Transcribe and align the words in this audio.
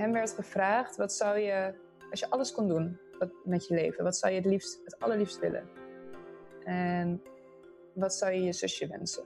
hem 0.00 0.12
werd 0.12 0.30
gevraagd: 0.30 0.96
wat 0.96 1.12
zou 1.12 1.38
je, 1.38 1.74
als 2.10 2.20
je 2.20 2.30
alles 2.30 2.52
kon 2.52 2.68
doen 2.68 2.98
met 3.44 3.66
je 3.66 3.74
leven, 3.74 4.04
wat 4.04 4.16
zou 4.16 4.32
je 4.32 4.38
het 4.38 4.48
liefst, 4.48 4.80
het 4.84 4.98
allerliefst 4.98 5.38
willen? 5.38 5.68
En 6.64 7.22
wat 7.94 8.14
zou 8.14 8.32
je 8.32 8.42
je 8.42 8.52
zusje 8.52 8.86
wensen? 8.86 9.24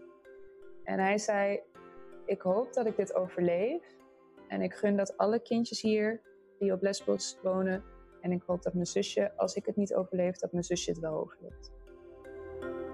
En 0.85 0.99
hij 0.99 1.19
zei: 1.19 1.61
Ik 2.27 2.41
hoop 2.41 2.73
dat 2.73 2.87
ik 2.87 2.97
dit 2.97 3.15
overleef. 3.15 3.83
En 4.49 4.63
ik 4.63 4.75
gun 4.75 4.97
dat 4.97 5.17
alle 5.17 5.43
kindjes 5.43 5.81
hier 5.81 6.21
die 6.59 6.73
op 6.73 6.83
Lesbos 6.83 7.39
wonen. 7.43 7.85
En 8.21 8.33
ik 8.33 8.43
hoop 8.47 8.63
dat 8.63 8.75
mijn 8.75 8.87
zusje, 8.87 9.33
als 9.37 9.55
ik 9.55 9.67
het 9.67 9.77
niet 9.77 9.95
overleef, 9.95 10.37
dat 10.37 10.53
mijn 10.53 10.65
zusje 10.65 10.91
het 10.91 11.01
wel 11.01 11.15
overleeft. 11.15 11.73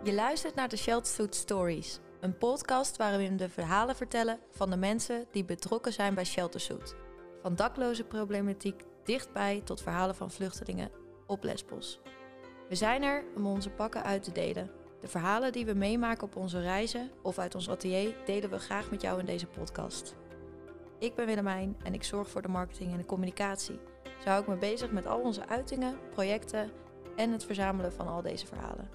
Je 0.03 0.13
luistert 0.13 0.55
naar 0.55 0.69
de 0.69 0.77
Sheltersuit 0.77 1.35
Stories, 1.35 2.01
een 2.21 2.39
podcast 2.39 2.97
waarin 2.97 3.31
we 3.31 3.35
de 3.35 3.49
verhalen 3.49 3.97
vertellen 3.97 4.39
van 4.51 4.71
de 4.71 4.77
mensen 4.77 5.27
die 5.31 5.45
betrokken 5.45 5.93
zijn 5.93 6.15
bij 6.15 6.25
Sheltersuit. 6.25 6.97
Van 7.43 7.55
dakloze 7.55 8.05
problematiek 8.05 8.85
dichtbij 9.05 9.61
tot 9.65 9.83
verhalen 9.83 10.15
van 10.15 10.31
vluchtelingen 10.31 10.91
op 11.27 11.43
Lesbos. 11.43 12.01
We 12.69 12.75
zijn 12.75 13.03
er 13.03 13.25
om 13.37 13.47
onze 13.47 13.71
pakken 13.71 14.03
uit 14.03 14.23
te 14.23 14.33
delen. 14.33 14.71
De 15.01 15.09
verhalen 15.09 15.53
die 15.53 15.67
we 15.67 15.75
meemaken 15.75 16.27
op 16.27 16.37
onze 16.37 16.61
reizen 16.61 17.11
of 17.23 17.39
uit 17.39 17.55
ons 17.55 17.71
atelier 17.71 18.15
delen 18.25 18.51
we 18.51 18.59
graag 18.59 18.91
met 18.91 19.03
jou 19.03 19.19
in 19.19 19.25
deze 19.25 19.47
podcast. 19.47 20.17
Ik 20.99 21.15
ben 21.15 21.27
Willemijn 21.27 21.77
en 21.83 21.95
ik 21.95 22.05
zorg 22.05 22.29
voor 22.29 22.43
de 22.43 22.49
marketing 22.49 22.93
en 22.93 22.99
de 22.99 23.07
communicatie. 23.07 23.81
Zo 24.03 24.29
hou 24.29 24.43
ik 24.43 24.49
me 24.49 24.57
bezig 24.57 24.91
met 24.91 25.07
al 25.07 25.21
onze 25.21 25.47
uitingen, 25.47 25.99
projecten 26.11 26.71
en 27.17 27.33
het 27.33 27.45
verzamelen 27.45 27.93
van 27.93 28.09
al 28.09 28.23
deze 28.23 28.47
verhalen. 28.47 28.91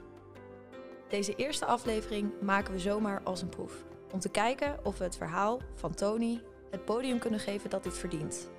Deze 1.09 1.35
eerste 1.35 1.65
aflevering 1.65 2.31
maken 2.41 2.73
we 2.73 2.79
zomaar 2.79 3.21
als 3.23 3.41
een 3.41 3.49
proef. 3.49 3.85
Om 4.11 4.19
te 4.19 4.29
kijken 4.29 4.79
of 4.83 4.97
we 4.97 5.03
het 5.03 5.17
verhaal 5.17 5.59
van 5.73 5.93
Tony 5.93 6.41
het 6.75 6.85
podium 6.85 7.19
kunnen 7.19 7.39
geven 7.39 7.69
dat 7.69 7.83
dit 7.83 7.97
verdient. 7.97 8.49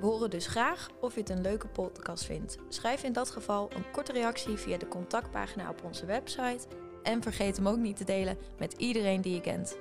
We 0.00 0.06
horen 0.06 0.30
dus 0.30 0.46
graag 0.46 0.90
of 1.00 1.14
je 1.14 1.20
het 1.20 1.30
een 1.30 1.40
leuke 1.40 1.68
podcast 1.68 2.24
vindt. 2.24 2.58
Schrijf 2.68 3.02
in 3.02 3.12
dat 3.12 3.30
geval 3.30 3.70
een 3.72 3.90
korte 3.90 4.12
reactie 4.12 4.56
via 4.56 4.78
de 4.78 4.88
contactpagina 4.88 5.70
op 5.70 5.84
onze 5.84 6.06
website. 6.06 6.66
En 7.02 7.22
vergeet 7.22 7.56
hem 7.56 7.68
ook 7.68 7.76
niet 7.76 7.96
te 7.96 8.04
delen 8.04 8.38
met 8.58 8.72
iedereen 8.72 9.20
die 9.20 9.34
je 9.34 9.40
kent. 9.40 9.78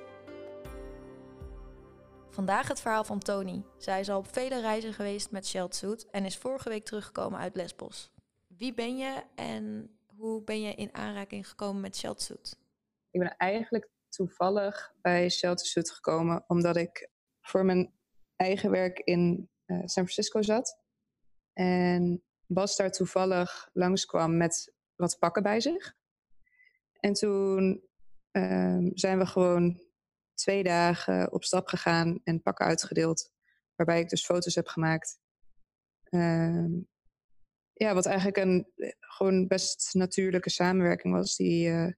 Vandaag 2.30 2.68
het 2.68 2.82
verhaal 2.82 3.04
van 3.04 3.20
Tony. 3.20 3.64
Zij 3.78 4.00
is 4.00 4.10
al 4.10 4.18
op 4.18 4.34
vele 4.34 4.62
reizen 4.62 4.94
geweest 4.94 5.32
met 5.32 5.48
Sheldsuit 5.48 6.10
en 6.10 6.26
is 6.26 6.38
vorige 6.38 6.70
week 6.70 6.86
teruggekomen 6.86 7.40
uit 7.40 7.56
Lesbos. 7.56 8.12
Wie 8.48 8.74
ben 8.74 8.98
je 8.98 9.24
en 9.36 9.96
hoe 10.06 10.44
ben 10.44 10.62
je 10.62 10.74
in 10.74 10.94
aanraking 10.94 11.50
gekomen 11.50 11.82
met 11.82 11.98
Sheldsuit? 11.98 12.58
Ik 13.12 13.20
ben 13.20 13.38
eigenlijk 13.38 13.90
toevallig 14.10 14.94
bij 15.02 15.30
Sheltersuit 15.30 15.92
gekomen 15.92 16.44
omdat 16.48 16.76
ik 16.76 17.10
voor 17.48 17.66
mijn 17.66 17.94
eigen 18.36 18.72
werk 18.72 19.00
in 19.00 19.50
uh, 19.66 19.78
San 19.78 20.08
Francisco 20.08 20.42
zat. 20.42 20.80
En 21.54 22.24
Bas 22.48 22.76
daar 22.76 22.92
toevallig 22.92 23.70
langskwam 23.74 24.38
met 24.38 24.74
wat 24.96 25.20
pakken 25.20 25.44
bij 25.44 25.60
zich. 25.60 25.96
En 27.00 27.14
toen 27.14 27.84
uh, 28.32 28.90
zijn 28.94 29.18
we 29.18 29.26
gewoon 29.26 29.80
twee 30.34 30.64
dagen 30.64 31.32
op 31.32 31.44
stap 31.44 31.68
gegaan 31.68 32.20
en 32.24 32.42
pakken 32.42 32.66
uitgedeeld. 32.66 33.32
Waarbij 33.76 34.00
ik 34.00 34.10
dus 34.10 34.26
foto's 34.26 34.56
heb 34.56 34.68
gemaakt. 34.68 35.20
Uh, 36.10 36.66
ja, 37.74 37.94
wat 37.94 38.06
eigenlijk 38.06 38.38
een 38.38 38.72
gewoon 39.00 39.48
best 39.48 39.94
natuurlijke 39.94 40.50
samenwerking 40.50 41.14
was. 41.14 41.36
Die 41.36 41.70
uh, 41.70 41.92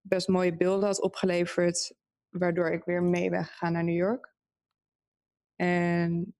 best 0.00 0.28
mooie 0.28 0.56
beelden 0.56 0.86
had 0.86 1.00
opgeleverd. 1.00 1.94
Waardoor 2.28 2.70
ik 2.70 2.84
weer 2.84 3.02
mee 3.02 3.30
ben 3.30 3.44
gegaan 3.44 3.72
naar 3.72 3.84
New 3.84 3.96
York. 3.96 4.35
En 5.56 6.36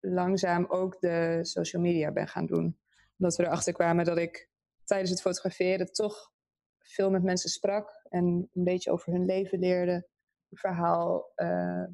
langzaam 0.00 0.66
ook 0.68 1.00
de 1.00 1.38
social 1.42 1.82
media 1.82 2.12
ben 2.12 2.28
gaan 2.28 2.46
doen. 2.46 2.78
Omdat 3.18 3.36
we 3.36 3.44
erachter 3.44 3.72
kwamen 3.72 4.04
dat 4.04 4.18
ik 4.18 4.50
tijdens 4.84 5.10
het 5.10 5.20
fotograferen 5.20 5.92
toch 5.92 6.32
veel 6.78 7.10
met 7.10 7.22
mensen 7.22 7.50
sprak 7.50 8.06
en 8.08 8.24
een 8.52 8.64
beetje 8.64 8.90
over 8.90 9.12
hun 9.12 9.24
leven 9.24 9.58
leerde, 9.58 10.08
een 10.48 10.58
verhaal 10.58 11.32
uh, 11.36 11.86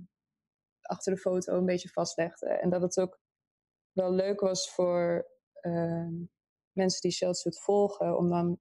achter 0.80 1.14
de 1.14 1.20
foto 1.20 1.56
een 1.56 1.66
beetje 1.66 1.88
vastlegde. 1.88 2.48
En 2.48 2.70
dat 2.70 2.82
het 2.82 3.00
ook 3.00 3.20
wel 3.92 4.12
leuk 4.12 4.40
was 4.40 4.74
voor 4.74 5.30
uh, 5.62 6.08
mensen 6.72 7.00
die 7.00 7.10
Shellsuit 7.10 7.60
volgen, 7.60 8.16
om 8.16 8.28
dan 8.28 8.60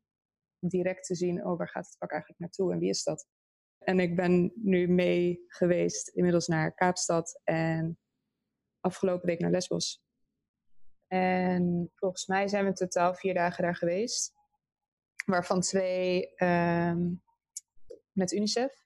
direct 0.59 1.05
te 1.05 1.15
zien, 1.15 1.45
oh, 1.45 1.57
waar 1.57 1.69
gaat 1.69 1.85
het 1.85 1.97
pak 1.97 2.11
eigenlijk 2.11 2.41
naartoe 2.41 2.73
en 2.73 2.79
wie 2.79 2.89
is 2.89 3.03
dat? 3.03 3.27
En 3.85 3.99
ik 3.99 4.15
ben 4.15 4.51
nu 4.55 4.87
mee 4.87 5.43
geweest 5.47 6.07
inmiddels 6.07 6.47
naar 6.47 6.73
Kaapstad 6.73 7.41
en 7.43 7.99
afgelopen 8.79 9.27
week 9.27 9.39
naar 9.39 9.51
Lesbos. 9.51 10.03
En 11.07 11.91
volgens 11.95 12.25
mij 12.25 12.47
zijn 12.47 12.65
we 12.65 12.73
totaal 12.73 13.15
vier 13.15 13.33
dagen 13.33 13.63
daar 13.63 13.75
geweest. 13.75 14.33
Waarvan 15.25 15.61
twee 15.61 16.33
um, 16.43 17.23
met 18.11 18.31
UNICEF. 18.31 18.85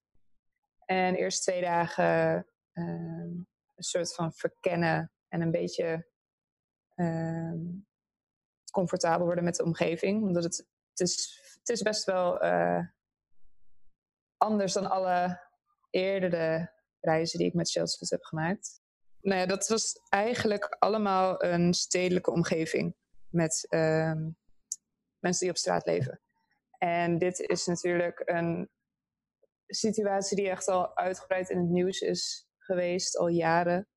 En 0.85 1.15
eerst 1.15 1.41
twee 1.41 1.61
dagen 1.61 2.47
um, 2.73 3.47
een 3.75 3.83
soort 3.83 4.13
van 4.13 4.33
verkennen 4.33 5.11
en 5.27 5.41
een 5.41 5.51
beetje 5.51 6.07
um, 6.95 7.87
comfortabel 8.71 9.25
worden 9.25 9.43
met 9.43 9.55
de 9.55 9.63
omgeving. 9.63 10.23
Omdat 10.23 10.43
het, 10.43 10.67
het, 10.89 10.99
is, 10.99 11.41
het 11.59 11.69
is 11.69 11.81
best 11.81 12.05
wel 12.05 12.43
uh, 12.43 12.85
anders 14.39 14.73
dan 14.73 14.89
alle 14.89 15.41
eerdere 15.89 16.71
reizen 16.99 17.39
die 17.39 17.47
ik 17.47 17.53
met 17.53 17.69
Shellsfoot 17.69 18.09
heb 18.09 18.23
gemaakt. 18.23 18.81
Nou 19.21 19.39
ja, 19.39 19.45
dat 19.45 19.67
was 19.67 19.99
eigenlijk 20.09 20.75
allemaal 20.79 21.43
een 21.43 21.73
stedelijke 21.73 22.31
omgeving 22.31 22.95
met 23.29 23.67
um, 23.69 24.37
mensen 25.19 25.41
die 25.41 25.49
op 25.49 25.57
straat 25.57 25.85
leven. 25.85 26.21
En 26.77 27.17
dit 27.17 27.39
is 27.39 27.65
natuurlijk 27.65 28.21
een 28.25 28.69
situatie 29.67 30.37
die 30.37 30.49
echt 30.49 30.67
al 30.67 30.97
uitgebreid 30.97 31.49
in 31.49 31.57
het 31.57 31.69
nieuws 31.69 31.99
is 31.99 32.47
geweest, 32.57 33.17
al 33.17 33.27
jaren. 33.27 33.87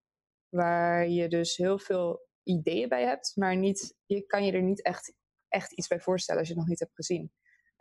Waar 0.49 1.09
je 1.09 1.29
dus 1.29 1.57
heel 1.57 1.79
veel 1.79 2.29
ideeën 2.43 2.89
bij 2.89 3.05
hebt, 3.05 3.33
maar 3.35 3.57
niet, 3.57 3.97
je 4.07 4.27
kan 4.27 4.45
je 4.45 4.53
er 4.53 4.63
niet 4.63 4.83
echt, 4.83 5.15
echt 5.49 5.73
iets 5.73 5.89
bij 5.89 6.01
voorstellen 6.01 6.41
als 6.41 6.49
je 6.49 6.55
het 6.55 6.63
nog 6.63 6.73
niet 6.73 6.81
hebt 6.81 6.95
gezien. 6.95 7.33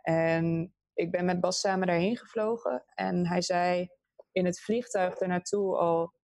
En 0.02 0.74
ik 0.94 1.10
ben 1.10 1.24
met 1.24 1.40
Bas 1.40 1.60
samen 1.60 1.86
daarheen 1.86 2.16
gevlogen 2.16 2.84
en 2.94 3.26
hij 3.26 3.42
zei 3.42 3.88
in 4.32 4.44
het 4.44 4.60
vliegtuig 4.60 5.18
ernaartoe 5.18 5.76
al 5.76 6.14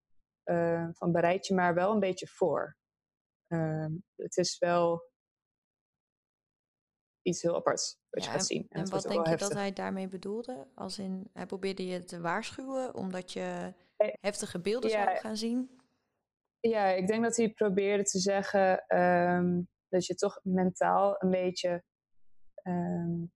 uh, 0.45 0.89
van 0.93 1.13
bereid 1.13 1.47
je 1.47 1.55
maar 1.55 1.75
wel 1.75 1.93
een 1.93 2.01
beetje 2.01 2.27
voor. 2.27 2.77
Uh, 3.49 3.87
het 4.17 4.37
is 4.37 4.59
wel 4.59 5.11
iets 7.23 7.43
heel 7.43 7.57
aparts 7.57 7.99
wat 8.11 8.25
ja, 8.25 8.31
je 8.31 8.37
gaat 8.37 8.47
zien. 8.47 8.67
En, 8.69 8.83
en 8.83 8.91
wat 8.91 9.03
denk 9.03 9.27
je 9.27 9.37
dat 9.37 9.53
hij 9.53 9.73
daarmee 9.73 10.09
bedoelde? 10.09 10.67
Als 10.75 10.99
in, 10.99 11.31
hij 11.33 11.47
probeerde 11.47 11.87
je 11.87 12.05
te 12.05 12.21
waarschuwen 12.21 12.95
omdat 12.95 13.33
je 13.33 13.75
eh, 13.97 14.15
heftige 14.21 14.61
beelden 14.61 14.91
ja, 14.91 15.05
zou 15.05 15.17
gaan 15.17 15.37
zien? 15.37 15.81
Ja, 16.61 16.87
ik 16.87 17.07
denk 17.07 17.23
dat 17.23 17.37
hij 17.37 17.51
probeerde 17.51 18.03
te 18.03 18.19
zeggen 18.19 18.99
um, 18.99 19.69
dat 19.89 20.07
je 20.07 20.15
toch 20.15 20.41
mentaal 20.43 21.23
een 21.23 21.31
beetje 21.31 21.83
um, 22.63 23.33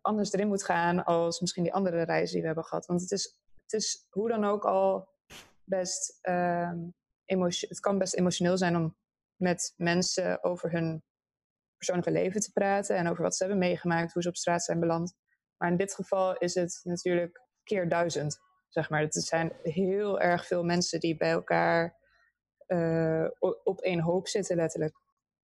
anders 0.00 0.32
erin 0.32 0.48
moet 0.48 0.64
gaan 0.64 1.04
als 1.04 1.40
misschien 1.40 1.62
die 1.62 1.72
andere 1.72 2.02
reizen 2.02 2.32
die 2.32 2.40
we 2.40 2.46
hebben 2.46 2.64
gehad. 2.64 2.86
Want 2.86 3.00
het 3.00 3.10
is, 3.10 3.38
het 3.62 3.72
is 3.72 4.06
hoe 4.10 4.28
dan 4.28 4.44
ook 4.44 4.64
al 4.64 5.08
best 5.64 6.18
um, 6.22 6.94
het 7.26 7.80
kan 7.80 7.98
best 7.98 8.14
emotioneel 8.14 8.58
zijn 8.58 8.76
om 8.76 8.96
met 9.36 9.74
mensen 9.76 10.44
over 10.44 10.70
hun 10.70 11.04
persoonlijke 11.76 12.12
leven 12.12 12.40
te 12.40 12.52
praten 12.52 12.96
en 12.96 13.08
over 13.08 13.22
wat 13.22 13.36
ze 13.36 13.44
hebben 13.44 13.62
meegemaakt, 13.62 14.12
hoe 14.12 14.22
ze 14.22 14.28
op 14.28 14.36
straat 14.36 14.62
zijn 14.62 14.80
beland. 14.80 15.14
Maar 15.56 15.70
in 15.70 15.76
dit 15.76 15.94
geval 15.94 16.36
is 16.36 16.54
het 16.54 16.80
natuurlijk 16.82 17.42
keer 17.62 17.88
duizend, 17.88 18.38
zeg 18.68 18.90
maar. 18.90 19.00
Het 19.00 19.14
zijn 19.14 19.52
heel 19.62 20.20
erg 20.20 20.46
veel 20.46 20.64
mensen 20.64 21.00
die 21.00 21.16
bij 21.16 21.30
elkaar 21.30 21.96
uh, 22.66 23.28
op 23.64 23.80
één 23.80 24.00
hoop 24.00 24.28
zitten, 24.28 24.56
letterlijk. 24.56 25.02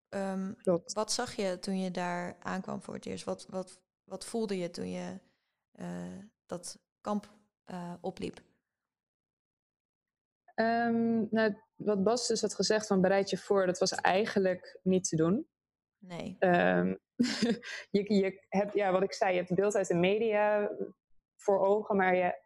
Um, 0.08 0.56
wat 0.92 1.12
zag 1.12 1.34
je 1.34 1.58
toen 1.58 1.80
je 1.80 1.90
daar 1.90 2.36
aankwam 2.40 2.82
voor 2.82 2.94
het 2.94 3.06
eerst? 3.06 3.24
Wat, 3.24 3.46
wat, 3.48 3.80
wat 4.10 4.24
voelde 4.24 4.58
je 4.58 4.70
toen 4.70 4.90
je 4.90 5.18
uh, 5.74 6.18
dat 6.46 6.78
kamp 7.00 7.30
uh, 7.66 7.94
opliep? 8.00 8.40
Um, 10.54 11.28
nou, 11.30 11.54
wat 11.76 12.02
Bas 12.02 12.26
dus 12.26 12.40
had 12.40 12.54
gezegd 12.54 12.86
van 12.86 13.00
bereid 13.00 13.30
je 13.30 13.38
voor, 13.38 13.66
dat 13.66 13.78
was 13.78 13.92
eigenlijk 13.92 14.78
niet 14.82 15.08
te 15.08 15.16
doen. 15.16 15.48
Nee. 15.98 16.36
Um, 16.40 16.98
je, 17.96 18.14
je 18.14 18.46
hebt, 18.48 18.74
ja, 18.74 18.92
wat 18.92 19.02
ik 19.02 19.12
zei, 19.12 19.32
je 19.32 19.38
hebt 19.38 19.54
beeld 19.54 19.74
uit 19.74 19.86
de 19.86 19.94
media 19.94 20.70
voor 21.36 21.58
ogen, 21.58 21.96
maar 21.96 22.14
je 22.14 22.42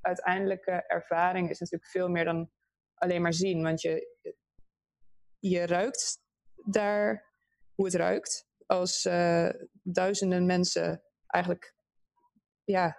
uiteindelijke 0.00 0.70
ervaring 0.70 1.50
is 1.50 1.58
natuurlijk 1.58 1.90
veel 1.90 2.08
meer 2.08 2.24
dan 2.24 2.50
alleen 2.94 3.22
maar 3.22 3.34
zien. 3.34 3.62
Want 3.62 3.80
je, 3.80 4.16
je 5.38 5.66
ruikt 5.66 6.20
daar 6.64 7.26
hoe 7.74 7.84
het 7.84 7.94
ruikt. 7.94 8.47
Als 8.68 9.04
uh, 9.04 9.48
duizenden 9.82 10.46
mensen 10.46 11.02
eigenlijk 11.26 11.74
ja, 12.64 12.98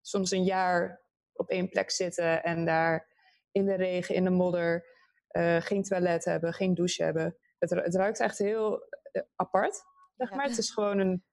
soms 0.00 0.30
een 0.30 0.44
jaar 0.44 1.02
op 1.32 1.48
één 1.48 1.68
plek 1.68 1.90
zitten 1.90 2.42
en 2.42 2.64
daar 2.64 3.08
in 3.52 3.66
de 3.66 3.74
regen, 3.74 4.14
in 4.14 4.24
de 4.24 4.30
modder, 4.30 4.86
uh, 5.32 5.60
geen 5.60 5.82
toilet 5.82 6.24
hebben, 6.24 6.52
geen 6.52 6.74
douche 6.74 7.02
hebben. 7.02 7.36
Het, 7.58 7.70
het 7.70 7.94
ruikt 7.94 8.20
echt 8.20 8.38
heel 8.38 8.88
apart, 9.36 9.82
zeg 10.16 10.30
maar. 10.30 10.48
Het 10.48 10.58
is 10.58 10.70
gewoon 10.70 10.98
een, 10.98 11.24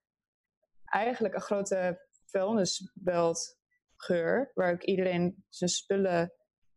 eigenlijk 0.85 1.33
een 1.33 1.41
grote 1.41 2.07
vuilnisbeltgeur, 2.25 4.51
waar 4.53 4.73
ook 4.73 4.83
iedereen 4.83 5.45
zijn 5.49 5.69
spullen 5.69 6.33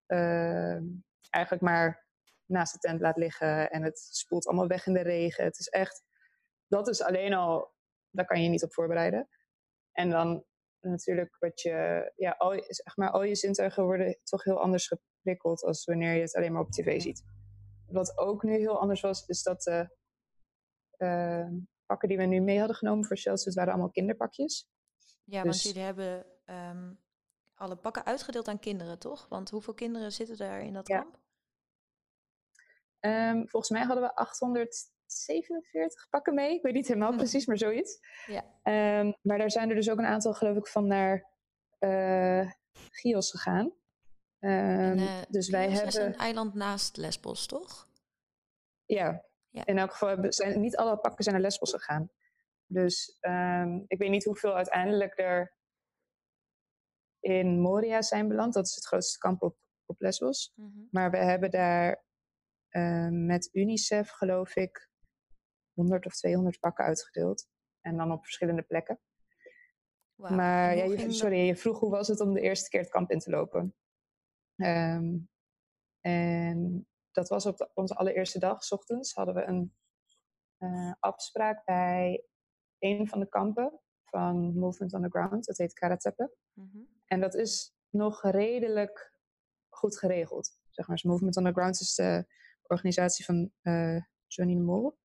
uh, 0.07 0.79
eigenlijk 1.31 1.63
maar 1.63 2.07
naast 2.45 2.73
de 2.73 2.79
tent 2.79 3.01
laat 3.01 3.17
liggen 3.17 3.71
en 3.71 3.83
het 3.83 3.99
spoelt 3.99 4.47
allemaal 4.47 4.69
weg 4.69 4.87
in 4.87 4.93
de 4.93 5.03
regen. 5.03 5.45
Het 5.45 5.59
is 5.59 5.69
echt, 5.69 6.09
dat 6.71 6.89
is 6.89 7.03
alleen 7.03 7.35
al, 7.35 7.75
daar 8.11 8.27
kan 8.27 8.43
je 8.43 8.49
niet 8.49 8.63
op 8.63 8.75
voorbereiden. 8.75 9.29
En 9.93 10.11
dan 10.11 10.45
natuurlijk 10.81 11.37
wat 11.39 11.61
je, 11.61 12.13
ja, 12.17 12.31
al, 12.31 12.63
zeg 12.67 12.97
maar, 12.97 13.11
al 13.11 13.23
je 13.23 13.35
zintuigen 13.35 13.85
worden 13.85 14.19
toch 14.23 14.45
heel 14.45 14.61
anders 14.61 14.87
geprikkeld 14.87 15.63
als 15.63 15.85
wanneer 15.85 16.15
je 16.15 16.21
het 16.21 16.35
alleen 16.35 16.53
maar 16.53 16.63
op 16.63 16.71
tv 16.71 17.01
ziet. 17.01 17.25
Wat 17.87 18.19
ook 18.19 18.43
nu 18.43 18.57
heel 18.57 18.81
anders 18.81 19.01
was, 19.01 19.27
is 19.27 19.43
dat 19.43 19.63
de 19.63 19.97
uh, 20.99 21.49
pakken 21.87 22.09
die 22.09 22.17
we 22.17 22.25
nu 22.25 22.41
mee 22.41 22.59
hadden 22.59 22.77
genomen 22.77 23.05
voor 23.05 23.17
Chelsea, 23.17 23.53
waren 23.53 23.73
allemaal 23.73 23.91
kinderpakjes. 23.91 24.69
Ja, 25.25 25.43
dus, 25.43 25.51
want 25.51 25.63
jullie 25.63 25.83
hebben 25.83 26.27
um, 26.47 27.01
alle 27.55 27.77
pakken 27.77 28.05
uitgedeeld 28.05 28.49
aan 28.49 28.59
kinderen, 28.59 28.99
toch? 28.99 29.29
Want 29.29 29.51
hoeveel 29.51 29.75
kinderen 29.75 30.13
zitten 30.13 30.37
daar 30.37 30.61
in 30.61 30.73
dat 30.73 30.89
kamp? 30.89 31.19
Um, 33.01 33.49
volgens 33.49 33.71
mij 33.71 33.83
hadden 33.83 34.05
we 34.05 34.15
847 35.11 36.09
pakken 36.09 36.35
mee. 36.35 36.55
Ik 36.55 36.63
weet 36.63 36.75
niet 36.75 36.89
helemaal 36.89 37.17
precies, 37.17 37.47
maar 37.47 37.59
zoiets. 37.59 37.99
Ja. 38.27 38.45
Um, 39.01 39.17
maar 39.23 39.39
daar 39.39 39.51
zijn 39.51 39.69
er 39.69 39.75
dus 39.75 39.91
ook 39.91 39.99
een 39.99 40.05
aantal, 40.05 40.35
geloof 40.35 40.57
ik, 40.57 40.67
van 40.67 40.87
naar 40.87 41.29
uh, 41.79 42.51
Chios 42.91 43.31
gegaan. 43.31 43.73
En, 44.39 44.99
uh, 44.99 45.23
dus 45.29 45.51
wij 45.51 45.71
hebben. 45.71 45.87
is 45.87 45.95
een 45.95 46.17
eiland 46.17 46.55
naast 46.55 46.97
Lesbos, 46.97 47.47
toch? 47.47 47.89
Ja. 48.85 49.25
ja. 49.49 49.67
In 49.67 49.79
elk 49.79 49.93
geval 49.93 50.17
zijn 50.29 50.61
niet 50.61 50.77
alle 50.77 50.99
pakken 50.99 51.25
zijn 51.25 51.35
naar 51.35 51.45
Lesbos 51.45 51.71
gegaan. 51.71 52.11
Dus 52.67 53.19
um, 53.21 53.85
ik 53.87 53.99
weet 53.99 54.11
niet 54.11 54.25
hoeveel 54.25 54.55
uiteindelijk 54.55 55.19
er 55.19 55.55
in 57.21 57.61
Moria 57.61 58.03
zijn 58.03 58.29
beland. 58.29 58.55
Dat 58.55 58.67
is 58.67 58.75
het 58.75 58.87
grootste 58.87 59.19
kamp 59.19 59.43
op, 59.43 59.57
op 59.87 60.01
Lesbos. 60.01 60.53
Mm 60.55 60.73
-hmm. 60.73 60.89
Maar 60.91 61.11
we 61.11 61.17
hebben 61.17 61.51
daar 61.51 62.05
uh, 62.71 63.09
met 63.11 63.49
UNICEF, 63.53 64.11
geloof 64.11 64.57
ik, 64.57 64.90
100 65.81 66.07
of 66.07 66.15
200 66.15 66.61
pakken 66.61 66.85
uitgedeeld. 66.85 67.49
En 67.81 67.97
dan 67.97 68.13
op 68.13 68.23
verschillende 68.23 68.63
plekken. 68.63 69.01
Wow. 70.15 70.31
Maar 70.31 70.77
ja, 70.77 70.85
je, 70.85 71.13
sorry, 71.13 71.39
je 71.39 71.57
vroeg 71.57 71.79
hoe 71.81 71.91
was 71.91 72.09
het 72.09 72.21
om 72.21 72.35
de 72.35 72.41
eerste 72.41 72.69
keer 72.69 72.81
het 72.81 72.91
kamp 72.91 73.11
in 73.11 73.19
te 73.19 73.31
lopen. 73.31 73.75
Um, 74.57 75.29
en 76.01 76.89
dat 77.11 77.29
was 77.29 77.47
op 77.47 77.57
de, 77.57 77.71
onze 77.75 77.95
allereerste 77.95 78.39
dag, 78.39 78.65
s 78.65 78.73
ochtends, 78.73 79.15
hadden 79.15 79.35
we 79.35 79.43
een 79.43 79.75
uh, 80.59 80.93
afspraak 80.99 81.65
bij 81.65 82.25
een 82.79 83.09
van 83.09 83.21
de 83.21 83.29
kampen 83.29 83.81
van 84.05 84.59
Movement 84.59 84.95
on 84.95 85.03
the 85.03 85.09
Ground. 85.09 85.45
Dat 85.45 85.57
heet 85.57 85.73
Karatepe. 85.73 86.35
Mm 86.53 86.71
-hmm. 86.73 86.89
En 87.07 87.21
dat 87.21 87.35
is 87.35 87.75
nog 87.89 88.23
redelijk 88.23 89.15
goed 89.69 89.99
geregeld. 89.99 90.59
Zeg 90.69 90.87
maar. 90.87 90.97
Dus 90.97 91.05
Movement 91.05 91.37
on 91.37 91.45
the 91.45 91.53
Ground 91.53 91.81
is 91.81 91.95
de 91.95 92.27
organisatie 92.63 93.25
van 93.25 93.51
uh, 93.63 94.01
Johnny 94.27 94.55
de 94.55 94.61
Mol. 94.61 94.99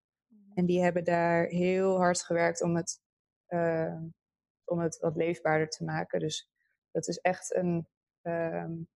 En 0.56 0.66
die 0.66 0.84
hebben 0.84 1.04
daar 1.04 1.46
heel 1.46 1.98
hard 1.98 2.24
gewerkt 2.24 2.62
om 2.62 2.76
het, 2.76 3.02
uh, 3.48 4.02
om 4.64 4.80
het 4.80 4.98
wat 5.00 5.16
leefbaarder 5.16 5.70
te 5.70 5.84
maken. 5.84 6.20
Dus 6.20 6.50
dat 6.92 7.08
is 7.08 7.18
echt 7.18 7.56
een 7.56 7.88
um, 8.22 8.88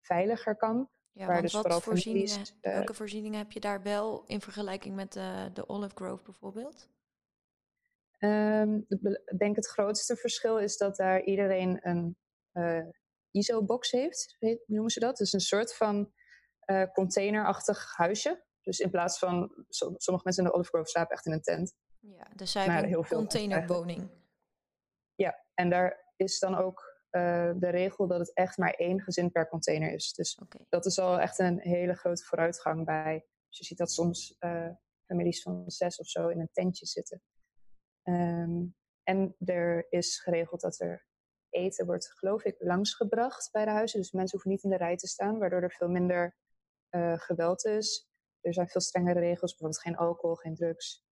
veiliger 0.00 0.56
kamp. 0.56 0.90
Ja, 1.12 1.26
waar 1.26 1.42
dus 1.42 1.52
wat 1.52 1.82
voorzieningen, 1.82 2.38
uh, 2.38 2.74
welke 2.74 2.94
voorzieningen 2.94 3.38
heb 3.38 3.52
je 3.52 3.60
daar 3.60 3.82
wel 3.82 4.24
in 4.26 4.40
vergelijking 4.40 4.94
met 4.94 5.12
de, 5.12 5.50
de 5.52 5.68
Olive 5.68 5.94
Grove 5.94 6.24
bijvoorbeeld? 6.24 6.88
Um, 8.18 8.84
ik 8.88 9.38
denk 9.38 9.56
het 9.56 9.68
grootste 9.68 10.16
verschil 10.16 10.58
is 10.58 10.76
dat 10.76 10.96
daar 10.96 11.22
iedereen 11.22 11.88
een 11.88 12.16
uh, 12.52 12.86
ISO-box 13.30 13.90
heeft, 13.90 14.36
noemen 14.66 14.90
ze 14.90 15.00
dat. 15.00 15.16
Dus 15.16 15.32
een 15.32 15.40
soort 15.40 15.76
van 15.76 16.12
uh, 16.66 16.84
containerachtig 16.92 17.96
huisje. 17.96 18.44
Dus 18.62 18.78
in 18.78 18.90
plaats 18.90 19.18
van, 19.18 19.64
sommige 19.68 20.24
mensen 20.24 20.44
in 20.44 20.50
de 20.50 20.54
Olive 20.54 20.70
Grove 20.70 20.88
slapen 20.88 21.16
echt 21.16 21.26
in 21.26 21.32
een 21.32 21.40
tent. 21.40 21.74
Ja, 22.00 22.28
dus 22.36 22.52
zij 22.52 22.64
hebben 22.64 22.92
een 22.92 23.06
containerwoning. 23.06 24.10
Ja, 25.14 25.44
en 25.54 25.70
daar 25.70 26.12
is 26.16 26.38
dan 26.38 26.54
ook 26.54 26.98
uh, 27.10 27.52
de 27.56 27.68
regel 27.68 28.06
dat 28.06 28.18
het 28.18 28.34
echt 28.34 28.56
maar 28.58 28.70
één 28.70 29.00
gezin 29.00 29.30
per 29.30 29.48
container 29.48 29.92
is. 29.92 30.12
Dus 30.12 30.38
okay. 30.38 30.66
dat 30.68 30.86
is 30.86 30.98
al 30.98 31.20
echt 31.20 31.38
een 31.38 31.60
hele 31.60 31.94
grote 31.94 32.24
vooruitgang 32.24 32.84
bij. 32.84 33.26
Dus 33.48 33.58
je 33.58 33.64
ziet 33.64 33.78
dat 33.78 33.92
soms 33.92 34.36
uh, 34.40 34.70
families 35.06 35.42
van 35.42 35.62
zes 35.66 35.98
of 35.98 36.06
zo 36.06 36.28
in 36.28 36.40
een 36.40 36.50
tentje 36.52 36.86
zitten. 36.86 37.22
Um, 38.02 38.74
en 39.02 39.36
er 39.38 39.86
is 39.88 40.20
geregeld 40.20 40.60
dat 40.60 40.80
er 40.80 41.06
eten 41.50 41.86
wordt, 41.86 42.12
geloof 42.12 42.44
ik, 42.44 42.56
langsgebracht 42.58 43.48
bij 43.52 43.64
de 43.64 43.70
huizen. 43.70 44.00
Dus 44.00 44.12
mensen 44.12 44.30
hoeven 44.30 44.50
niet 44.50 44.62
in 44.62 44.70
de 44.70 44.84
rij 44.84 44.96
te 44.96 45.06
staan, 45.06 45.38
waardoor 45.38 45.62
er 45.62 45.72
veel 45.72 45.88
minder 45.88 46.36
uh, 46.90 47.18
geweld 47.18 47.64
is. 47.64 48.09
Er 48.40 48.54
zijn 48.54 48.68
veel 48.68 48.80
strengere 48.80 49.20
regels, 49.20 49.50
bijvoorbeeld 49.50 49.82
geen 49.82 49.96
alcohol, 49.96 50.34
geen 50.34 50.54
drugs. 50.54 51.04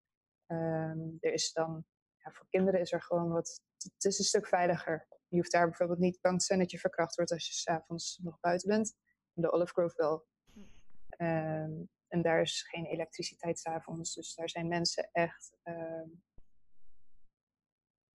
Um, 0.46 1.16
er 1.20 1.32
is 1.32 1.52
dan, 1.52 1.84
ja, 2.16 2.30
voor 2.30 2.46
kinderen 2.48 2.80
is 2.80 2.92
er 2.92 3.02
gewoon 3.02 3.28
wat, 3.28 3.62
het 3.76 4.04
is 4.04 4.18
een 4.18 4.24
stuk 4.24 4.46
veiliger. 4.46 5.06
Je 5.28 5.36
hoeft 5.36 5.52
daar 5.52 5.66
bijvoorbeeld 5.66 5.98
niet 5.98 6.20
bang 6.20 6.38
te 6.38 6.44
zijn 6.44 6.58
dat 6.58 6.70
je 6.70 6.78
verkracht 6.78 7.16
wordt 7.16 7.32
als 7.32 7.46
je 7.46 7.52
s'avonds 7.52 8.18
nog 8.22 8.40
buiten 8.40 8.68
bent. 8.68 8.96
In 9.34 9.42
de 9.42 9.50
Olive 9.52 9.72
Grove 9.72 9.96
wel. 9.96 10.26
Um, 11.18 11.88
en 12.08 12.22
daar 12.22 12.40
is 12.40 12.62
geen 12.62 12.84
elektriciteit 12.84 13.58
s'avonds, 13.58 14.14
dus 14.14 14.34
daar 14.34 14.48
zijn 14.48 14.68
mensen 14.68 15.08
echt 15.12 15.56
um, 15.64 16.22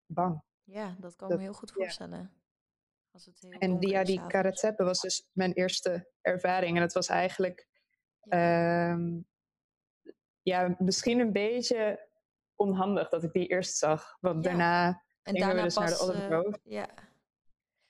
bang. 0.06 0.44
Ja, 0.64 0.96
dat 1.00 1.16
kan 1.16 1.32
ik 1.32 1.38
me 1.38 1.44
heel 1.44 1.54
goed 1.54 1.72
voorstellen. 1.72 2.20
Ja. 2.20 2.32
Als 3.12 3.26
het 3.26 3.42
heel 3.42 3.52
en 3.52 3.80
die, 3.80 3.90
ja, 3.90 4.04
die 4.04 4.28
karateppe 4.28 4.84
was 4.84 5.00
dus 5.00 5.30
mijn 5.34 5.54
eerste 5.54 6.12
ervaring. 6.22 6.76
En 6.76 6.82
het 6.82 6.94
was 6.94 7.08
eigenlijk 7.08 7.68
ja. 8.22 8.92
Um, 8.92 9.30
ja, 10.42 10.76
misschien 10.78 11.20
een 11.20 11.32
beetje 11.32 12.10
onhandig 12.56 13.10
dat 13.10 13.24
ik 13.24 13.32
die 13.32 13.48
eerst 13.48 13.78
zag. 13.78 14.18
Want 14.20 14.44
ja. 14.44 14.50
daarna 14.50 15.04
en 15.24 15.34
daarna 15.34 15.56
we 15.56 15.62
dus 15.62 15.74
pas, 15.74 15.90
naar 15.90 15.98
de 15.98 16.04
Olive 16.04 16.26
Grove. 16.26 16.60
Uh, 16.64 16.74
ja, 16.74 16.90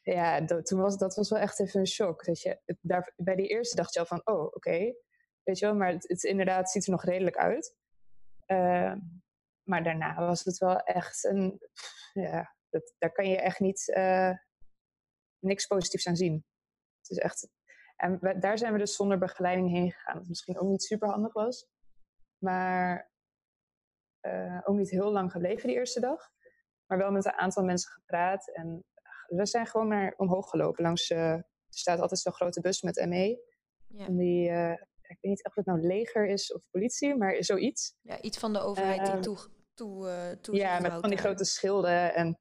ja 0.01 0.41
dat, 0.41 0.65
toen 0.65 0.79
was, 0.79 0.97
dat 0.97 1.15
was 1.15 1.29
wel 1.29 1.39
echt 1.39 1.59
even 1.59 1.79
een 1.79 1.87
shock. 1.87 2.25
Dat 2.25 2.41
je, 2.41 2.61
daar, 2.81 3.13
bij 3.15 3.35
die 3.35 3.47
eerste 3.47 3.75
dacht 3.75 3.93
je 3.93 3.99
al 3.99 4.05
van, 4.05 4.21
oh, 4.23 4.43
oké. 4.43 4.55
Okay. 4.55 4.95
Weet 5.43 5.59
je 5.59 5.65
wel, 5.65 5.75
maar 5.75 5.91
het, 5.91 6.07
het, 6.07 6.23
inderdaad 6.23 6.71
ziet 6.71 6.85
er 6.85 6.91
nog 6.91 7.03
redelijk 7.03 7.37
uit. 7.37 7.75
Uh, 8.47 8.93
maar 9.63 9.83
daarna 9.83 10.15
was 10.15 10.43
het 10.43 10.57
wel 10.57 10.77
echt 10.79 11.23
een, 11.23 11.59
ja, 12.13 12.55
dat, 12.69 12.93
daar 12.97 13.11
kan 13.11 13.29
je 13.29 13.37
echt 13.37 13.59
niet, 13.59 13.87
uh, 13.87 14.31
niks 15.39 15.65
positiefs 15.65 16.07
aan 16.07 16.15
zien. 16.15 16.45
Het 17.01 17.09
is 17.09 17.17
echt, 17.17 17.47
en 18.01 18.17
we, 18.19 18.37
daar 18.37 18.57
zijn 18.57 18.73
we 18.73 18.79
dus 18.79 18.95
zonder 18.95 19.17
begeleiding 19.17 19.69
heen 19.69 19.91
gegaan. 19.91 20.17
Wat 20.17 20.27
misschien 20.27 20.59
ook 20.59 20.69
niet 20.69 20.83
super 20.83 21.09
handig 21.09 21.33
was. 21.33 21.67
Maar 22.37 23.11
uh, 24.21 24.59
ook 24.63 24.77
niet 24.77 24.89
heel 24.89 25.11
lang 25.11 25.31
gebleven 25.31 25.67
die 25.67 25.77
eerste 25.77 25.99
dag. 25.99 26.29
Maar 26.85 26.97
wel 26.97 27.11
met 27.11 27.25
een 27.25 27.33
aantal 27.33 27.63
mensen 27.63 27.91
gepraat. 27.91 28.53
En 28.53 28.85
we 29.27 29.45
zijn 29.45 29.67
gewoon 29.67 29.87
maar 29.87 30.13
omhoog 30.17 30.49
gelopen. 30.49 30.83
Langs, 30.83 31.09
uh, 31.09 31.33
er 31.33 31.45
staat 31.69 31.99
altijd 31.99 32.19
zo'n 32.19 32.33
grote 32.33 32.61
bus 32.61 32.81
met 32.81 33.05
ME. 33.07 33.41
Ja. 33.87 34.05
En 34.05 34.17
die, 34.17 34.49
uh, 34.49 34.71
ik 35.01 35.17
weet 35.21 35.31
niet 35.31 35.45
of 35.45 35.55
het 35.55 35.65
nou 35.65 35.79
leger 35.79 36.27
is 36.27 36.53
of 36.53 36.69
politie, 36.71 37.15
maar 37.15 37.43
zoiets. 37.43 37.95
Ja, 38.01 38.21
iets 38.21 38.37
van 38.37 38.53
de 38.53 38.59
overheid 38.59 39.11
die 39.11 39.19
toe, 39.19 39.37
toe, 39.73 40.37
toe 40.41 40.55
Ja, 40.55 40.79
met 40.79 40.91
van 40.91 41.09
die 41.09 41.19
grote 41.19 41.45
schilden 41.45 42.13
en 42.13 42.39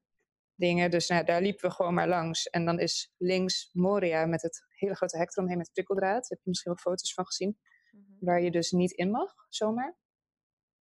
dingen. 0.61 0.91
Dus 0.91 1.07
nou, 1.07 1.23
daar 1.23 1.41
liepen 1.41 1.69
we 1.69 1.75
gewoon 1.75 1.93
maar 1.93 2.07
langs. 2.07 2.49
En 2.49 2.65
dan 2.65 2.79
is 2.79 3.13
links 3.17 3.69
Moria 3.73 4.25
met 4.25 4.41
het 4.41 4.65
hele 4.69 4.95
grote 4.95 5.17
hek 5.17 5.31
eromheen 5.31 5.57
met 5.57 5.71
prikkeldraad. 5.73 6.13
Daar 6.13 6.29
heb 6.29 6.39
je 6.41 6.49
misschien 6.49 6.71
wel 6.71 6.81
foto's 6.81 7.13
van 7.13 7.25
gezien. 7.25 7.57
Mm 7.91 8.05
-hmm. 8.05 8.17
Waar 8.19 8.41
je 8.41 8.51
dus 8.51 8.71
niet 8.71 8.91
in 8.91 9.11
mag, 9.11 9.33
zomaar. 9.49 9.97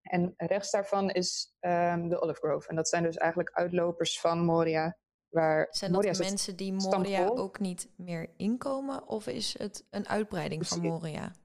En 0.02 0.34
rechts 0.38 0.72
daarvan 0.72 1.10
is 1.10 1.56
um, 1.60 2.10
de 2.10 2.22
Olive 2.22 2.40
Grove. 2.40 2.70
En 2.70 2.76
dat 2.76 2.90
zijn 2.90 3.04
dus 3.04 3.18
eigenlijk 3.18 3.52
uitlopers 3.52 4.20
van 4.20 4.46
Moria. 4.46 4.98
Waar 5.28 5.68
zijn 5.70 5.92
dat 5.92 6.04
Moria 6.04 6.20
mensen 6.20 6.56
die 6.56 6.74
Moria 6.74 6.90
stampvol. 6.90 7.38
ook 7.38 7.60
niet 7.60 7.94
meer 7.96 8.34
inkomen? 8.38 9.08
Of 9.08 9.28
is 9.28 9.58
het 9.58 9.88
een 9.90 10.08
uitbreiding 10.08 10.68
van 10.68 10.82
Moria? 10.82 11.36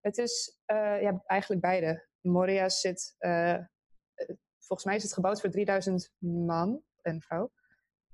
Het 0.00 0.18
is 0.18 0.60
uh, 0.66 1.02
ja, 1.02 1.22
eigenlijk 1.26 1.62
beide. 1.62 2.08
Moria 2.20 2.68
zit, 2.68 3.14
uh, 3.18 3.58
volgens 4.58 4.84
mij 4.84 4.96
is 4.96 5.02
het 5.02 5.12
gebouwd 5.12 5.40
voor 5.40 5.50
3000 5.50 6.12
man 6.18 6.82
en 7.04 7.20
vrouw. 7.20 7.52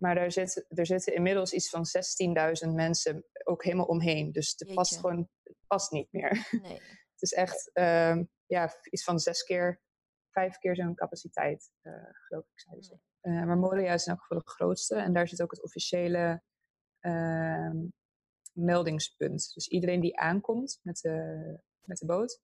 Maar 0.01 0.17
er, 0.17 0.33
zit, 0.33 0.65
er 0.69 0.87
zitten 0.87 1.15
inmiddels 1.15 1.53
iets 1.53 1.69
van 1.69 1.85
16.000 2.69 2.75
mensen 2.75 3.25
ook 3.45 3.65
helemaal 3.65 3.87
omheen. 3.87 4.33
Dus 4.33 4.55
het 4.57 4.75
past 4.75 4.99
gewoon 4.99 5.29
past 5.67 5.91
niet 5.91 6.13
meer. 6.13 6.49
Nee. 6.63 6.81
het 7.13 7.23
is 7.23 7.33
echt 7.33 7.71
uh, 7.75 8.19
ja, 8.47 8.75
iets 8.91 9.05
van 9.05 9.19
zes 9.19 9.43
keer, 9.43 9.81
vijf 10.31 10.59
keer 10.59 10.77
zo'n 10.77 10.95
capaciteit, 10.95 11.71
uh, 11.83 11.93
geloof 12.11 12.45
ik, 12.45 12.61
zeiden 12.61 12.85
ze. 12.85 12.99
Uh, 13.23 13.45
maar 13.45 13.59
Moria 13.59 13.93
is 13.93 14.07
in 14.07 14.13
elk 14.13 14.21
geval 14.21 14.39
de 14.39 14.51
grootste. 14.51 14.97
En 14.97 15.13
daar 15.13 15.29
zit 15.29 15.43
ook 15.43 15.51
het 15.51 15.63
officiële 15.63 16.43
ehm, 17.01 17.77
meldingspunt. 18.53 19.51
Dus 19.55 19.69
iedereen 19.69 20.01
die 20.01 20.19
aankomt 20.19 20.81
met 20.83 20.97
de, 20.97 21.59
met 21.81 21.99
de 21.99 22.07
boot, 22.07 22.41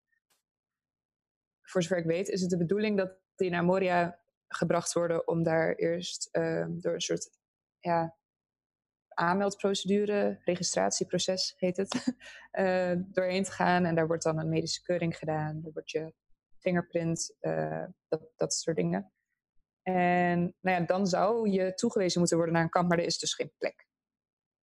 voor 1.62 1.82
zover 1.82 1.98
ik 1.98 2.04
weet, 2.04 2.28
is 2.28 2.40
het 2.40 2.50
de 2.50 2.56
bedoeling 2.56 2.96
dat 2.96 3.18
die 3.34 3.50
naar 3.50 3.64
Moria 3.64 4.20
gebracht 4.56 4.92
worden 4.92 5.26
om 5.26 5.42
daar 5.42 5.74
eerst 5.74 6.28
ehm, 6.32 6.78
door 6.78 6.94
een 6.94 7.00
soort 7.00 7.30
ja, 7.78 8.16
aanmeldprocedure, 9.08 10.40
registratieproces 10.44 11.54
heet 11.56 11.76
het, 11.76 12.16
uh, 12.52 12.92
doorheen 13.16 13.44
te 13.44 13.50
gaan. 13.50 13.84
En 13.84 13.94
daar 13.94 14.06
wordt 14.06 14.22
dan 14.22 14.38
een 14.38 14.48
medische 14.48 14.82
keuring 14.82 15.16
gedaan. 15.16 15.62
Er 15.64 15.72
wordt 15.72 15.90
je 15.90 16.14
fingerprint, 16.58 17.36
uh, 17.40 17.84
dat, 18.08 18.30
dat 18.36 18.54
soort 18.54 18.76
dingen. 18.76 19.12
En 19.82 20.56
nou 20.60 20.80
ja, 20.80 20.86
dan 20.86 21.06
zou 21.06 21.50
je 21.50 21.74
toegewezen 21.74 22.18
moeten 22.18 22.36
worden 22.36 22.54
naar 22.54 22.64
een 22.64 22.70
kamp, 22.70 22.88
maar 22.88 22.98
er 22.98 23.04
is 23.04 23.18
dus 23.18 23.34
geen 23.34 23.52
plek. 23.58 23.86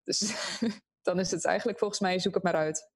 Dus 0.03 0.19
dan 1.07 1.19
is 1.19 1.31
het 1.31 1.45
eigenlijk 1.45 1.79
volgens 1.79 1.99
mij, 1.99 2.19
zoek 2.19 2.33
het 2.33 2.43
maar 2.43 2.55
uit. 2.55 2.91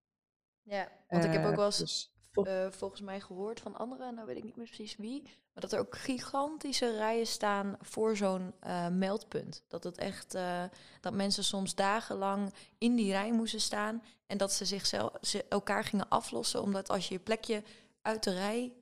Ja, 0.61 0.91
want 1.07 1.23
ik 1.23 1.31
heb 1.31 1.45
ook 1.45 1.55
wel 1.55 1.65
eens 1.65 1.77
dus 1.77 2.16
uh, 2.45 2.71
volgens 2.71 3.01
mij 3.01 3.19
gehoord 3.19 3.59
van 3.59 3.77
anderen, 3.77 4.15
nou 4.15 4.27
weet 4.27 4.37
ik 4.37 4.43
niet 4.43 4.55
meer 4.55 4.65
precies 4.65 4.95
wie, 4.95 5.21
maar 5.23 5.63
dat 5.63 5.71
er 5.71 5.79
ook 5.79 5.95
gigantische 5.95 6.95
rijen 6.95 7.27
staan 7.27 7.77
voor 7.81 8.17
zo'n 8.17 8.53
uh, 8.63 8.87
meldpunt. 8.87 9.63
Dat 9.67 9.83
het 9.83 9.97
echt, 9.97 10.35
uh, 10.35 10.63
dat 11.01 11.13
mensen 11.13 11.43
soms 11.43 11.75
dagenlang 11.75 12.53
in 12.77 12.95
die 12.95 13.11
rij 13.11 13.31
moesten 13.31 13.61
staan 13.61 14.03
en 14.27 14.37
dat 14.37 14.53
ze 14.53 14.65
zichzelf 14.65 15.13
ze 15.21 15.45
elkaar 15.49 15.83
gingen 15.83 16.09
aflossen, 16.09 16.61
omdat 16.61 16.89
als 16.89 17.07
je 17.07 17.13
je 17.13 17.19
plekje 17.19 17.63
uit 18.01 18.23
de 18.23 18.33
rij 18.33 18.73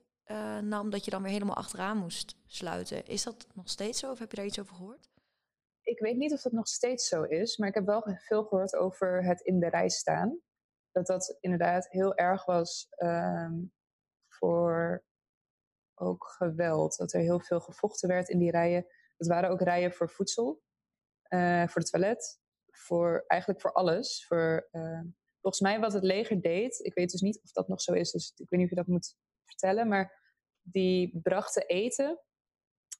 nam, 0.62 0.90
dat 0.90 1.04
je 1.04 1.10
dan 1.10 1.22
weer 1.22 1.32
helemaal 1.32 1.56
achteraan 1.56 1.98
moest 1.98 2.36
sluiten. 2.46 3.06
Is 3.06 3.22
dat 3.22 3.46
nog 3.54 3.68
steeds 3.68 3.98
zo 3.98 4.10
of 4.10 4.18
heb 4.18 4.30
je 4.30 4.36
daar 4.36 4.46
iets 4.46 4.60
over 4.60 4.74
gehoord? 4.74 5.08
Ik 5.82 5.98
weet 5.98 6.16
niet 6.16 6.32
of 6.32 6.42
dat 6.42 6.52
nog 6.52 6.68
steeds 6.68 7.08
zo 7.08 7.22
is, 7.22 7.56
maar 7.56 7.68
ik 7.68 7.74
heb 7.74 7.86
wel 7.86 8.02
veel 8.18 8.44
gehoord 8.44 8.74
over 8.74 9.24
het 9.24 9.40
in 9.40 9.60
de 9.60 9.68
rij 9.68 9.88
staan 9.88 10.40
dat 10.96 11.06
dat 11.06 11.36
inderdaad 11.40 11.88
heel 11.88 12.14
erg 12.14 12.44
was 12.44 12.86
ehm, 12.90 13.54
voor 14.28 15.04
ook 15.94 16.26
geweld. 16.28 16.96
Dat 16.96 17.12
er 17.12 17.20
heel 17.20 17.40
veel 17.40 17.60
gevochten 17.60 18.08
werd 18.08 18.28
in 18.28 18.38
die 18.38 18.50
rijen. 18.50 18.86
Dat 19.16 19.28
waren 19.28 19.50
ook 19.50 19.60
rijen 19.60 19.92
voor 19.92 20.10
voedsel, 20.10 20.62
uh, 21.28 21.66
voor 21.66 21.80
het 21.80 21.90
toilet, 21.90 22.40
voor, 22.70 23.24
eigenlijk 23.26 23.60
voor 23.60 23.72
alles. 23.72 24.26
Voor, 24.26 24.68
uh, 24.72 25.00
volgens 25.40 25.62
mij 25.62 25.80
wat 25.80 25.92
het 25.92 26.02
leger 26.02 26.40
deed, 26.40 26.78
ik 26.78 26.94
weet 26.94 27.10
dus 27.10 27.20
niet 27.20 27.40
of 27.42 27.52
dat 27.52 27.68
nog 27.68 27.80
zo 27.80 27.92
is, 27.92 28.10
dus 28.10 28.32
ik 28.36 28.50
weet 28.50 28.60
niet 28.60 28.70
of 28.70 28.76
je 28.76 28.82
dat 28.82 28.94
moet 28.94 29.16
vertellen, 29.44 29.88
maar 29.88 30.32
die 30.62 31.20
brachten 31.22 31.66
eten 31.66 32.20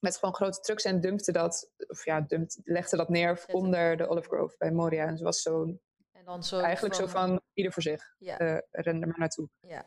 met 0.00 0.16
gewoon 0.16 0.34
grote 0.34 0.60
trucks 0.60 0.84
en 0.84 1.00
dumpte 1.00 1.32
dat, 1.32 1.72
of 1.86 2.04
ja, 2.04 2.20
dumpte, 2.20 2.60
legde 2.64 2.96
dat 2.96 3.08
neer 3.08 3.44
onder 3.52 3.96
de 3.96 4.08
Olive 4.08 4.28
Grove 4.28 4.54
bij 4.58 4.72
Moria. 4.72 5.02
En 5.04 5.12
het 5.12 5.20
was 5.20 5.42
zo'n 5.42 5.80
dan 6.26 6.44
zo 6.44 6.58
Eigenlijk 6.58 6.94
zo 6.94 7.06
van 7.06 7.40
ieder 7.52 7.72
voor 7.72 7.82
zich. 7.82 8.14
Ja. 8.18 8.40
Uh, 8.40 8.58
ren 8.70 9.00
er 9.00 9.08
maar 9.08 9.18
naartoe. 9.18 9.48
Ja, 9.60 9.84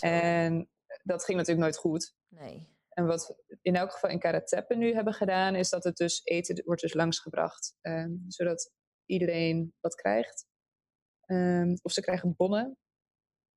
En 0.00 0.68
dat 1.02 1.24
ging 1.24 1.38
natuurlijk 1.38 1.66
nooit 1.66 1.76
goed. 1.76 2.14
Nee. 2.28 2.70
En 2.88 3.06
wat 3.06 3.26
we 3.46 3.58
in 3.62 3.76
elk 3.76 3.92
geval 3.92 4.10
in 4.10 4.18
Karatepe 4.18 4.74
nu 4.74 4.94
hebben 4.94 5.12
gedaan, 5.12 5.54
is 5.54 5.70
dat 5.70 5.84
het 5.84 5.96
dus 5.96 6.20
eten 6.24 6.62
wordt 6.64 6.80
dus 6.80 6.94
langsgebracht. 6.94 7.74
Um, 7.82 8.24
zodat 8.28 8.72
iedereen 9.06 9.74
wat 9.80 9.94
krijgt. 9.94 10.46
Um, 11.26 11.78
of 11.82 11.92
ze 11.92 12.00
krijgen 12.00 12.36
bonnen. 12.36 12.78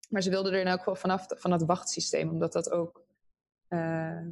Maar 0.10 0.22
ze 0.22 0.30
wilden 0.30 0.54
er 0.54 0.60
in 0.60 0.68
elk 0.68 0.78
geval 0.78 0.96
vanaf 0.96 1.26
van 1.28 1.52
het 1.52 1.66
wachtsysteem, 1.66 2.30
omdat 2.30 2.54
dat 2.54 2.72
ook. 2.72 3.06
Uh, 3.70 4.28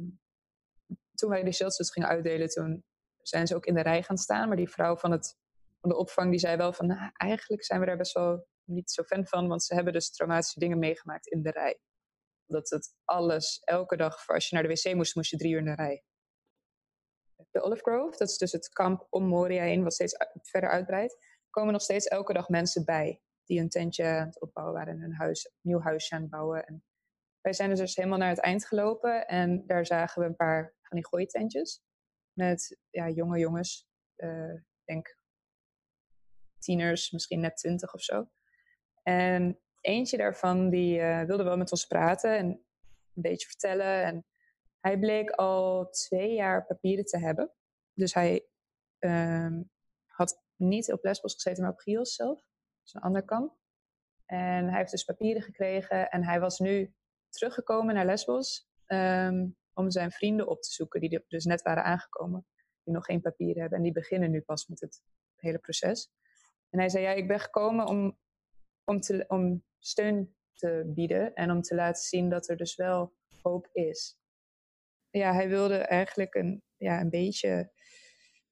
toen 1.14 1.30
wij 1.30 1.42
de 1.42 1.52
shelters 1.52 1.90
gingen 1.90 2.08
uitdelen, 2.08 2.48
toen 2.48 2.84
zijn 3.22 3.46
ze 3.46 3.54
ook 3.54 3.66
in 3.66 3.74
de 3.74 3.82
rij 3.82 4.02
gaan 4.02 4.18
staan. 4.18 4.48
Maar 4.48 4.56
die 4.56 4.70
vrouw 4.70 4.96
van 4.96 5.10
het 5.10 5.36
van 5.84 5.92
de 5.92 5.98
opvang 5.98 6.30
die 6.30 6.38
zei 6.38 6.56
wel 6.56 6.72
van, 6.72 6.86
nou, 6.86 7.10
eigenlijk 7.12 7.64
zijn 7.64 7.80
we 7.80 7.86
daar 7.86 7.96
best 7.96 8.12
wel 8.12 8.46
niet 8.64 8.90
zo 8.90 9.02
fan 9.02 9.26
van, 9.26 9.48
want 9.48 9.64
ze 9.64 9.74
hebben 9.74 9.92
dus 9.92 10.10
traumatische 10.10 10.58
dingen 10.58 10.78
meegemaakt 10.78 11.26
in 11.26 11.42
de 11.42 11.50
rij. 11.50 11.78
Dat 12.46 12.70
het 12.70 12.94
alles, 13.04 13.60
elke 13.64 13.96
dag, 13.96 14.28
als 14.28 14.48
je 14.48 14.54
naar 14.54 14.64
de 14.64 14.74
wc 14.74 14.94
moest, 14.94 15.14
moest 15.14 15.30
je 15.30 15.36
drie 15.36 15.52
uur 15.52 15.58
in 15.58 15.64
de 15.64 15.74
rij. 15.74 16.04
De 17.50 17.60
Olive 17.60 17.82
Grove, 17.82 18.16
dat 18.16 18.28
is 18.28 18.36
dus 18.36 18.52
het 18.52 18.68
kamp 18.68 19.06
om 19.10 19.24
Moria 19.24 19.62
heen, 19.62 19.82
wat 19.82 19.92
steeds 19.92 20.16
verder 20.42 20.70
uitbreidt, 20.70 21.16
komen 21.50 21.72
nog 21.72 21.82
steeds 21.82 22.06
elke 22.06 22.32
dag 22.32 22.48
mensen 22.48 22.84
bij 22.84 23.20
die 23.44 23.60
een 23.60 23.68
tentje 23.68 24.04
aan 24.04 24.26
het 24.26 24.40
opbouwen 24.40 24.74
waren 24.74 24.94
en 24.94 25.02
een 25.02 25.14
huis, 25.14 25.52
nieuw 25.60 25.80
huisje 25.80 26.14
aan 26.14 26.20
het 26.20 26.30
bouwen. 26.30 26.66
En 26.66 26.84
wij 27.40 27.52
zijn 27.52 27.70
dus, 27.70 27.78
dus 27.78 27.96
helemaal 27.96 28.18
naar 28.18 28.28
het 28.28 28.40
eind 28.40 28.66
gelopen 28.66 29.26
en 29.26 29.66
daar 29.66 29.86
zagen 29.86 30.22
we 30.22 30.28
een 30.28 30.36
paar 30.36 30.74
van 30.82 30.96
die 30.96 31.06
gooitentjes 31.06 31.82
met 32.32 32.78
ja, 32.90 33.08
jonge 33.08 33.38
jongens, 33.38 33.88
uh, 34.16 34.54
denk 34.84 35.22
tieners, 36.64 37.10
misschien 37.10 37.40
net 37.40 37.56
twintig 37.56 37.94
of 37.94 38.02
zo. 38.02 38.28
En 39.02 39.60
eentje 39.80 40.16
daarvan 40.16 40.70
die 40.70 40.98
uh, 40.98 41.22
wilde 41.22 41.42
wel 41.42 41.56
met 41.56 41.70
ons 41.70 41.86
praten 41.86 42.36
en 42.38 42.46
een 43.14 43.22
beetje 43.22 43.46
vertellen. 43.46 44.04
En 44.04 44.26
hij 44.80 44.98
bleek 44.98 45.30
al 45.30 45.88
twee 45.90 46.34
jaar 46.34 46.66
papieren 46.66 47.04
te 47.04 47.18
hebben. 47.18 47.52
Dus 47.92 48.14
hij 48.14 48.46
uh, 49.00 49.58
had 50.06 50.42
niet 50.56 50.92
op 50.92 51.04
Lesbos 51.04 51.34
gezeten, 51.34 51.62
maar 51.62 51.72
op 51.72 51.80
Chios 51.80 52.14
zelf. 52.14 52.38
Dat 52.38 52.86
is 52.86 52.94
een 52.94 53.00
ander 53.00 53.24
kamp. 53.24 53.56
En 54.26 54.68
hij 54.68 54.78
heeft 54.78 54.90
dus 54.90 55.04
papieren 55.04 55.42
gekregen 55.42 56.10
en 56.10 56.24
hij 56.24 56.40
was 56.40 56.58
nu 56.58 56.94
teruggekomen 57.28 57.94
naar 57.94 58.04
Lesbos 58.04 58.68
um, 58.86 59.56
om 59.72 59.90
zijn 59.90 60.10
vrienden 60.10 60.48
op 60.48 60.62
te 60.62 60.72
zoeken, 60.72 61.00
die 61.00 61.24
dus 61.28 61.44
net 61.44 61.62
waren 61.62 61.84
aangekomen, 61.84 62.46
die 62.82 62.94
nog 62.94 63.04
geen 63.04 63.20
papieren 63.20 63.60
hebben. 63.60 63.78
En 63.78 63.84
die 63.84 63.92
beginnen 63.92 64.30
nu 64.30 64.40
pas 64.40 64.66
met 64.66 64.80
het 64.80 65.02
hele 65.36 65.58
proces. 65.58 66.10
En 66.74 66.80
hij 66.80 66.88
zei, 66.88 67.04
ja, 67.04 67.10
ik 67.10 67.28
ben 67.28 67.40
gekomen 67.40 67.86
om, 67.86 68.18
om, 68.84 69.00
te, 69.00 69.24
om 69.28 69.64
steun 69.78 70.36
te 70.54 70.82
bieden 70.86 71.34
en 71.34 71.50
om 71.50 71.62
te 71.62 71.74
laten 71.74 72.02
zien 72.02 72.28
dat 72.28 72.48
er 72.48 72.56
dus 72.56 72.76
wel 72.76 73.12
hoop 73.42 73.68
is. 73.72 74.18
Ja, 75.10 75.32
hij 75.32 75.48
wilde 75.48 75.76
eigenlijk 75.76 76.34
een, 76.34 76.62
ja, 76.76 77.00
een 77.00 77.10
beetje, 77.10 77.72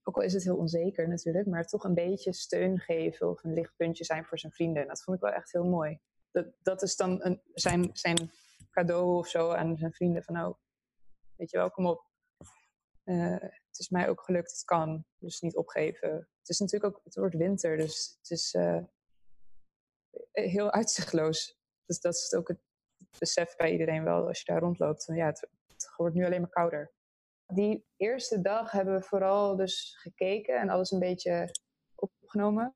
ook 0.03 0.17
al 0.17 0.23
is 0.23 0.33
het 0.33 0.43
heel 0.45 0.57
onzeker 0.57 1.09
natuurlijk, 1.09 1.47
maar 1.47 1.67
toch 1.67 1.85
een 1.85 1.95
beetje 1.95 2.33
steun 2.33 2.79
geven 2.79 3.29
of 3.29 3.45
een 3.45 3.53
lichtpuntje 3.53 4.05
zijn 4.05 4.25
voor 4.25 4.39
zijn 4.39 4.53
vrienden. 4.53 4.83
En 4.83 4.89
dat 4.89 5.03
vond 5.03 5.17
ik 5.17 5.23
wel 5.23 5.33
echt 5.33 5.53
heel 5.53 5.69
mooi. 5.69 5.99
Dat, 6.31 6.47
dat 6.63 6.83
is 6.83 6.97
dan 6.97 7.25
een, 7.25 7.43
zijn, 7.55 7.91
zijn 7.93 8.31
cadeau 8.71 9.17
of 9.17 9.29
zo 9.29 9.51
aan 9.51 9.77
zijn 9.77 9.93
vrienden. 9.93 10.23
Van 10.23 10.35
nou, 10.35 10.55
weet 11.37 11.51
je 11.51 11.57
wel, 11.57 11.71
kom 11.71 11.87
op. 11.87 12.11
Uh, 13.05 13.41
het 13.41 13.79
is 13.79 13.89
mij 13.89 14.09
ook 14.09 14.21
gelukt, 14.21 14.51
het 14.51 14.65
kan. 14.65 15.05
Dus 15.19 15.41
niet 15.41 15.57
opgeven. 15.57 16.29
Het 16.43 16.51
is 16.51 16.59
natuurlijk 16.59 16.95
ook, 16.95 17.01
het 17.05 17.15
wordt 17.15 17.35
winter, 17.35 17.77
dus 17.77 18.17
het 18.19 18.31
is 18.31 18.55
uh, 18.55 18.79
heel 20.33 20.73
uitzichtloos. 20.73 21.59
Dus 21.87 22.01
dat 22.01 22.15
is 22.15 22.35
ook 22.35 22.49
het 22.49 22.61
besef 23.19 23.57
bij 23.57 23.73
iedereen 23.73 24.05
wel 24.05 24.27
als 24.27 24.39
je 24.39 24.45
daar 24.45 24.61
rondloopt. 24.61 25.05
Ja, 25.13 25.27
het, 25.27 25.49
wordt 25.97 26.15
nu 26.15 26.25
alleen 26.25 26.41
maar 26.41 26.51
kouder. 26.51 26.93
Die 27.47 27.87
eerste 27.97 28.41
dag 28.41 28.71
hebben 28.71 28.95
we 28.95 29.03
vooral 29.03 29.57
dus 29.57 29.97
gekeken 29.99 30.61
en 30.61 30.69
alles 30.69 30.91
een 30.91 30.99
beetje 30.99 31.51
opgenomen. 31.95 32.75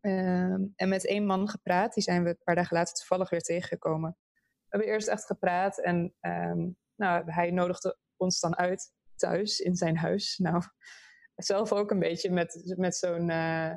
Um, 0.00 0.72
en 0.76 0.88
met 0.88 1.06
één 1.06 1.26
man 1.26 1.48
gepraat, 1.48 1.94
die 1.94 2.02
zijn 2.02 2.22
we 2.22 2.28
een 2.28 2.42
paar 2.44 2.54
dagen 2.54 2.76
later 2.76 2.94
toevallig 2.94 3.30
weer 3.30 3.40
tegengekomen. 3.40 4.16
We 4.32 4.66
hebben 4.68 4.88
eerst 4.88 5.08
echt 5.08 5.26
gepraat 5.26 5.78
en 5.78 6.14
um, 6.20 6.76
nou, 6.94 7.30
hij 7.30 7.50
nodigde 7.50 7.98
ons 8.16 8.40
dan 8.40 8.56
uit 8.56 8.92
thuis 9.16 9.60
in 9.60 9.76
zijn 9.76 9.96
huis. 9.96 10.38
Nou, 10.38 10.62
zelf 11.34 11.72
ook 11.72 11.90
een 11.90 11.98
beetje 11.98 12.30
met, 12.30 12.74
met 12.76 12.96
zo'n 12.96 13.28
uh, 13.28 13.74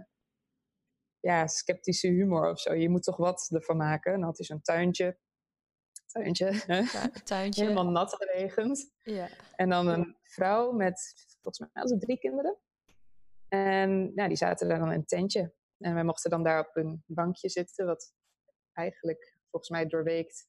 ja, 1.20 1.48
sceptische 1.48 2.08
humor 2.08 2.52
of 2.52 2.60
zo. 2.60 2.74
Je 2.74 2.90
moet 2.90 3.04
toch 3.04 3.18
wat 3.18 3.50
ervan 3.54 3.78
maken. 3.78 4.12
Dan 4.12 4.24
had 4.24 4.38
hij 4.38 4.46
zo'n 4.46 4.62
tuintje. 4.62 5.18
Tuintje. 6.08 6.64
tuintje. 7.24 7.62
Helemaal 7.62 7.90
nat 7.90 8.16
geregend. 8.16 8.92
Ja. 9.04 9.30
En 9.56 9.70
dan 9.70 9.88
een 9.88 10.18
vrouw 10.24 10.72
met, 10.72 11.26
volgens 11.42 11.60
mij, 11.60 11.70
hadden 11.74 12.00
drie 12.00 12.20
kinderen. 12.20 12.58
En 13.48 14.12
ja, 14.16 14.28
die 14.28 14.38
zaten 14.38 14.68
daar 14.68 14.80
dan 14.80 14.92
in 14.92 15.00
een 15.00 15.06
tentje. 15.06 15.54
En 15.78 15.94
wij 15.94 16.04
mochten 16.04 16.30
dan 16.30 16.44
daar 16.44 16.68
op 16.68 16.76
een 16.76 17.04
bankje 17.06 17.50
zitten, 17.50 17.86
wat 17.86 18.14
eigenlijk 18.74 19.38
volgens 19.50 19.72
mij 19.72 19.88
doorweekt 19.88 20.48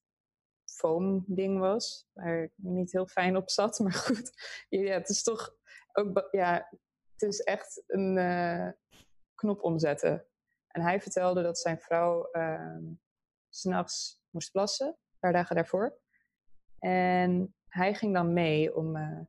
foam 0.65 1.25
ding 1.27 1.59
was. 1.59 2.09
Waar 2.13 2.43
ik 2.43 2.53
niet 2.57 2.93
heel 2.93 3.07
fijn 3.07 3.37
op 3.37 3.51
zat, 3.51 3.79
maar 3.79 3.93
goed. 3.93 4.31
Ja, 4.69 4.93
het 4.93 5.09
is 5.09 5.23
toch 5.23 5.57
ook, 5.93 6.29
ja, 6.31 6.69
het 7.19 7.33
is 7.33 7.41
echt 7.41 7.83
een 7.87 8.17
uh, 8.17 8.69
knop 9.35 9.63
omzetten. 9.63 10.27
En 10.69 10.83
hij 10.83 11.01
vertelde 11.01 11.43
dat 11.43 11.59
zijn 11.59 11.79
vrouw 11.79 12.29
uh, 12.33 12.77
s'nachts 13.49 14.23
moest 14.31 14.53
plassen, 14.53 14.87
een 14.87 15.19
paar 15.19 15.33
dagen 15.33 15.57
daarvoor. 15.57 15.99
En 16.79 17.55
hij 17.69 17.95
ging 17.95 18.15
dan 18.15 18.33
mee 18.33 18.77
om 18.77 18.97
uh, 18.97 19.21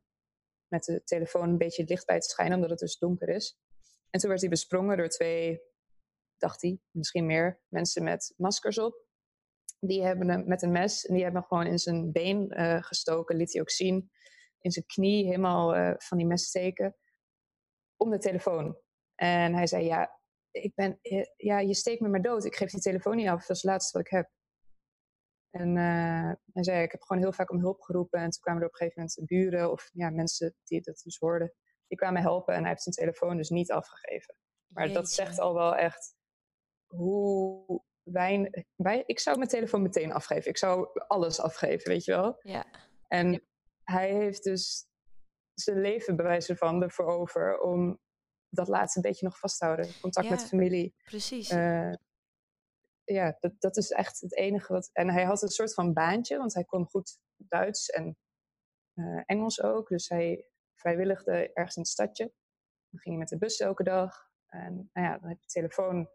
met 0.68 0.84
de 0.84 1.04
telefoon 1.04 1.48
een 1.48 1.58
beetje 1.58 1.80
het 1.80 1.90
licht 1.90 2.06
bij 2.06 2.20
te 2.20 2.28
schijnen, 2.28 2.54
omdat 2.54 2.70
het 2.70 2.78
dus 2.78 2.98
donker 2.98 3.28
is. 3.28 3.58
En 4.10 4.20
toen 4.20 4.28
werd 4.28 4.40
hij 4.40 4.50
besprongen 4.50 4.96
door 4.96 5.08
twee, 5.08 5.62
dacht 6.36 6.62
hij, 6.62 6.80
misschien 6.90 7.26
meer, 7.26 7.60
mensen 7.68 8.02
met 8.02 8.34
maskers 8.36 8.78
op 8.78 9.08
die 9.80 10.04
hebben 10.04 10.28
hem 10.28 10.46
met 10.46 10.62
een 10.62 10.72
mes 10.72 11.06
en 11.06 11.14
die 11.14 11.22
hebben 11.22 11.42
gewoon 11.42 11.66
in 11.66 11.78
zijn 11.78 12.12
been 12.12 12.60
uh, 12.60 12.82
gestoken, 12.82 13.36
liet 13.36 13.52
hij 13.52 13.60
ook 13.60 13.70
zien. 13.70 14.10
In 14.60 14.70
zijn 14.70 14.86
knie 14.86 15.24
helemaal 15.24 15.96
van 15.98 16.18
die 16.18 16.26
mes 16.26 16.44
steken. 16.44 16.96
Om 18.02 18.10
de 18.10 18.18
telefoon. 18.18 18.78
En 19.14 19.54
hij 19.54 19.66
zei, 19.66 19.84
ja, 19.84 20.20
ik 20.50 20.74
ben, 20.74 20.98
eh, 21.02 21.26
ja, 21.36 21.58
je 21.58 21.74
steekt 21.74 22.00
me 22.00 22.08
maar 22.08 22.22
dood. 22.22 22.44
Ik 22.44 22.56
geef 22.56 22.70
die 22.70 22.80
telefoon 22.80 23.16
niet 23.16 23.28
af. 23.28 23.40
Dat 23.40 23.56
is 23.56 23.62
het 23.62 23.70
laatste 23.70 23.98
wat 23.98 24.06
ik 24.06 24.12
heb. 24.12 24.30
En 25.50 25.68
uh, 25.68 26.32
hij 26.52 26.64
zei, 26.64 26.82
ik 26.82 26.92
heb 26.92 27.02
gewoon 27.02 27.22
heel 27.22 27.32
vaak 27.32 27.50
om 27.50 27.60
hulp 27.60 27.80
geroepen. 27.80 28.20
En 28.20 28.30
toen 28.30 28.40
kwamen 28.40 28.60
er 28.60 28.66
op 28.66 28.72
een 28.72 28.78
gegeven 28.78 29.02
moment 29.02 29.28
buren 29.28 29.70
of 29.70 29.90
ja, 29.92 30.10
mensen 30.10 30.54
die 30.64 30.80
dat 30.80 31.00
dus 31.04 31.18
hoorden. 31.18 31.54
Die 31.86 31.98
kwamen 31.98 32.22
helpen 32.22 32.54
en 32.54 32.60
hij 32.60 32.68
heeft 32.68 32.82
zijn 32.82 32.94
telefoon 32.94 33.36
dus 33.36 33.48
niet 33.48 33.72
afgegeven. 33.72 34.36
Maar 34.66 34.92
dat 34.92 35.10
zegt 35.10 35.38
al 35.38 35.54
wel 35.54 35.76
echt 35.76 36.14
hoe 36.86 37.82
weinig... 38.02 38.64
Wij, 38.74 39.02
ik 39.06 39.20
zou 39.20 39.36
mijn 39.36 39.48
telefoon 39.48 39.82
meteen 39.82 40.12
afgeven. 40.12 40.50
Ik 40.50 40.56
zou 40.56 40.88
alles 41.06 41.40
afgeven, 41.40 41.88
weet 41.88 42.04
je 42.04 42.12
wel. 42.12 42.40
Ja. 42.42 42.66
En 43.08 43.46
hij 43.82 44.14
heeft 44.14 44.42
dus 44.42 44.89
zijn 45.60 45.80
leven 45.80 46.16
bewijzen 46.16 46.56
van 46.56 46.82
ervoor 46.82 47.06
over 47.06 47.60
om 47.60 48.00
dat 48.48 48.68
laatste 48.68 49.00
beetje 49.00 49.26
nog 49.26 49.38
vast 49.38 49.58
te 49.58 49.64
houden. 49.64 50.00
Contact 50.00 50.28
met 50.30 50.44
familie. 50.44 50.94
Precies. 51.04 51.50
Uh, 51.50 51.92
ja, 53.04 53.36
dat, 53.40 53.52
dat 53.58 53.76
is 53.76 53.90
echt 53.90 54.20
het 54.20 54.36
enige 54.36 54.72
wat. 54.72 54.90
En 54.92 55.10
hij 55.10 55.24
had 55.24 55.42
een 55.42 55.48
soort 55.48 55.74
van 55.74 55.92
baantje, 55.92 56.36
want 56.36 56.54
hij 56.54 56.64
kon 56.64 56.86
goed 56.86 57.18
Duits 57.36 57.90
en 57.90 58.18
uh, 58.94 59.22
Engels 59.26 59.62
ook. 59.62 59.88
Dus 59.88 60.08
hij 60.08 60.46
vrijwilligde 60.74 61.52
ergens 61.52 61.76
in 61.76 61.82
het 61.82 61.90
stadje. 61.90 62.32
Dan 62.90 63.00
ging 63.00 63.14
hij 63.14 63.16
met 63.16 63.28
de 63.28 63.38
bus 63.38 63.60
elke 63.60 63.82
dag. 63.82 64.28
En 64.46 64.90
nou 64.92 65.06
ja, 65.06 65.18
dan 65.18 65.28
heb 65.28 65.40
je 65.40 65.46
telefoon 65.46 66.10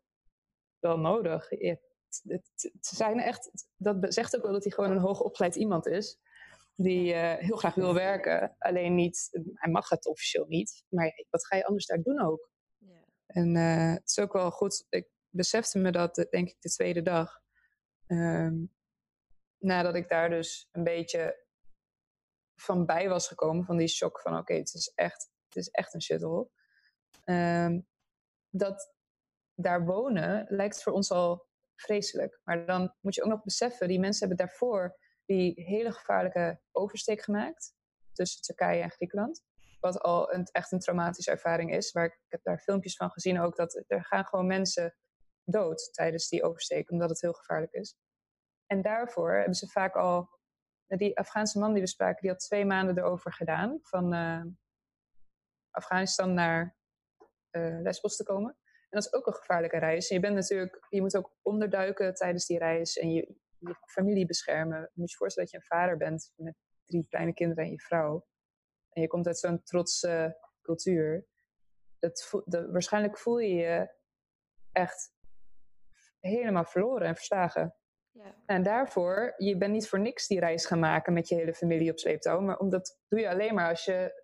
wel 0.80 0.98
nodig. 0.98 1.50
Het, 1.50 1.82
het, 2.24 2.52
het, 2.56 2.86
zijn 2.86 3.20
echt, 3.20 3.68
dat 3.76 4.14
zegt 4.14 4.36
ook 4.36 4.44
wel 4.44 4.52
dat 4.52 4.64
hij 4.64 4.72
gewoon 4.72 4.92
een 4.92 4.98
hoogopgeleid 4.98 5.56
iemand 5.56 5.88
is 5.88 6.20
die 6.76 7.14
uh, 7.14 7.34
heel 7.34 7.58
graag 7.58 7.76
wil 7.76 7.94
werken. 7.94 8.56
Alleen 8.58 8.96
niet, 8.96 9.30
hij 9.54 9.72
mag 9.72 9.90
het 9.90 10.06
officieel 10.06 10.46
niet. 10.46 10.84
Maar 10.90 11.26
wat 11.30 11.48
ga 11.48 11.56
je 11.56 11.66
anders 11.66 11.86
daar 11.86 12.02
doen 12.02 12.22
ook? 12.22 12.50
Yeah. 12.78 13.04
En 13.26 13.56
uh, 13.56 13.94
het 13.94 14.10
is 14.10 14.20
ook 14.20 14.34
wel 14.34 14.52
goed, 14.52 14.86
ik 14.90 15.10
besefte 15.30 15.80
me 15.80 15.92
dat, 15.92 16.16
denk 16.16 16.50
ik, 16.50 16.56
de 16.60 16.70
tweede 16.70 17.02
dag. 17.02 17.42
Um, 18.08 18.74
nadat 19.58 19.96
ik 19.96 20.10
daar 20.10 20.30
dus 20.30 20.68
een 20.72 20.84
beetje 20.84 21.44
van 22.56 22.86
bij 22.86 23.10
was 23.10 23.28
gekomen, 23.28 23.66
van 23.66 23.78
die 23.78 23.88
shock 23.88 24.22
van 24.22 24.32
oké, 24.32 24.42
okay, 24.42 24.58
het, 24.58 24.74
is 24.74 24.92
echt, 24.96 25.30
het 25.48 25.56
is 25.56 25.70
echt 25.70 25.94
een 25.94 26.02
shuttle. 26.02 26.50
Um, 27.26 27.88
dat 28.50 28.94
daar 29.56 29.86
wonen 29.86 30.46
lijkt 30.50 30.84
voor 30.84 30.94
ons 30.94 31.12
al 31.12 31.48
vreselijk. 31.76 32.40
Maar 32.44 32.66
dan 32.66 32.96
moet 33.02 33.16
je 33.16 33.24
ook 33.24 33.30
nog 33.30 33.44
beseffen, 33.44 33.88
die 33.88 34.00
mensen 34.00 34.28
hebben 34.28 34.46
daarvoor 34.46 34.98
die 35.26 35.64
hele 35.64 35.92
gevaarlijke 35.92 36.62
oversteek 36.72 37.22
gemaakt 37.22 37.74
tussen 38.14 38.42
Turkije 38.42 38.82
en 38.82 38.92
Griekenland. 38.92 39.44
Wat 39.80 40.00
al 40.00 40.34
een, 40.34 40.44
echt 40.52 40.72
een 40.72 40.80
traumatische 40.80 41.32
ervaring 41.32 41.74
is. 41.74 41.92
Waar 41.92 42.06
ik, 42.06 42.20
heb 42.28 42.44
daar 42.44 42.60
filmpjes 42.60 42.96
van 42.96 43.12
gezien 43.12 43.40
ook. 43.40 43.56
Dat 43.56 43.84
er 43.88 44.06
gaan 44.06 44.26
gewoon 44.26 44.48
mensen 44.48 44.96
dood 45.44 45.94
tijdens 45.94 46.30
die 46.30 46.44
oversteek. 46.44 46.92
Omdat 46.92 47.10
het 47.10 47.22
heel 47.22 47.34
gevaarlijk 47.34 47.74
is. 47.74 47.98
En 48.66 48.82
daarvoor 48.82 49.34
hebben 49.34 49.56
ze 49.56 49.68
vaak 49.68 49.96
al... 49.96 50.34
Die 50.88 51.18
Afghaanse 51.18 51.60
man 51.60 51.74
die 51.74 51.82
we 51.82 51.88
spraken, 51.88 52.22
die 52.22 52.30
had 52.30 52.40
twee 52.40 52.66
maanden 52.66 52.98
erover 52.98 53.34
gedaan. 53.34 53.80
Van 53.82 54.14
uh, 54.14 54.44
Afghanistan 55.72 56.34
naar 56.34 56.78
uh, 57.52 57.82
Lesbos 57.82 58.16
te 58.16 58.24
komen. 58.24 58.58
En 58.90 59.02
dat 59.02 59.06
is 59.06 59.14
ook 59.14 59.28
een 59.28 59.34
gevaarlijke 59.34 59.78
reis. 59.78 60.08
Je 60.08 60.20
bent 60.20 60.36
natuurlijk, 60.36 60.86
je 60.90 61.02
moet 61.02 61.18
ook 61.18 61.38
onderduiken 61.42 62.14
tijdens 62.14 62.46
die 62.46 62.58
reis. 62.58 62.98
En 62.98 63.12
je, 63.12 63.36
je 63.58 63.76
familie 63.86 64.26
beschermen. 64.26 64.82
Je 64.82 65.00
moet 65.00 65.12
je 65.12 65.18
voorstellen 65.18 65.50
dat 65.52 65.62
je 65.62 65.68
een 65.68 65.80
vader 65.80 65.98
bent 65.98 66.32
met 66.36 66.56
drie 66.86 67.08
kleine 67.08 67.34
kinderen 67.34 67.64
en 67.64 67.72
je 67.72 67.80
vrouw. 67.80 68.28
En 68.90 69.02
je 69.02 69.08
komt 69.08 69.28
uit 69.28 69.40
zo'n 69.40 69.64
trotse 69.64 70.38
cultuur. 70.62 71.28
Dat, 72.00 72.44
dat, 72.46 72.72
waarschijnlijk 72.72 73.18
voel 73.18 73.40
je 73.40 73.54
je 73.54 73.94
echt 74.72 75.14
helemaal 76.20 76.66
verloren 76.66 77.08
en 77.08 77.16
verslagen. 77.16 77.76
Ja. 78.12 78.36
En 78.46 78.64
daarvoor, 78.64 79.34
je 79.38 79.58
bent 79.58 79.72
niet 79.72 79.90
voor 79.90 80.00
niks 80.00 80.28
die 80.28 80.40
reis 80.40 80.66
gaan 80.66 80.80
maken 80.80 81.14
met 81.14 81.28
je 81.28 81.36
hele 81.36 81.54
familie 81.54 81.92
op 81.92 82.00
sleeptouw. 82.00 82.40
Maar 82.40 82.58
omdat 82.58 83.00
doe 83.08 83.20
je 83.20 83.30
alleen 83.30 83.54
maar 83.54 83.70
als 83.70 83.86
je. 83.86 84.24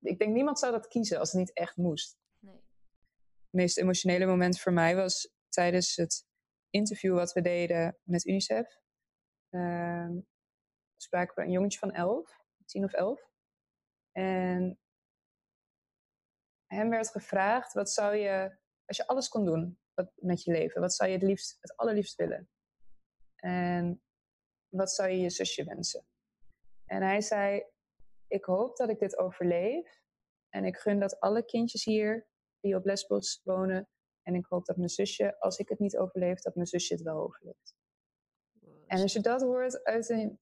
ik 0.00 0.18
denk 0.18 0.32
niemand 0.32 0.58
zou 0.58 0.72
dat 0.72 0.88
kiezen 0.88 1.18
als 1.18 1.30
het 1.30 1.40
niet 1.40 1.52
echt 1.52 1.76
moest. 1.76 2.18
Nee. 2.38 2.54
Het 2.54 3.52
meest 3.52 3.78
emotionele 3.78 4.26
moment 4.26 4.60
voor 4.60 4.72
mij 4.72 4.96
was 4.96 5.32
tijdens 5.48 5.96
het 5.96 6.25
interview 6.76 7.14
wat 7.14 7.32
we 7.32 7.40
deden 7.40 7.98
met 8.02 8.26
UNICEF. 8.26 8.80
Uh, 9.50 10.10
spraken 10.96 11.34
we 11.34 11.42
een 11.42 11.50
jongetje 11.50 11.78
van 11.78 11.92
elf, 11.92 12.44
tien 12.64 12.84
of 12.84 12.92
elf. 12.92 13.30
En 14.12 14.78
hem 16.66 16.90
werd 16.90 17.08
gevraagd, 17.10 17.72
wat 17.72 17.90
zou 17.90 18.16
je, 18.16 18.56
als 18.84 18.96
je 18.96 19.06
alles 19.06 19.28
kon 19.28 19.44
doen 19.44 19.78
wat, 19.94 20.12
met 20.14 20.42
je 20.42 20.52
leven, 20.52 20.80
wat 20.80 20.94
zou 20.94 21.10
je 21.10 21.16
het 21.16 21.26
liefst, 21.26 21.56
het 21.60 21.76
allerliefst 21.76 22.16
willen? 22.16 22.48
En 23.36 24.02
wat 24.68 24.90
zou 24.90 25.10
je 25.10 25.18
je 25.18 25.30
zusje 25.30 25.64
wensen? 25.64 26.06
En 26.84 27.02
hij 27.02 27.20
zei, 27.20 27.64
ik 28.26 28.44
hoop 28.44 28.76
dat 28.76 28.88
ik 28.88 28.98
dit 28.98 29.18
overleef. 29.18 30.04
En 30.48 30.64
ik 30.64 30.76
gun 30.76 31.00
dat 31.00 31.20
alle 31.20 31.44
kindjes 31.44 31.84
hier 31.84 32.26
die 32.60 32.76
op 32.76 32.84
Lesbos 32.84 33.40
wonen 33.44 33.88
en 34.26 34.34
ik 34.34 34.46
hoop 34.48 34.66
dat 34.66 34.76
mijn 34.76 34.88
zusje, 34.88 35.40
als 35.40 35.58
ik 35.58 35.68
het 35.68 35.78
niet 35.78 35.96
overleef, 35.96 36.40
dat 36.40 36.54
mijn 36.54 36.66
zusje 36.66 36.94
het 36.94 37.02
wel 37.02 37.22
overleeft. 37.22 37.76
En 38.86 39.00
als 39.00 39.12
je 39.12 39.20
dat 39.20 39.42
hoort 39.42 39.84
uit 39.84 40.08
een 40.08 40.40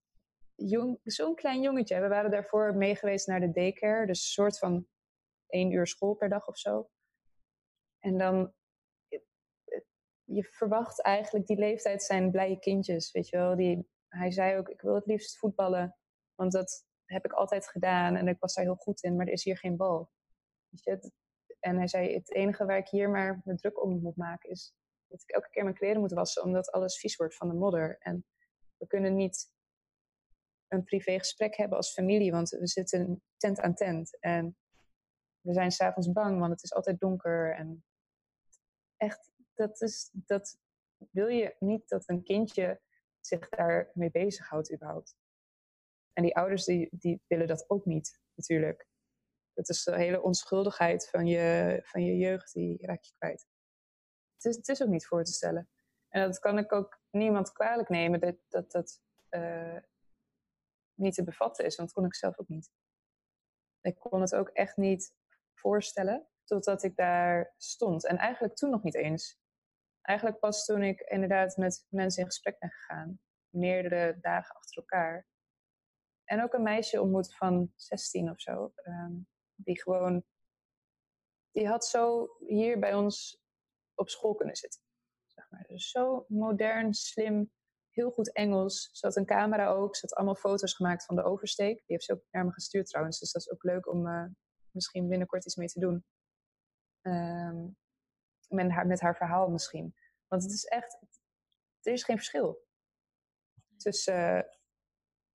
jong, 0.55 0.99
zo'n 1.03 1.35
klein 1.35 1.61
jongetje. 1.61 2.01
We 2.01 2.07
waren 2.07 2.31
daarvoor 2.31 2.75
meegeweest 2.75 3.27
naar 3.27 3.39
de 3.39 3.51
daycare. 3.51 4.05
Dus 4.05 4.19
een 4.19 4.31
soort 4.31 4.57
van 4.57 4.87
één 5.47 5.71
uur 5.71 5.87
school 5.87 6.13
per 6.13 6.29
dag 6.29 6.47
of 6.47 6.57
zo. 6.57 6.89
En 7.99 8.17
dan, 8.17 8.53
je 10.23 10.43
verwacht 10.43 11.01
eigenlijk, 11.01 11.47
die 11.47 11.57
leeftijd 11.57 12.03
zijn 12.03 12.31
blije 12.31 12.59
kindjes, 12.59 13.11
weet 13.11 13.29
je 13.29 13.37
wel. 13.37 13.55
Die, 13.55 13.89
hij 14.07 14.31
zei 14.31 14.57
ook, 14.57 14.69
ik 14.69 14.81
wil 14.81 14.95
het 14.95 15.05
liefst 15.05 15.37
voetballen, 15.37 15.97
want 16.35 16.51
dat 16.51 16.85
heb 17.05 17.25
ik 17.25 17.33
altijd 17.33 17.67
gedaan 17.67 18.15
en 18.15 18.27
ik 18.27 18.39
was 18.39 18.53
daar 18.53 18.65
heel 18.65 18.75
goed 18.75 19.03
in, 19.03 19.15
maar 19.15 19.25
er 19.25 19.33
is 19.33 19.43
hier 19.43 19.57
geen 19.57 19.77
bal. 19.77 20.11
Weet 20.69 20.83
je, 20.83 21.11
en 21.65 21.77
hij 21.77 21.87
zei, 21.87 22.13
het 22.13 22.33
enige 22.33 22.65
waar 22.65 22.77
ik 22.77 22.87
hier 22.87 23.09
maar 23.09 23.41
me 23.43 23.55
druk 23.55 23.83
om 23.83 24.01
moet 24.01 24.15
maken 24.15 24.49
is 24.49 24.73
dat 25.07 25.21
ik 25.21 25.29
elke 25.29 25.49
keer 25.49 25.63
mijn 25.63 25.75
kleren 25.75 25.99
moet 25.99 26.11
wassen, 26.11 26.43
omdat 26.43 26.71
alles 26.71 26.97
vies 26.97 27.15
wordt 27.15 27.35
van 27.35 27.47
de 27.47 27.53
modder. 27.53 27.97
En 27.99 28.25
we 28.77 28.87
kunnen 28.87 29.15
niet 29.15 29.53
een 30.67 30.83
privé 30.83 31.17
gesprek 31.17 31.55
hebben 31.55 31.77
als 31.77 31.93
familie, 31.93 32.31
want 32.31 32.49
we 32.49 32.67
zitten 32.67 33.21
tent 33.37 33.59
aan 33.59 33.73
tent. 33.73 34.19
En 34.19 34.57
we 35.41 35.53
zijn 35.53 35.71
s'avonds 35.71 36.11
bang, 36.11 36.39
want 36.39 36.51
het 36.51 36.63
is 36.63 36.73
altijd 36.73 36.99
donker. 36.99 37.55
En 37.55 37.85
echt, 38.97 39.31
dat, 39.53 39.81
is, 39.81 40.09
dat 40.13 40.57
wil 41.11 41.27
je 41.27 41.55
niet 41.59 41.89
dat 41.89 42.09
een 42.09 42.23
kindje 42.23 42.81
zich 43.19 43.49
daarmee 43.49 44.11
bezighoudt 44.11 44.73
überhaupt. 44.73 45.15
En 46.13 46.23
die 46.23 46.35
ouders 46.35 46.65
die, 46.65 46.87
die 46.91 47.21
willen 47.27 47.47
dat 47.47 47.69
ook 47.69 47.85
niet, 47.85 48.19
natuurlijk. 48.35 48.87
Het 49.55 49.69
is 49.69 49.83
de 49.83 49.95
hele 49.95 50.21
onschuldigheid 50.21 51.09
van 51.09 51.27
je, 51.27 51.79
van 51.83 52.03
je 52.03 52.17
jeugd, 52.17 52.53
die 52.53 52.85
raak 52.85 53.03
je 53.03 53.13
kwijt. 53.17 53.47
Het 54.35 54.45
is, 54.45 54.55
het 54.55 54.67
is 54.67 54.81
ook 54.83 54.89
niet 54.89 55.07
voor 55.07 55.23
te 55.23 55.31
stellen. 55.31 55.69
En 56.09 56.21
dat 56.21 56.39
kan 56.39 56.57
ik 56.57 56.71
ook 56.71 56.99
niemand 57.09 57.51
kwalijk 57.51 57.89
nemen, 57.89 58.19
dat 58.19 58.35
dat, 58.49 58.71
dat 58.71 59.01
uh, 59.29 59.77
niet 60.93 61.13
te 61.13 61.23
bevatten 61.23 61.65
is, 61.65 61.75
want 61.75 61.89
dat 61.89 61.97
kon 61.97 62.07
ik 62.07 62.15
zelf 62.15 62.39
ook 62.39 62.47
niet. 62.47 62.71
Ik 63.81 63.99
kon 63.99 64.21
het 64.21 64.35
ook 64.35 64.49
echt 64.49 64.77
niet 64.77 65.13
voorstellen 65.53 66.27
totdat 66.43 66.83
ik 66.83 66.95
daar 66.95 67.53
stond. 67.57 68.05
En 68.05 68.17
eigenlijk 68.17 68.55
toen 68.55 68.69
nog 68.69 68.83
niet 68.83 68.95
eens. 68.95 69.39
Eigenlijk 70.01 70.39
pas 70.39 70.65
toen 70.65 70.83
ik 70.83 70.99
inderdaad 70.99 71.57
met 71.57 71.85
mensen 71.89 72.21
in 72.21 72.27
gesprek 72.27 72.59
ben 72.59 72.71
gegaan. 72.71 73.19
Meerdere 73.49 74.17
dagen 74.19 74.55
achter 74.55 74.77
elkaar. 74.77 75.27
En 76.23 76.43
ook 76.43 76.53
een 76.53 76.63
meisje 76.63 77.01
ontmoet 77.01 77.35
van 77.35 77.71
16 77.75 78.29
of 78.29 78.41
zo. 78.41 78.73
Um, 78.83 79.27
die 79.55 79.81
gewoon, 79.81 80.23
die 81.51 81.67
had 81.67 81.85
zo 81.85 82.35
hier 82.39 82.79
bij 82.79 82.93
ons 82.93 83.41
op 83.93 84.09
school 84.09 84.35
kunnen 84.35 84.55
zitten. 84.55 84.81
Zeg 85.25 85.49
maar. 85.49 85.65
Dus 85.67 85.89
zo 85.89 86.25
modern, 86.27 86.93
slim, 86.93 87.51
heel 87.89 88.11
goed 88.11 88.33
Engels. 88.33 88.89
Ze 88.91 89.05
had 89.05 89.15
een 89.15 89.25
camera 89.25 89.67
ook. 89.67 89.95
Ze 89.95 90.01
had 90.01 90.15
allemaal 90.15 90.35
foto's 90.35 90.73
gemaakt 90.73 91.05
van 91.05 91.15
de 91.15 91.23
oversteek. 91.23 91.75
Die 91.75 91.83
heeft 91.85 92.03
ze 92.03 92.13
ook 92.13 92.23
naar 92.31 92.45
me 92.45 92.51
gestuurd 92.51 92.87
trouwens. 92.87 93.19
Dus 93.19 93.31
dat 93.31 93.41
is 93.41 93.51
ook 93.51 93.63
leuk 93.63 93.87
om 93.87 94.07
uh, 94.07 94.25
misschien 94.71 95.07
binnenkort 95.07 95.45
iets 95.45 95.55
mee 95.55 95.67
te 95.67 95.79
doen. 95.79 96.05
Um, 97.01 97.77
met, 98.47 98.71
haar, 98.71 98.87
met 98.87 99.01
haar 99.01 99.15
verhaal 99.15 99.49
misschien. 99.49 99.95
Want 100.27 100.43
het 100.43 100.51
is 100.51 100.65
echt, 100.65 100.99
er 101.81 101.93
is 101.93 102.03
geen 102.03 102.15
verschil. 102.17 102.63
Tussen 103.77 104.37
uh, 104.37 104.43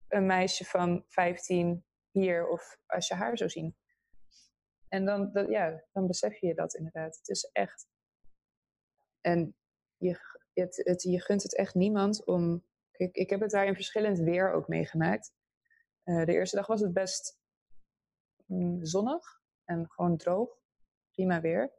een 0.07 0.25
meisje 0.25 0.65
van 0.65 1.03
15 1.07 1.85
hier 2.11 2.47
of 2.47 2.77
als 2.85 3.07
je 3.07 3.13
haar 3.13 3.37
zou 3.37 3.49
zien. 3.49 3.75
En 4.91 5.05
dan, 5.05 5.31
ja, 5.49 5.83
dan 5.91 6.07
besef 6.07 6.39
je 6.39 6.53
dat 6.53 6.73
inderdaad. 6.73 7.17
Het 7.17 7.27
is 7.27 7.49
echt. 7.51 7.87
En 9.21 9.55
je, 9.97 10.19
het, 10.53 10.81
het, 10.83 11.01
je 11.01 11.21
gunt 11.21 11.43
het 11.43 11.55
echt 11.55 11.75
niemand 11.75 12.25
om. 12.25 12.65
Ik, 12.91 13.15
ik 13.15 13.29
heb 13.29 13.39
het 13.39 13.51
daar 13.51 13.65
in 13.65 13.75
verschillend 13.75 14.19
weer 14.19 14.51
ook 14.51 14.67
meegemaakt. 14.67 15.33
Uh, 16.03 16.25
de 16.25 16.33
eerste 16.33 16.55
dag 16.55 16.67
was 16.67 16.81
het 16.81 16.93
best 16.93 17.39
mm, 18.45 18.85
zonnig 18.85 19.41
en 19.63 19.89
gewoon 19.89 20.17
droog. 20.17 20.57
Prima 21.11 21.41
weer. 21.41 21.73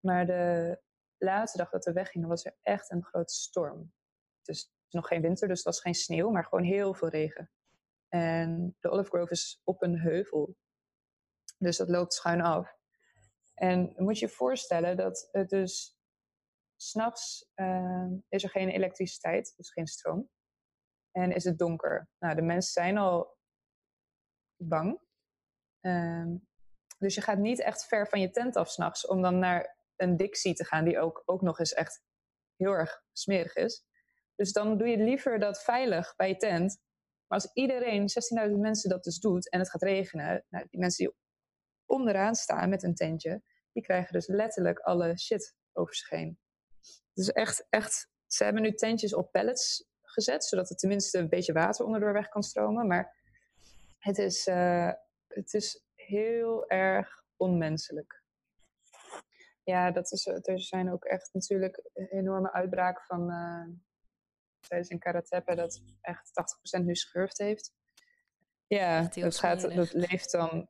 Maar 0.00 0.26
de 0.26 0.80
laatste 1.18 1.58
dag 1.58 1.70
dat 1.70 1.84
we 1.84 1.92
weggingen 1.92 2.28
was 2.28 2.44
er 2.44 2.56
echt 2.62 2.90
een 2.90 3.04
grote 3.04 3.34
storm. 3.34 3.92
Dus 4.42 4.72
nog 4.90 5.08
geen 5.08 5.22
winter, 5.22 5.48
dus 5.48 5.56
het 5.56 5.66
was 5.66 5.80
geen 5.80 5.94
sneeuw, 5.94 6.30
maar 6.30 6.44
gewoon 6.44 6.64
heel 6.64 6.94
veel 6.94 7.08
regen. 7.08 7.50
En 8.08 8.76
de 8.80 8.88
Olive 8.88 9.08
Grove 9.08 9.32
is 9.32 9.60
op 9.64 9.82
een 9.82 9.98
heuvel. 9.98 10.56
Dus 11.58 11.76
dat 11.76 11.88
loopt 11.88 12.14
schuin 12.14 12.40
af. 12.40 12.76
En 13.54 13.92
moet 13.96 14.18
je 14.18 14.26
je 14.26 14.32
voorstellen 14.32 14.96
dat 14.96 15.28
het 15.32 15.48
dus 15.48 15.98
s'nachts 16.76 17.50
uh, 17.54 18.06
is 18.28 18.42
er 18.42 18.50
geen 18.50 18.68
elektriciteit, 18.68 19.52
dus 19.56 19.70
geen 19.70 19.86
stroom. 19.86 20.30
En 21.10 21.32
is 21.32 21.44
het 21.44 21.58
donker. 21.58 22.08
Nou, 22.18 22.34
de 22.34 22.42
mensen 22.42 22.72
zijn 22.72 22.98
al 22.98 23.36
bang. 24.56 25.00
Uh, 25.80 26.26
dus 26.98 27.14
je 27.14 27.20
gaat 27.20 27.38
niet 27.38 27.60
echt 27.60 27.86
ver 27.86 28.08
van 28.08 28.20
je 28.20 28.30
tent 28.30 28.56
af 28.56 28.70
s'nachts 28.70 29.06
om 29.06 29.22
dan 29.22 29.38
naar 29.38 29.76
een 29.96 30.16
Dixie 30.16 30.54
te 30.54 30.64
gaan, 30.64 30.84
die 30.84 30.98
ook, 30.98 31.22
ook 31.24 31.42
nog 31.42 31.58
eens 31.58 31.72
echt 31.72 32.02
heel 32.56 32.72
erg 32.72 33.02
smerig 33.12 33.54
is. 33.54 33.84
Dus 34.34 34.52
dan 34.52 34.78
doe 34.78 34.88
je 34.88 34.96
liever 34.96 35.38
dat 35.38 35.62
veilig 35.62 36.16
bij 36.16 36.28
je 36.28 36.36
tent. 36.36 36.80
Maar 37.26 37.40
als 37.40 37.52
iedereen, 37.52 38.08
16.000 38.48 38.56
mensen, 38.58 38.90
dat 38.90 39.04
dus 39.04 39.18
doet 39.18 39.50
en 39.50 39.58
het 39.58 39.70
gaat 39.70 39.82
regenen, 39.82 40.44
nou, 40.48 40.66
die 40.68 40.80
mensen 40.80 41.04
die 41.04 41.14
onderaan 41.88 42.34
staan 42.34 42.68
met 42.68 42.82
een 42.82 42.94
tentje, 42.94 43.42
die 43.72 43.82
krijgen 43.82 44.12
dus 44.12 44.26
letterlijk 44.26 44.78
alle 44.78 45.18
shit 45.18 45.56
over 45.72 45.94
zich 45.94 46.08
heen. 46.08 46.38
Dus 47.12 47.32
echt, 47.32 47.66
echt, 47.70 48.08
ze 48.26 48.44
hebben 48.44 48.62
nu 48.62 48.72
tentjes 48.72 49.14
op 49.14 49.32
pallets 49.32 49.88
gezet, 50.02 50.44
zodat 50.44 50.70
er 50.70 50.76
tenminste 50.76 51.18
een 51.18 51.28
beetje 51.28 51.52
water 51.52 51.84
onderdoor 51.84 52.12
weg 52.12 52.28
kan 52.28 52.42
stromen. 52.42 52.86
Maar 52.86 53.16
het 53.98 54.18
is, 54.18 54.46
uh, 54.46 54.92
het 55.28 55.54
is 55.54 55.84
heel 55.94 56.68
erg 56.68 57.24
onmenselijk. 57.36 58.22
Ja, 59.62 59.90
dat 59.90 60.12
is, 60.12 60.26
er 60.26 60.60
zijn 60.60 60.92
ook 60.92 61.04
echt 61.04 61.30
natuurlijk 61.32 61.90
enorme 62.10 62.52
uitbraken 62.52 63.04
van 63.04 63.30
uh, 63.30 63.76
tijdens 64.68 64.90
in 64.90 64.98
Karatepe 64.98 65.54
dat 65.54 65.82
echt 66.00 66.30
80% 66.80 66.84
nu 66.84 66.94
schurft 66.94 67.38
heeft. 67.38 67.72
Ja, 68.66 69.02
dat, 69.02 69.38
gaat, 69.38 69.60
dat 69.60 69.92
leeft 69.92 70.30
dan 70.30 70.68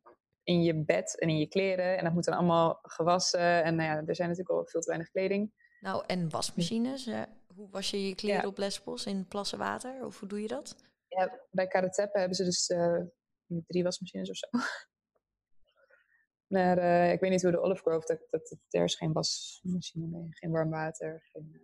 in 0.49 0.63
je 0.63 0.85
bed 0.85 1.19
en 1.19 1.29
in 1.29 1.39
je 1.39 1.47
kleren. 1.47 1.99
En 1.99 2.05
dat 2.05 2.13
moet 2.13 2.25
dan 2.25 2.35
allemaal 2.35 2.79
gewassen. 2.83 3.65
En 3.65 3.75
nou 3.75 3.89
ja, 3.89 4.07
er 4.07 4.15
zijn 4.15 4.29
natuurlijk 4.29 4.59
al 4.59 4.67
veel 4.67 4.81
te 4.81 4.89
weinig 4.89 5.11
kleding. 5.11 5.53
Nou, 5.81 6.05
en 6.07 6.31
wasmachines. 6.31 7.11
Hoe 7.55 7.71
was 7.71 7.91
je 7.91 8.09
je 8.09 8.15
kleren 8.15 8.47
op 8.47 8.59
Lesbos? 8.59 9.07
In 9.07 9.27
plassen 9.29 9.59
water? 9.59 10.05
Of 10.05 10.19
hoe 10.19 10.29
doe 10.29 10.43
je 10.43 10.49
dat? 10.49 10.77
Ja, 11.09 11.41
bij 11.51 11.67
Karatepe 11.67 12.19
hebben 12.19 12.37
ze 12.37 12.45
dus 12.45 12.69
uh, 12.69 13.01
drie 13.67 13.83
wasmachines 13.83 14.31
of 14.31 14.37
zo. 14.37 14.47
Maar 16.49 16.79
uh, 16.79 17.13
ik 17.13 17.21
weet 17.21 17.31
niet 17.31 17.43
hoe 17.43 17.51
de 17.51 17.61
Olive 17.61 17.81
Grove, 17.81 18.07
dat, 18.07 18.27
dat, 18.31 18.57
er 18.69 18.85
is 18.85 18.95
geen 18.95 19.13
wasmachine 19.13 20.07
mee, 20.07 20.27
geen 20.31 20.51
warm 20.51 20.71
water. 20.71 21.23
Geen, 21.33 21.51
uh... 21.55 21.61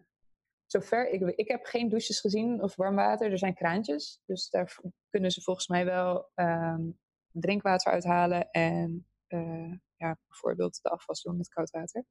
Zover, 0.67 1.09
ik, 1.09 1.21
ik 1.21 1.49
heb 1.49 1.65
geen 1.65 1.89
douches 1.89 2.21
gezien 2.21 2.63
of 2.63 2.77
warm 2.77 2.95
water. 2.95 3.31
Er 3.31 3.39
zijn 3.39 3.55
kraantjes, 3.55 4.21
dus 4.27 4.51
daar 4.51 4.79
kunnen 5.11 5.31
ze 5.31 5.43
volgens 5.43 5.69
mij 5.69 5.85
wel 5.85 6.31
um, 6.35 6.99
drinkwater 7.41 7.93
uithalen 7.93 8.51
en 8.51 9.07
uh, 9.29 9.75
ja, 9.97 10.19
bijvoorbeeld 10.29 10.79
de 10.83 10.89
afwas 10.89 11.23
doen 11.23 11.37
met 11.37 11.49
koud 11.49 11.71
water. 11.71 12.05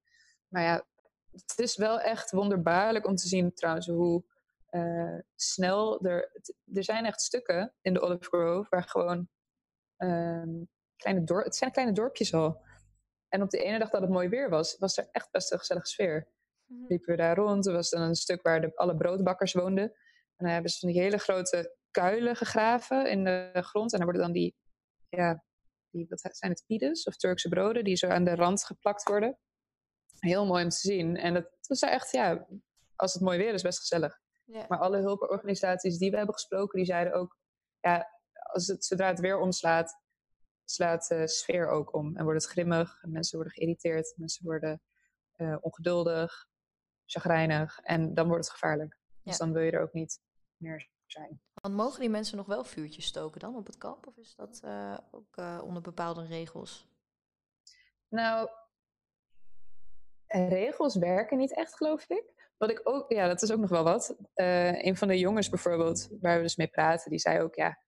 Maar 0.48 0.64
ja, 0.64 0.86
het 1.32 1.60
is 1.60 1.78
wel 1.78 2.00
echt 2.00 2.32
wonderbaarlijk 2.32 3.08
om 3.08 3.16
te 3.16 3.28
zien 3.28 3.54
trouwens 3.54 3.88
hoe 3.88 4.24
uh, 4.72 5.20
snel 5.36 6.02
er... 6.06 6.42
Er 6.74 6.84
zijn 6.84 7.06
echt 7.06 7.22
stukken 7.22 7.74
in 7.82 7.94
de 7.94 8.00
Olive 8.00 8.24
Grove 8.24 8.68
waar 8.70 8.84
gewoon... 8.84 9.30
Um, 9.98 10.70
kleine 10.96 11.24
dorp, 11.24 11.46
het 11.46 11.56
zijn 11.56 11.72
kleine 11.72 11.94
dorpjes 11.94 12.34
al. 12.34 12.62
En 13.30 13.42
op 13.42 13.50
de 13.50 13.64
ene 13.64 13.80
dag 13.80 13.90
dat 13.90 14.02
het 14.02 14.10
mooi 14.10 14.30
weer 14.30 14.50
was, 14.50 14.78
was 14.78 14.98
er 14.98 15.08
echt 15.12 15.32
best 15.32 15.52
een 15.52 15.60
gezellige 15.60 15.88
sfeer. 15.88 16.28
Mm 16.66 16.86
Liepen 16.88 17.10
we 17.10 17.16
daar 17.16 17.36
rond. 17.36 17.68
Er 17.68 17.74
was 17.74 17.90
dan 17.90 18.02
een 18.02 18.16
stuk 18.16 18.42
waar 18.42 18.62
de, 18.62 18.76
alle 18.76 18.96
broodbakkers 18.96 19.54
woonden. 19.54 19.84
En 19.84 20.46
dan 20.46 20.48
hebben 20.48 20.72
ze 20.72 20.80
van 20.80 20.90
die 20.90 21.02
hele 21.02 21.18
grote 21.18 21.76
kuilen 21.92 22.36
gegraven 22.36 23.10
in 23.10 23.24
de 23.24 23.50
grond. 23.54 23.92
En 23.92 23.98
dan 23.98 24.08
worden 24.08 24.22
dan 24.26 24.32
die, 24.32 24.56
ja, 25.16 25.44
die, 25.90 26.06
wat 26.10 26.20
zijn 26.36 26.52
het, 26.52 26.64
pides 26.68 27.04
of 27.04 27.16
Turkse 27.16 27.50
broden, 27.50 27.84
die 27.84 27.96
zo 27.96 28.08
aan 28.08 28.24
de 28.24 28.36
rand 28.36 28.66
geplakt 28.66 29.04
worden. 29.04 29.38
Heel 30.20 30.46
mooi 30.46 30.64
om 30.64 30.70
te 30.70 30.78
zien. 30.78 31.18
En 31.18 31.34
dat 31.34 31.50
was 31.68 31.82
echt, 31.82 32.12
ja, 32.12 32.48
als 32.96 33.14
het 33.14 33.22
mooi 33.22 33.38
weer 33.38 33.54
is, 33.54 33.62
best 33.62 33.80
gezellig. 33.80 34.22
Maar 34.68 34.80
alle 34.80 34.98
hulporganisaties 34.98 35.98
die 35.98 36.12
we 36.12 36.18
hebben 36.18 36.36
gesproken, 36.36 36.78
die 36.78 36.86
zeiden 36.86 37.14
ook, 37.14 37.38
ja, 37.80 38.10
als 38.34 38.68
het, 38.68 38.86
zodra 38.86 39.08
het 39.08 39.20
weer 39.20 39.40
omslaat, 39.40 40.02
slaat 40.66 41.08
de 41.08 41.28
sfeer 41.28 41.68
ook 41.68 41.94
om. 41.94 42.18
En 42.18 42.24
wordt 42.24 42.42
het 42.42 42.52
grimmig, 42.52 43.04
mensen 43.08 43.36
worden 43.38 43.54
geïrriteerd, 43.54 44.14
mensen 44.18 44.46
worden 44.46 44.82
uh, 45.36 45.58
ongeduldig, 45.62 46.48
chagrijnig. 47.06 47.80
En 47.80 48.14
dan 48.14 48.28
wordt 48.28 48.44
het 48.44 48.54
gevaarlijk. 48.54 48.98
Dus 49.24 49.38
dan 49.38 49.54
wil 49.54 49.62
je 49.62 49.72
er 49.72 49.82
ook 49.82 49.94
niet 49.94 50.22
meer 50.58 50.90
zijn. 51.06 51.42
Want 51.64 51.76
mogen 51.76 52.00
die 52.00 52.10
mensen 52.10 52.38
nog 52.38 52.46
wel 52.46 52.64
vuurtjes 52.64 53.06
stoken 53.06 53.40
dan 53.40 53.56
op 53.56 53.66
het 53.66 53.78
kamp? 53.78 54.08
Of 54.08 54.18
is 54.18 54.36
dat 54.36 54.62
uh, 54.66 54.98
ook 55.12 55.38
uh, 55.38 55.62
onder 55.64 55.82
bepaalde 55.82 56.26
regels? 56.26 56.88
Nou, 58.08 58.50
regels 60.28 60.96
werken 60.96 61.38
niet 61.38 61.56
echt, 61.56 61.76
geloof 61.76 62.10
ik. 62.10 62.52
Wat 62.58 62.70
ik 62.70 62.82
ook, 62.84 63.12
ja, 63.12 63.28
dat 63.28 63.42
is 63.42 63.52
ook 63.52 63.60
nog 63.60 63.70
wel 63.70 63.84
wat. 63.84 64.16
een 64.34 64.98
van 64.98 65.08
de 65.08 65.20
jongens 65.20 65.50
bijvoorbeeld, 65.50 66.10
waar 66.22 66.36
we 66.36 66.42
dus 66.42 66.56
mee 66.56 66.68
praten, 66.68 67.10
die 67.10 67.20
zei 67.20 67.42
ook, 67.42 67.56
ja, 67.56 67.80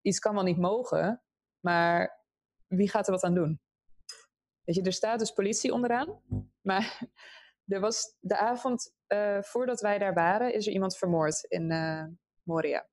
iets 0.00 0.18
kan 0.18 0.34
wel 0.34 0.44
niet 0.44 0.58
mogen, 0.58 1.22
maar 1.60 2.24
wie 2.66 2.90
gaat 2.90 3.06
er 3.06 3.12
wat 3.12 3.24
aan 3.24 3.34
doen? 3.34 3.60
Weet 4.64 4.76
je, 4.76 4.82
er 4.82 4.92
staat 4.92 5.18
dus 5.18 5.32
politie 5.32 5.72
onderaan. 5.72 6.20
Maar 6.60 7.00
er 7.66 7.80
was 7.80 8.16
de 8.20 8.36
avond 8.36 8.94
uh, 9.08 9.42
voordat 9.42 9.80
wij 9.80 9.98
daar 9.98 10.14
waren, 10.14 10.54
is 10.54 10.66
er 10.66 10.72
iemand 10.72 10.96
vermoord 10.96 11.44
in 11.44 11.70
uh, 11.70 12.04
Moria. 12.44 12.88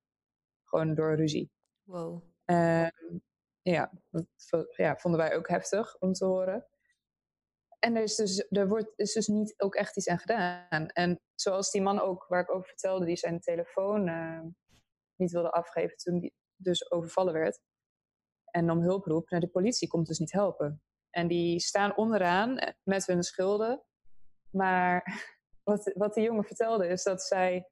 Gewoon 0.64 0.96
door 0.96 1.16
ruzie. 1.16 1.52
Wow. 1.84 2.24
Uh, 2.46 2.88
ja, 3.62 3.92
dat 4.10 4.26
ja, 4.76 4.96
vonden 4.96 5.20
wij 5.20 5.36
ook 5.36 5.48
heftig 5.48 5.98
om 6.00 6.14
te 6.14 6.26
horen. 6.26 6.68
En 7.80 7.96
er 7.96 8.04
is 8.04 8.16
dus, 8.16 8.48
er 8.50 8.68
wordt, 8.68 8.92
is 8.96 9.14
dus 9.14 9.28
niet 9.28 9.54
ook 9.58 9.76
echt 9.76 9.98
iets 9.98 10.08
aan 10.08 10.20
gedaan. 10.20 10.88
En 10.88 11.22
zoals 11.36 11.72
die 11.72 11.82
man 11.82 12.00
ook, 12.00 12.26
waar 12.28 12.42
ik 12.42 12.54
over 12.54 12.68
vertelde, 12.68 13.06
die 13.06 13.16
zijn 13.16 13.40
telefoon 13.40 14.08
ehm, 14.08 14.48
niet 15.16 15.32
wilde 15.32 15.52
afgeven 15.52 15.98
toen 15.98 16.20
die 16.20 16.34
dus 16.56 16.92
overvallen 16.92 17.34
werd 17.34 17.60
en 18.52 18.72
om 18.72 18.82
hulp 18.82 19.06
roept. 19.06 19.30
Nou, 19.30 19.44
de 19.44 19.50
politie 19.50 19.88
komt 19.88 20.08
dus 20.08 20.20
niet 20.20 20.32
helpen. 20.32 20.82
En 21.10 21.28
die 21.28 21.60
staan 21.60 21.98
onderaan 21.98 22.76
met 22.84 23.06
hun 23.06 23.24
schulden. 23.24 23.84
Maar 24.52 25.04
wat, 25.64 25.92
wat 25.96 26.14
die 26.14 26.24
jongen 26.24 26.44
vertelde 26.44 26.88
is 26.88 27.04
dat 27.04 27.24
zij 27.24 27.71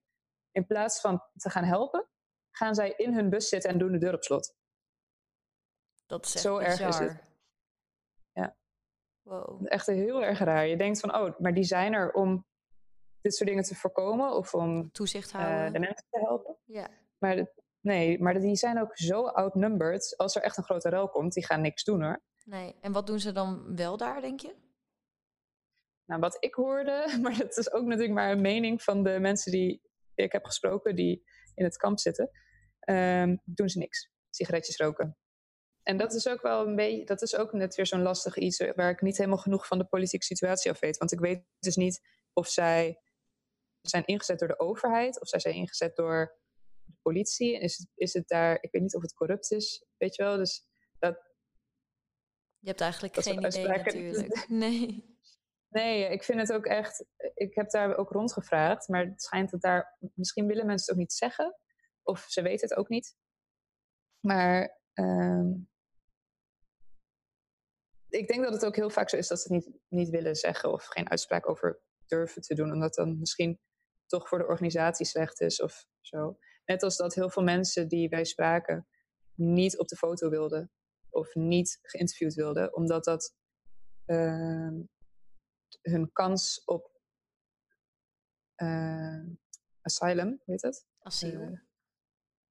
in 0.60 0.66
plaats 0.66 1.02
van 1.02 1.24
te 1.36 1.50
gaan 1.50 1.64
helpen, 1.64 2.08
gaan 2.52 2.76
zij 2.76 2.94
in 2.98 3.14
hun 3.14 3.30
bus 3.30 3.50
zitten 3.50 3.70
en 3.70 3.78
doen 3.78 3.92
de 3.92 3.98
deur 3.98 4.14
op 4.14 4.24
slot. 4.24 4.56
Dat 6.06 6.26
is 6.26 6.34
echt 6.34 6.44
Zo 6.44 6.58
bizar. 6.58 6.72
erg 6.72 6.88
is 6.90 6.98
het. 6.98 7.24
Ja. 8.32 8.56
Wow. 9.22 9.66
Echt 9.66 9.86
heel 9.86 10.24
erg 10.24 10.40
raar. 10.40 10.68
Je 10.68 10.78
denkt 10.78 11.00
van, 11.00 11.16
oh, 11.16 11.40
maar 11.40 11.54
die 11.54 11.64
zijn 11.64 11.94
er 11.94 12.12
om 12.12 12.46
dit 13.22 13.36
soort 13.36 13.50
dingen 13.50 13.64
te 13.64 13.76
voorkomen 13.76 14.32
of 14.36 14.54
om 14.54 14.92
Toezicht 14.92 15.34
uh, 15.34 15.42
houden. 15.42 15.74
de 15.74 15.80
mensen 15.80 16.06
te 16.10 16.20
helpen. 16.20 16.58
Ja. 16.66 16.88
Maar 17.18 17.36
de, 17.36 17.54
nee, 17.80 18.22
maar 18.22 18.40
die 18.40 18.56
zijn 18.56 18.80
ook 18.80 18.98
zo 18.98 19.26
outnumbered. 19.26 20.18
Als 20.18 20.36
er 20.36 20.42
echt 20.42 20.58
een 20.58 20.64
grote 20.64 20.90
rel 20.90 21.10
komt, 21.10 21.34
die 21.34 21.46
gaan 21.46 21.62
niks 21.62 21.84
doen 21.84 22.02
hoor. 22.02 22.22
Nee. 22.46 22.76
En 22.82 22.92
wat 22.92 23.08
doen 23.08 23.20
ze 23.20 23.32
dan 23.32 23.76
wel 23.76 23.98
daar, 23.98 24.22
denk 24.22 24.40
je? 24.40 24.56
Nou, 26.06 26.22
wat 26.22 26.38
ik 26.40 26.54
hoorde, 26.54 27.08
maar 27.22 27.38
dat 27.38 27.58
is 27.58 27.72
ook 27.72 27.86
natuurlijk 27.86 28.14
maar 28.14 28.32
een 28.32 28.42
mening 28.42 28.84
van 28.84 29.04
de 29.04 29.20
mensen 29.20 29.52
die 29.52 29.82
ik 30.24 30.32
heb 30.32 30.46
gesproken, 30.46 30.96
die 30.96 31.24
in 31.56 31.64
het 31.64 31.78
kamp 31.78 32.00
zitten, 32.00 32.30
um, 32.90 33.42
doen 33.46 33.70
ze 33.70 33.78
niks. 33.78 34.12
Sigaretjes 34.30 34.78
roken. 34.78 35.18
En 35.84 35.98
dat 35.98 36.14
is 36.14 36.28
ook 36.28 36.42
wel 36.42 36.68
een 36.68 36.76
beetje, 36.76 37.06
dat 37.06 37.22
is 37.22 37.36
ook 37.36 37.54
net 37.54 37.76
weer 37.76 37.88
zo'n 37.88 38.02
lastig 38.02 38.38
iets 38.38 38.58
waar 38.76 38.90
ik 38.90 39.02
niet 39.02 39.18
helemaal 39.18 39.38
genoeg 39.38 39.68
van 39.68 39.78
de 39.78 39.86
politieke 39.86 40.26
situatie 40.26 40.72
af 40.72 40.80
weet. 40.80 40.98
Want 40.98 41.12
ik 41.12 41.20
weet 41.20 41.44
dus 41.60 41.76
niet 41.76 42.02
of 42.34 42.48
zij 42.48 43.00
zijn 43.82 44.06
ingezet 44.06 44.40
door 44.40 44.48
de 44.48 44.60
overheid, 44.60 45.22
of 45.22 45.28
zij 45.28 45.40
zijn 45.40 45.56
ingezet 45.56 45.96
door 45.96 46.40
de 46.84 46.96
politie. 47.02 47.60
Is 47.60 47.78
het, 47.78 47.88
is 47.96 48.14
het 48.14 48.28
daar, 48.28 48.58
ik 48.62 48.72
weet 48.72 48.82
niet 48.82 48.96
of 48.96 49.02
het 49.02 49.14
corrupt 49.14 49.52
is, 49.52 49.86
weet 49.98 50.16
je 50.16 50.24
wel. 50.24 50.38
Dus 50.38 50.66
dat. 51.00 51.28
Je 52.60 52.68
hebt 52.68 52.82
eigenlijk 52.82 53.16
geen 53.16 53.46
idee 53.46 53.68
natuurlijk. 53.68 54.46
Nee. 54.48 55.09
Nee, 55.70 56.10
ik 56.10 56.24
vind 56.24 56.40
het 56.40 56.54
ook 56.54 56.66
echt. 56.66 57.06
Ik 57.34 57.56
heb 57.56 57.70
daar 57.70 57.98
ook 57.98 58.10
rondgevraagd, 58.10 58.88
maar 58.88 59.06
het 59.06 59.22
schijnt 59.22 59.50
dat 59.50 59.62
daar. 59.62 59.98
Misschien 60.14 60.48
willen 60.48 60.66
mensen 60.66 60.86
het 60.86 60.94
ook 60.96 61.02
niet 61.02 61.14
zeggen, 61.14 61.56
of 62.04 62.20
ze 62.20 62.42
weten 62.42 62.70
het 62.70 62.78
ook 62.78 62.90
niet. 62.90 63.16
Maar 64.20 64.80
um, 64.94 65.70
ik 68.10 68.28
denk 68.28 68.44
dat 68.44 68.54
het 68.54 68.66
ook 68.66 68.76
heel 68.76 68.90
vaak 68.90 69.10
zo 69.10 69.18
is 69.18 69.28
dat 69.28 69.42
ze 69.42 69.54
het 69.54 69.66
niet, 69.66 69.80
niet 69.88 70.10
willen 70.10 70.36
zeggen 70.36 70.72
of 70.72 70.86
geen 70.86 71.10
uitspraak 71.10 71.50
over 71.50 71.82
durven 72.06 72.42
te 72.42 72.56
doen, 72.56 72.72
omdat 72.72 72.94
dan 72.94 73.20
misschien 73.20 73.60
toch 74.06 74.28
voor 74.28 74.38
de 74.38 74.48
organisatie 74.48 75.06
slecht 75.06 75.42
is 75.42 75.62
of 75.62 75.86
zo. 76.02 76.38
Net 76.66 76.84
als 76.84 76.98
dat 76.98 77.16
heel 77.16 77.30
veel 77.30 77.44
mensen 77.44 77.88
die 77.88 78.10
wij 78.10 78.24
spraken 78.24 78.88
niet 79.36 79.80
op 79.80 79.88
de 79.88 79.96
foto 79.96 80.30
wilden 80.30 80.72
of 81.10 81.36
niet 81.36 81.80
geïnterviewd 81.82 82.34
wilden, 82.34 82.76
omdat 82.76 83.04
dat. 83.04 83.36
Uh, 84.06 84.70
hun 85.82 86.12
kans 86.12 86.64
op 86.66 86.98
asylum, 89.82 90.42
weet 90.46 90.62
het? 90.62 90.88
Asiel. 91.00 91.60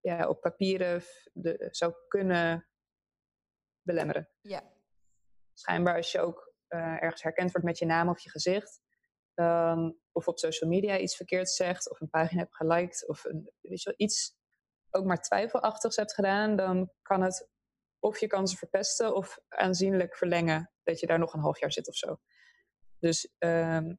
ja, 0.01 0.29
op 0.29 0.41
papieren 0.41 1.03
de, 1.33 1.69
zou 1.71 1.95
kunnen 2.09 2.69
belemmeren. 3.83 4.29
Ja. 4.41 4.73
Schijnbaar 5.53 5.97
als 5.97 6.13
je 6.13 6.21
ook 6.21 6.55
ergens 6.69 7.23
herkend 7.23 7.51
wordt 7.51 7.67
met 7.67 7.79
je 7.79 7.87
naam 7.87 8.09
of 8.09 8.21
je 8.21 8.31
gezicht, 8.31 8.81
of 10.13 10.29
op 10.29 10.39
social 10.39 10.71
media 10.71 10.99
iets 10.99 11.17
verkeerd 11.17 11.51
zegt, 11.51 11.91
of 11.91 12.01
een 12.01 12.11
pagina 12.11 12.41
hebt 12.41 12.57
geliked, 12.57 13.09
of 13.09 13.25
een, 13.25 13.53
weet 13.61 13.83
je 13.83 13.89
wel, 13.89 14.07
iets 14.07 14.37
ook 14.91 15.05
maar 15.05 15.23
twijfelachtigs 15.23 15.97
hebt 15.97 16.15
gedaan, 16.15 16.57
dan 16.57 16.93
kan 17.03 17.23
het 17.23 17.49
of 17.99 18.19
je 18.19 18.27
kansen 18.27 18.59
verpesten 18.59 19.15
of 19.15 19.39
aanzienlijk 19.49 20.17
verlengen 20.17 20.73
dat 20.83 21.01
je 21.01 21.07
daar 21.07 21.19
nog 21.19 21.35
een 21.35 21.41
half 21.41 21.61
jaar 21.61 21.73
zit 21.73 21.89
of 21.89 21.97
zo. 21.97 22.21
Dus 22.99 23.35
um, 23.39 23.99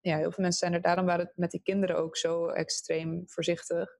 ja, 0.00 0.16
heel 0.16 0.32
veel 0.32 0.42
mensen 0.42 0.58
zijn 0.58 0.72
er, 0.72 0.80
daarom 0.80 1.06
waren 1.06 1.26
het 1.26 1.36
met 1.36 1.50
die 1.50 1.62
kinderen 1.62 1.96
ook 1.96 2.16
zo 2.16 2.48
extreem 2.48 3.22
voorzichtig, 3.26 3.98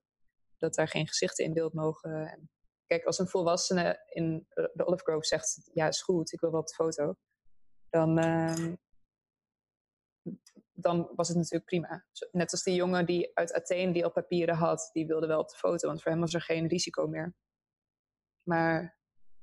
dat 0.57 0.75
daar 0.75 0.87
geen 0.87 1.07
gezichten 1.07 1.45
in 1.45 1.53
beeld 1.53 1.73
mogen. 1.73 2.27
En 2.27 2.49
kijk, 2.85 3.05
als 3.05 3.19
een 3.19 3.27
volwassene 3.27 4.03
in 4.09 4.47
de 4.49 4.85
Olive 4.85 5.03
Grove 5.03 5.25
zegt, 5.25 5.69
ja 5.73 5.87
is 5.87 6.01
goed, 6.01 6.33
ik 6.33 6.39
wil 6.39 6.51
wel 6.51 6.59
op 6.59 6.67
de 6.67 6.73
foto, 6.73 7.15
dan, 7.89 8.23
um, 8.23 8.77
dan 10.71 11.11
was 11.15 11.27
het 11.27 11.37
natuurlijk 11.37 11.65
prima. 11.65 12.05
Net 12.31 12.51
als 12.51 12.63
die 12.63 12.75
jongen 12.75 13.05
die 13.05 13.31
uit 13.33 13.53
Athene 13.53 13.93
die 13.93 14.03
al 14.03 14.11
papieren 14.11 14.55
had, 14.55 14.89
die 14.93 15.07
wilde 15.07 15.27
wel 15.27 15.39
op 15.39 15.49
de 15.49 15.57
foto, 15.57 15.87
want 15.87 16.01
voor 16.01 16.11
hem 16.11 16.21
was 16.21 16.33
er 16.33 16.41
geen 16.41 16.67
risico 16.67 17.07
meer. 17.07 17.35
Maar 18.43 18.99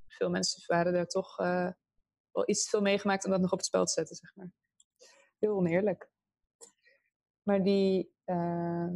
veel 0.07 0.31
mensen 0.31 0.63
waren 0.67 0.95
er 0.95 1.07
toch 1.07 1.39
uh, 1.39 1.71
wel 2.39 2.49
iets 2.49 2.65
te 2.65 2.69
veel 2.71 2.81
meegemaakt 2.81 3.25
om 3.25 3.31
dat 3.31 3.41
nog 3.41 3.53
op 3.53 3.59
het 3.59 3.67
spel 3.67 3.85
te 3.85 3.93
zetten, 3.93 4.17
zeg 4.17 4.37
maar. 4.37 4.51
Heel 5.39 5.57
oneerlijk. 5.57 6.11
Maar 7.43 7.63
die, 7.63 8.15
uh, 8.25 8.89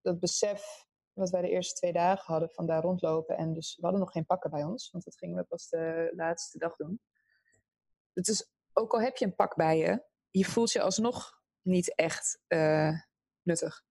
dat 0.00 0.20
besef 0.20 0.86
wat 1.12 1.30
wij 1.30 1.40
de 1.40 1.48
eerste 1.48 1.74
twee 1.74 1.92
dagen 1.92 2.24
hadden 2.32 2.50
van 2.50 2.66
daar 2.66 2.82
rondlopen. 2.82 3.36
En 3.36 3.52
dus 3.52 3.76
we 3.76 3.82
hadden 3.82 4.00
nog 4.00 4.12
geen 4.12 4.26
pakken 4.26 4.50
bij 4.50 4.64
ons, 4.64 4.90
want 4.90 5.04
dat 5.04 5.18
gingen 5.18 5.36
we 5.36 5.44
pas 5.44 5.68
de 5.68 6.12
laatste 6.16 6.58
dag 6.58 6.76
doen. 6.76 7.00
Het 8.12 8.28
is, 8.28 8.50
ook 8.72 8.92
al 8.92 9.00
heb 9.00 9.16
je 9.16 9.24
een 9.24 9.34
pak 9.34 9.56
bij 9.56 9.78
je, 9.78 10.04
je 10.30 10.44
voelt 10.44 10.72
je 10.72 10.82
alsnog 10.82 11.42
niet 11.60 11.94
echt 11.94 12.40
uh, 12.48 13.00
nuttig. 13.42 13.84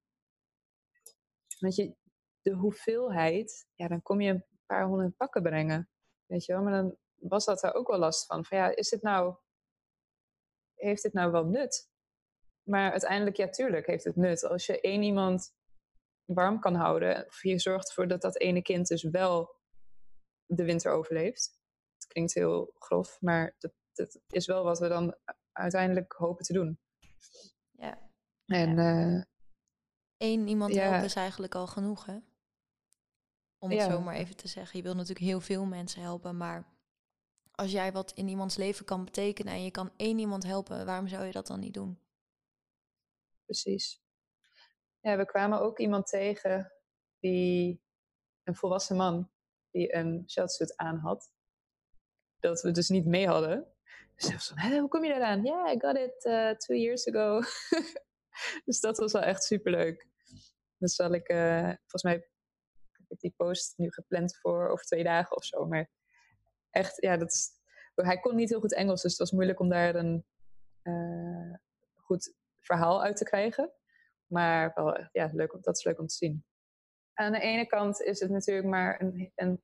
Want 1.60 1.76
je, 1.76 1.96
de 2.41 2.52
hoeveelheid, 2.54 3.67
ja, 3.76 3.88
dan 3.88 4.02
kom 4.02 4.22
je 4.22 4.32
een 4.32 4.46
paar 4.65 4.86
honderd 4.86 5.17
pakken 5.17 5.41
brengen. 5.41 5.89
Weet 6.26 6.46
je 6.46 6.54
wel, 6.54 6.62
maar 6.62 6.82
dan 6.82 6.98
was 7.27 7.45
dat 7.45 7.59
daar 7.59 7.73
ook 7.73 7.88
wel 7.88 7.99
last 7.99 8.25
van. 8.25 8.45
Van 8.45 8.57
ja, 8.57 8.75
is 8.75 8.89
dit 8.89 9.01
nou, 9.01 9.36
heeft 10.73 11.03
dit 11.03 11.13
nou 11.13 11.31
wel 11.31 11.45
nut? 11.45 11.91
Maar 12.63 12.91
uiteindelijk, 12.91 13.38
ja, 13.38 13.49
tuurlijk 13.49 13.88
heeft 13.88 14.03
het 14.03 14.15
nut. 14.15 14.43
Als 14.43 14.65
je 14.65 14.81
één 14.81 15.01
iemand 15.01 15.55
warm 16.25 16.59
kan 16.59 16.75
houden, 16.75 17.25
of 17.25 17.43
je 17.43 17.59
zorgt 17.59 17.88
ervoor 17.88 18.07
dat 18.07 18.21
dat 18.21 18.39
ene 18.39 18.62
kind 18.62 18.88
dus 18.88 19.03
wel 19.03 19.55
de 20.45 20.63
winter 20.63 20.91
overleeft. 20.91 21.62
Het 21.93 22.07
klinkt 22.07 22.33
heel 22.33 22.73
grof, 22.73 23.21
maar 23.21 23.55
dat, 23.59 23.73
dat 23.93 24.19
is 24.29 24.45
wel 24.45 24.63
wat 24.63 24.79
we 24.79 24.88
dan 24.88 25.15
uiteindelijk 25.51 26.13
hopen 26.13 26.45
te 26.45 26.53
doen. 26.53 26.79
Ja. 27.71 28.12
En 28.45 28.75
ja. 28.75 29.25
Eén 30.17 30.47
iemand 30.47 30.73
ja. 30.73 30.81
helpen 30.81 31.03
is 31.03 31.15
eigenlijk 31.15 31.55
al 31.55 31.67
genoeg, 31.67 32.05
hè? 32.05 32.17
Om 33.57 33.69
het 33.69 33.79
ja. 33.79 33.89
zo 33.89 34.01
maar 34.01 34.15
even 34.15 34.36
te 34.36 34.47
zeggen. 34.47 34.77
Je 34.77 34.83
wilt 34.83 34.95
natuurlijk 34.95 35.25
heel 35.25 35.41
veel 35.41 35.65
mensen 35.65 36.01
helpen, 36.01 36.38
maar 36.38 36.72
als 37.63 37.71
jij 37.71 37.91
wat 37.91 38.12
in 38.12 38.28
iemands 38.28 38.56
leven 38.56 38.86
kan 38.86 39.06
betekenen 39.06 39.54
en 39.54 39.63
je 39.63 39.71
kan 39.71 39.91
één 39.95 40.19
iemand 40.19 40.43
helpen, 40.43 40.86
waarom 40.86 41.08
zou 41.08 41.26
je 41.26 41.32
dat 41.32 41.47
dan 41.47 41.60
niet 41.60 41.73
doen? 41.73 41.99
Precies. 43.45 44.02
Ja, 44.99 45.17
we 45.17 45.26
kwamen 45.26 45.62
ook 45.62 45.80
iemand 45.80 46.08
tegen 46.08 46.71
die 47.19 47.82
een 48.43 48.56
volwassen 48.56 48.95
man 48.95 49.32
die 49.71 49.95
een 49.95 50.23
sheltersuit 50.28 50.78
aan 50.78 50.97
had. 50.97 51.32
Dat 52.39 52.62
we 52.62 52.71
dus 52.71 52.89
niet 52.89 53.06
mee 53.06 53.28
hadden. 53.28 53.67
Dus 54.15 54.47
van, 54.47 54.80
hoe 54.80 54.88
kom 54.88 55.04
je 55.04 55.10
daaraan? 55.10 55.43
Ja, 55.43 55.63
yeah, 55.63 55.76
I 55.76 55.80
got 55.80 55.97
it 55.97 56.26
uh, 56.26 56.52
two 56.52 56.76
years 56.76 57.08
ago. 57.08 57.41
dus 58.65 58.80
dat 58.80 58.97
was 58.97 59.12
wel 59.12 59.21
echt 59.21 59.43
superleuk. 59.43 60.08
Dus 60.78 60.95
zal 60.95 61.13
ik, 61.13 61.30
uh, 61.30 61.63
volgens 61.63 62.04
mij 62.04 62.13
heb 62.91 63.06
ik 63.08 63.19
die 63.19 63.34
post 63.38 63.78
nu 63.78 63.91
gepland 63.91 64.38
voor 64.38 64.67
over 64.69 64.86
twee 64.86 65.04
dagen 65.04 65.36
of 65.36 65.43
zo. 65.43 65.65
Maar 65.65 65.89
echt, 66.73 67.01
ja, 67.01 67.17
dat 67.17 67.31
is, 67.31 67.49
hij 67.95 68.19
kon 68.19 68.36
niet 68.36 68.49
heel 68.49 68.59
goed 68.59 68.73
Engels, 68.73 69.01
dus 69.01 69.12
het 69.12 69.19
was 69.19 69.31
moeilijk 69.31 69.59
om 69.59 69.69
daar 69.69 69.95
een 69.95 70.25
uh, 70.83 71.55
goed 71.95 72.36
verhaal 72.59 73.03
uit 73.03 73.17
te 73.17 73.23
krijgen. 73.23 73.71
Maar 74.25 74.71
wel, 74.75 75.07
ja, 75.12 75.29
leuk, 75.33 75.57
dat 75.62 75.77
is 75.77 75.83
leuk 75.83 75.99
om 75.99 76.07
te 76.07 76.15
zien. 76.15 76.45
Aan 77.13 77.31
de 77.31 77.39
ene 77.39 77.65
kant 77.65 78.01
is 78.01 78.19
het 78.19 78.29
natuurlijk 78.29 78.67
maar 78.67 79.01
een, 79.01 79.31
een 79.36 79.63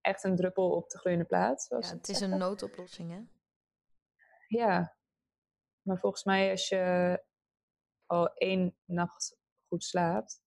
echt 0.00 0.24
een 0.24 0.36
druppel 0.36 0.70
op 0.70 0.90
de 0.90 0.98
gloeiende 0.98 1.26
plaat. 1.26 1.66
ja, 1.68 1.76
het, 1.76 2.08
is 2.08 2.20
een 2.20 2.38
noodoplossing, 2.38 3.10
hè? 3.10 3.20
Ja, 4.46 4.96
maar 5.82 5.98
volgens 5.98 6.24
mij 6.24 6.50
als 6.50 6.68
je 6.68 7.24
al 8.06 8.34
één 8.34 8.76
nacht 8.84 9.36
goed 9.68 9.84
slaapt 9.84 10.42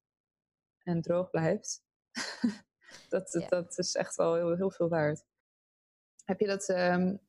en 0.84 1.02
droog 1.02 1.30
blijft, 1.30 1.84
dat, 3.10 3.38
ja. 3.40 3.48
dat 3.48 3.78
is 3.78 3.96
echt 3.96 4.16
wel 4.16 4.36
heel, 4.36 4.56
heel 4.56 4.72
veel 4.72 4.90
waard. 4.90 5.24
Heb 6.24 6.40
je 6.40 6.48
dat 6.48 6.70
um, 6.70 7.20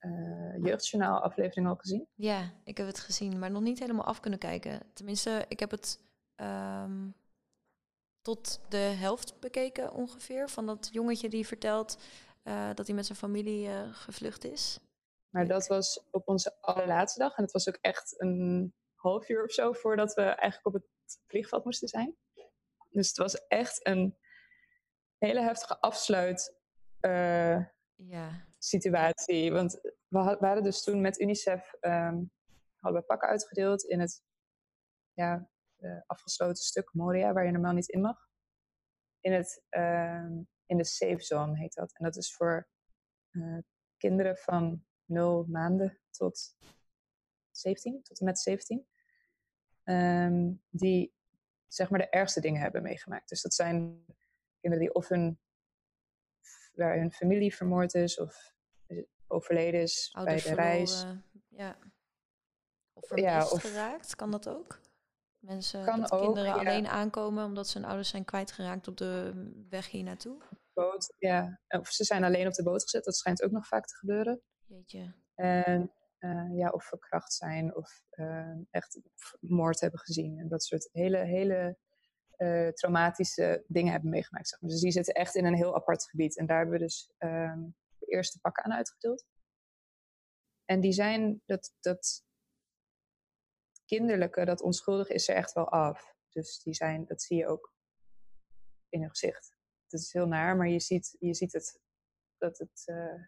uh, 0.00 0.64
jeugdjournaal 0.64 1.20
aflevering 1.20 1.66
al 1.66 1.76
gezien? 1.76 2.08
Ja, 2.14 2.52
ik 2.64 2.76
heb 2.76 2.86
het 2.86 3.00
gezien, 3.00 3.38
maar 3.38 3.50
nog 3.50 3.62
niet 3.62 3.78
helemaal 3.78 4.04
af 4.04 4.20
kunnen 4.20 4.38
kijken. 4.38 4.80
Tenminste, 4.92 5.44
ik 5.48 5.60
heb 5.60 5.70
het 5.70 6.00
um, 6.36 7.14
tot 8.20 8.60
de 8.68 8.76
helft 8.76 9.40
bekeken 9.40 9.92
ongeveer. 9.92 10.48
Van 10.48 10.66
dat 10.66 10.88
jongetje 10.92 11.28
die 11.28 11.46
vertelt 11.46 11.98
uh, 12.44 12.70
dat 12.74 12.86
hij 12.86 12.96
met 12.96 13.06
zijn 13.06 13.18
familie 13.18 13.68
uh, 13.68 13.94
gevlucht 13.94 14.44
is. 14.44 14.78
Maar 15.28 15.46
dat 15.46 15.66
was 15.66 16.04
op 16.10 16.28
onze 16.28 16.56
allerlaatste 16.60 17.18
dag. 17.18 17.36
En 17.36 17.42
het 17.42 17.52
was 17.52 17.68
ook 17.68 17.78
echt 17.80 18.20
een 18.20 18.74
half 18.94 19.28
uur 19.28 19.44
of 19.44 19.52
zo 19.52 19.72
voordat 19.72 20.14
we 20.14 20.22
eigenlijk 20.22 20.66
op 20.66 20.72
het 20.72 21.20
vliegveld 21.26 21.64
moesten 21.64 21.88
zijn. 21.88 22.16
Dus 22.88 23.08
het 23.08 23.16
was 23.16 23.46
echt 23.46 23.86
een 23.86 24.18
hele 25.26 25.42
heftige 25.42 25.80
afsluit 25.80 26.56
uh, 27.00 27.64
ja. 27.94 28.46
situatie. 28.58 29.52
Want 29.52 29.80
we 30.08 30.36
waren 30.40 30.62
dus 30.62 30.82
toen 30.82 31.00
met 31.00 31.20
UNICEF, 31.20 31.74
um, 31.80 32.32
hadden 32.78 33.00
we 33.00 33.06
pakken 33.06 33.28
uitgedeeld 33.28 33.84
in 33.84 34.00
het 34.00 34.22
ja, 35.12 35.50
uh, 35.78 36.00
afgesloten 36.06 36.62
stuk 36.62 36.92
Moria, 36.92 37.32
waar 37.32 37.44
je 37.44 37.50
normaal 37.50 37.72
niet 37.72 37.88
in 37.88 38.00
mag. 38.00 38.28
In, 39.20 39.32
het, 39.32 39.64
uh, 39.70 40.30
in 40.66 40.76
de 40.76 40.84
safe 40.84 41.20
zone 41.20 41.58
heet 41.58 41.74
dat. 41.74 41.92
En 41.92 42.04
dat 42.04 42.16
is 42.16 42.34
voor 42.34 42.68
uh, 43.30 43.58
kinderen 43.96 44.36
van 44.36 44.84
0 45.04 45.44
maanden 45.48 46.00
tot 46.10 46.56
17, 47.50 48.02
tot 48.02 48.20
en 48.20 48.24
met 48.24 48.38
17. 48.38 48.86
Um, 49.84 50.62
die 50.68 51.14
zeg 51.66 51.90
maar 51.90 51.98
de 51.98 52.08
ergste 52.08 52.40
dingen 52.40 52.60
hebben 52.60 52.82
meegemaakt. 52.82 53.28
Dus 53.28 53.42
dat 53.42 53.54
zijn 53.54 54.04
kinderen 54.62 54.86
die 54.86 54.94
of 54.94 55.08
hun, 55.08 55.40
waar 56.72 56.98
hun 56.98 57.12
familie 57.12 57.54
vermoord 57.54 57.94
is 57.94 58.18
of 58.18 58.54
overleden 59.26 59.80
is 59.80 60.10
Ouders 60.12 60.44
bij 60.44 60.54
de 60.54 60.60
reis. 60.60 61.06
Ja. 61.48 61.78
Of 62.92 63.06
vermist 63.06 63.28
ja, 63.28 63.48
of, 63.48 63.60
geraakt, 63.60 64.16
kan 64.16 64.30
dat 64.30 64.48
ook? 64.48 64.80
Mensen, 65.38 65.84
kan 65.84 66.00
dat 66.00 66.12
ook, 66.12 66.22
kinderen 66.22 66.50
ja. 66.50 66.58
alleen 66.58 66.86
aankomen 66.86 67.44
omdat 67.44 67.68
ze 67.68 67.78
hun 67.78 67.86
ouders 67.86 68.08
zijn 68.08 68.24
kwijtgeraakt 68.24 68.88
op 68.88 68.96
de 68.96 69.32
weg 69.68 69.90
hier 69.90 70.02
naartoe? 70.02 70.42
Boot, 70.72 71.14
ja. 71.18 71.60
Of 71.68 71.88
ze 71.88 72.04
zijn 72.04 72.24
alleen 72.24 72.46
op 72.46 72.52
de 72.52 72.62
boot 72.62 72.82
gezet, 72.82 73.04
dat 73.04 73.16
schijnt 73.16 73.42
ook 73.42 73.50
nog 73.50 73.66
vaak 73.66 73.86
te 73.86 73.96
gebeuren. 73.96 74.42
Jeetje. 74.66 75.14
En 75.34 75.92
uh, 76.18 76.56
ja, 76.56 76.70
of 76.70 76.84
verkracht 76.84 77.32
zijn 77.32 77.76
of 77.76 78.02
uh, 78.10 78.56
echt 78.70 79.00
moord 79.40 79.80
hebben 79.80 80.00
gezien. 80.00 80.38
En 80.38 80.48
dat 80.48 80.64
soort 80.64 80.88
hele, 80.92 81.18
hele 81.18 81.78
uh, 82.42 82.68
traumatische 82.68 83.64
dingen 83.66 83.92
hebben 83.92 84.10
meegemaakt. 84.10 84.48
Zeg 84.48 84.60
maar. 84.60 84.70
Dus 84.70 84.80
die 84.80 84.90
zitten 84.90 85.14
echt 85.14 85.34
in 85.34 85.44
een 85.44 85.54
heel 85.54 85.74
apart 85.74 86.04
gebied. 86.04 86.38
En 86.38 86.46
daar 86.46 86.56
hebben 86.56 86.78
we 86.78 86.84
dus 86.84 87.12
ehm, 87.18 87.60
de 87.98 88.06
eerste 88.06 88.40
pakken 88.40 88.64
aan 88.64 88.72
uitgedeeld. 88.72 89.24
En 90.64 90.80
die 90.80 90.92
zijn, 90.92 91.42
dat, 91.46 91.74
dat 91.80 92.24
kinderlijke, 93.84 94.44
dat 94.44 94.62
onschuldige 94.62 95.14
is 95.14 95.28
er 95.28 95.34
echt 95.34 95.52
wel 95.52 95.68
af. 95.68 96.14
Dus 96.28 96.62
die 96.62 96.74
zijn, 96.74 97.04
dat 97.06 97.22
zie 97.22 97.36
je 97.36 97.46
ook 97.46 97.74
in 98.88 99.00
hun 99.00 99.10
gezicht. 99.10 99.54
Het 99.88 100.00
is 100.00 100.12
heel 100.12 100.26
naar, 100.26 100.56
maar 100.56 100.68
je 100.68 100.80
ziet, 100.80 101.16
je 101.18 101.34
ziet 101.34 101.52
het, 101.52 101.80
dat 102.38 102.58
het... 102.58 102.82
Uh, 102.86 103.24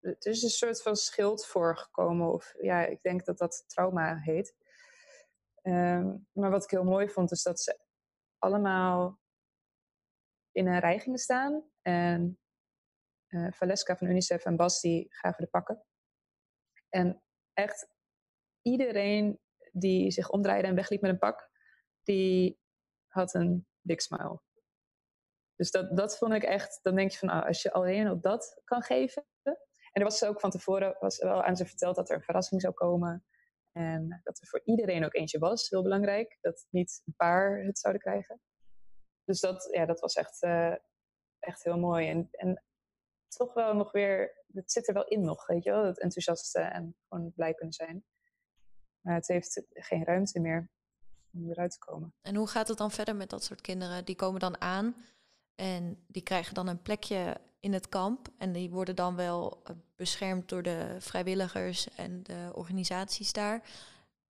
er 0.00 0.30
is 0.30 0.42
een 0.42 0.48
soort 0.48 0.82
van 0.82 0.96
schild 0.96 1.46
voorgekomen. 1.46 2.32
Of 2.32 2.54
ja, 2.60 2.86
ik 2.86 3.02
denk 3.02 3.24
dat 3.24 3.38
dat 3.38 3.64
trauma 3.66 4.16
heet. 4.16 4.54
Um, 5.66 6.26
maar 6.32 6.50
wat 6.50 6.64
ik 6.64 6.70
heel 6.70 6.84
mooi 6.84 7.08
vond, 7.08 7.30
is 7.30 7.42
dat 7.42 7.60
ze 7.60 7.80
allemaal 8.38 9.20
in 10.52 10.66
een 10.66 10.78
rij 10.78 10.98
gingen 10.98 11.18
staan. 11.18 11.70
En 11.82 12.38
uh, 13.28 13.52
Valeska 13.52 13.96
van 13.96 14.06
UNICEF 14.06 14.44
en 14.44 14.56
Bas 14.56 14.80
die 14.80 15.06
gaven 15.08 15.44
de 15.44 15.50
pakken. 15.50 15.84
En 16.88 17.22
echt 17.52 17.88
iedereen 18.62 19.40
die 19.72 20.10
zich 20.10 20.30
omdraaide 20.30 20.68
en 20.68 20.74
wegliep 20.74 21.00
met 21.00 21.10
een 21.10 21.18
pak, 21.18 21.50
die 22.02 22.60
had 23.06 23.34
een 23.34 23.66
big 23.80 24.02
smile. 24.02 24.40
Dus 25.54 25.70
dat, 25.70 25.96
dat 25.96 26.18
vond 26.18 26.32
ik 26.32 26.42
echt, 26.42 26.78
dan 26.82 26.94
denk 26.94 27.10
je 27.10 27.18
van, 27.18 27.28
ah, 27.28 27.46
als 27.46 27.62
je 27.62 27.72
alleen 27.72 28.10
op 28.10 28.22
dat 28.22 28.60
kan 28.64 28.82
geven. 28.82 29.26
En 29.42 30.02
er 30.02 30.04
was 30.04 30.24
ook 30.24 30.40
van 30.40 30.50
tevoren 30.50 30.96
was 31.00 31.18
wel 31.18 31.42
aan 31.42 31.56
ze 31.56 31.66
verteld 31.66 31.96
dat 31.96 32.10
er 32.10 32.16
een 32.16 32.22
verrassing 32.22 32.60
zou 32.60 32.74
komen. 32.74 33.24
En 33.76 34.20
dat 34.22 34.40
er 34.40 34.46
voor 34.46 34.60
iedereen 34.64 35.04
ook 35.04 35.14
eentje 35.14 35.38
was, 35.38 35.68
heel 35.68 35.82
belangrijk. 35.82 36.38
Dat 36.40 36.66
niet 36.70 37.02
een 37.04 37.14
paar 37.16 37.64
het 37.64 37.78
zouden 37.78 38.02
krijgen. 38.02 38.40
Dus 39.24 39.40
dat, 39.40 39.68
ja, 39.72 39.86
dat 39.86 40.00
was 40.00 40.14
echt, 40.14 40.42
uh, 40.42 40.74
echt 41.38 41.64
heel 41.64 41.78
mooi. 41.78 42.08
En, 42.08 42.28
en 42.30 42.64
toch 43.28 43.54
wel 43.54 43.74
nog 43.74 43.92
weer, 43.92 44.44
het 44.52 44.72
zit 44.72 44.88
er 44.88 44.94
wel 44.94 45.04
in 45.04 45.20
nog, 45.20 45.46
weet 45.46 45.64
je 45.64 45.70
wel. 45.70 45.82
Dat 45.82 45.98
enthousiaste 45.98 46.60
en 46.60 46.96
gewoon 47.08 47.32
blij 47.34 47.54
kunnen 47.54 47.74
zijn. 47.74 48.04
Maar 49.00 49.14
het 49.14 49.28
heeft 49.28 49.62
geen 49.70 50.04
ruimte 50.04 50.40
meer 50.40 50.70
om 51.32 51.50
eruit 51.50 51.72
te 51.72 51.78
komen. 51.78 52.14
En 52.22 52.34
hoe 52.34 52.48
gaat 52.48 52.68
het 52.68 52.78
dan 52.78 52.90
verder 52.90 53.16
met 53.16 53.30
dat 53.30 53.44
soort 53.44 53.60
kinderen? 53.60 54.04
Die 54.04 54.16
komen 54.16 54.40
dan 54.40 54.60
aan 54.60 55.04
en 55.54 56.04
die 56.06 56.22
krijgen 56.22 56.54
dan 56.54 56.68
een 56.68 56.82
plekje 56.82 57.40
in 57.66 57.72
het 57.72 57.88
kamp. 57.88 58.28
En 58.38 58.52
die 58.52 58.70
worden 58.70 58.96
dan 58.96 59.16
wel 59.16 59.60
eh, 59.64 59.76
beschermd 59.96 60.48
door 60.48 60.62
de 60.62 60.96
vrijwilligers 60.98 61.94
en 61.94 62.22
de 62.22 62.50
organisaties 62.54 63.32
daar. 63.32 63.68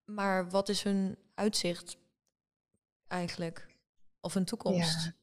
Maar 0.04 0.50
wat 0.50 0.68
is 0.68 0.82
hun 0.82 1.18
uitzicht 1.34 1.98
eigenlijk? 3.06 3.66
Of 4.20 4.34
hun 4.34 4.44
toekomst? 4.44 5.04
Ja, 5.04 5.14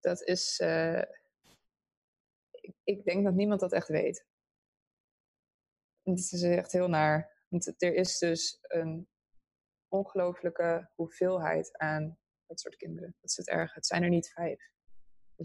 dat 0.00 0.22
is. 0.22 0.60
Uh, 0.60 1.02
ik, 2.50 2.74
ik, 2.84 3.04
denk 3.04 3.24
dat 3.24 3.34
niemand 3.34 3.60
dat 3.60 3.72
echt 3.72 3.88
weet. 3.88 4.26
Het 6.02 6.18
is 6.18 6.42
echt 6.42 6.72
heel 6.72 6.88
naar. 6.88 7.44
Want 7.48 7.82
er 7.82 7.94
is 7.94 8.18
dus 8.18 8.58
een 8.62 9.08
ongelooflijke 9.88 10.90
hoeveelheid 10.94 11.78
aan 11.78 12.18
dat 12.46 12.60
soort 12.60 12.76
kinderen. 12.76 13.16
Dat 13.20 13.30
is 13.30 13.36
het 13.36 13.48
erg. 13.48 13.74
Het 13.74 13.86
zijn 13.86 14.02
er 14.02 14.08
niet 14.08 14.32
vijf. 14.32 14.70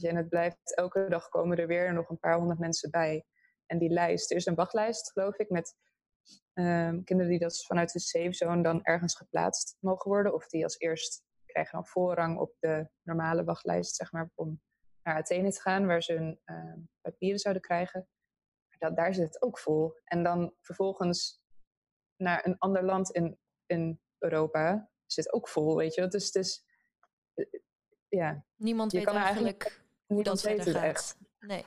Je, 0.01 0.07
en 0.07 0.15
het 0.15 0.29
blijft 0.29 0.75
elke 0.75 1.05
dag 1.09 1.29
komen 1.29 1.57
er 1.57 1.67
weer 1.67 1.93
nog 1.93 2.09
een 2.09 2.19
paar 2.19 2.37
honderd 2.37 2.59
mensen 2.59 2.91
bij. 2.91 3.25
En 3.65 3.77
die 3.77 3.89
lijst, 3.89 4.31
er 4.31 4.37
is 4.37 4.45
een 4.45 4.55
wachtlijst, 4.55 5.11
geloof 5.11 5.37
ik, 5.37 5.49
met 5.49 5.75
um, 6.53 7.03
kinderen 7.03 7.31
die 7.31 7.39
dat 7.39 7.65
vanuit 7.65 7.91
de 7.91 7.99
safe 7.99 8.33
zone 8.33 8.63
dan 8.63 8.83
ergens 8.83 9.15
geplaatst 9.15 9.77
mogen 9.79 10.11
worden. 10.11 10.33
Of 10.33 10.47
die 10.47 10.63
als 10.63 10.79
eerst 10.79 11.23
krijgen 11.45 11.73
dan 11.73 11.87
voorrang 11.87 12.39
op 12.39 12.55
de 12.59 12.89
normale 13.01 13.43
wachtlijst, 13.43 13.95
zeg 13.95 14.11
maar, 14.11 14.31
om 14.35 14.61
naar 15.03 15.15
Athene 15.15 15.51
te 15.51 15.61
gaan, 15.61 15.85
waar 15.85 16.03
ze 16.03 16.13
hun 16.13 16.39
uh, 16.45 16.73
papieren 17.01 17.39
zouden 17.39 17.63
krijgen. 17.63 18.07
Dat, 18.77 18.95
daar 18.95 19.13
zit 19.13 19.25
het 19.25 19.41
ook 19.41 19.59
vol. 19.59 19.99
En 20.03 20.23
dan 20.23 20.53
vervolgens 20.61 21.41
naar 22.15 22.45
een 22.45 22.57
ander 22.57 22.83
land 22.83 23.11
in, 23.11 23.39
in 23.65 24.01
Europa 24.17 24.91
zit 25.05 25.33
ook 25.33 25.49
vol, 25.49 25.75
weet 25.75 25.93
je. 25.93 26.07
Dus 26.07 26.25
het 26.25 26.35
is, 26.35 26.65
eh, 27.33 27.45
ja. 28.07 28.45
Niemand 28.55 28.91
weet 28.91 29.03
kan 29.03 29.15
eigenlijk, 29.15 29.82
dat 30.21 30.41
verder 30.41 30.73
gaat. 30.73 30.83
Echt. 30.83 31.17
Nee. 31.39 31.65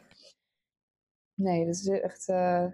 Nee, 1.35 1.66
dat 1.66 1.74
is 1.74 1.88
echt... 1.88 2.28
Uh, 2.28 2.66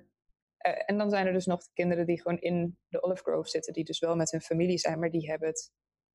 en 0.58 0.98
dan 0.98 1.10
zijn 1.10 1.26
er 1.26 1.32
dus 1.32 1.46
nog 1.46 1.62
de 1.62 1.70
kinderen 1.72 2.06
die 2.06 2.22
gewoon 2.22 2.38
in 2.38 2.78
de 2.88 3.02
Olive 3.02 3.22
Grove 3.22 3.48
zitten, 3.48 3.72
die 3.72 3.84
dus 3.84 3.98
wel 3.98 4.16
met 4.16 4.30
hun 4.30 4.40
familie 4.40 4.78
zijn, 4.78 4.98
maar 4.98 5.10
die 5.10 5.30
hebben 5.30 5.48
het 5.48 5.72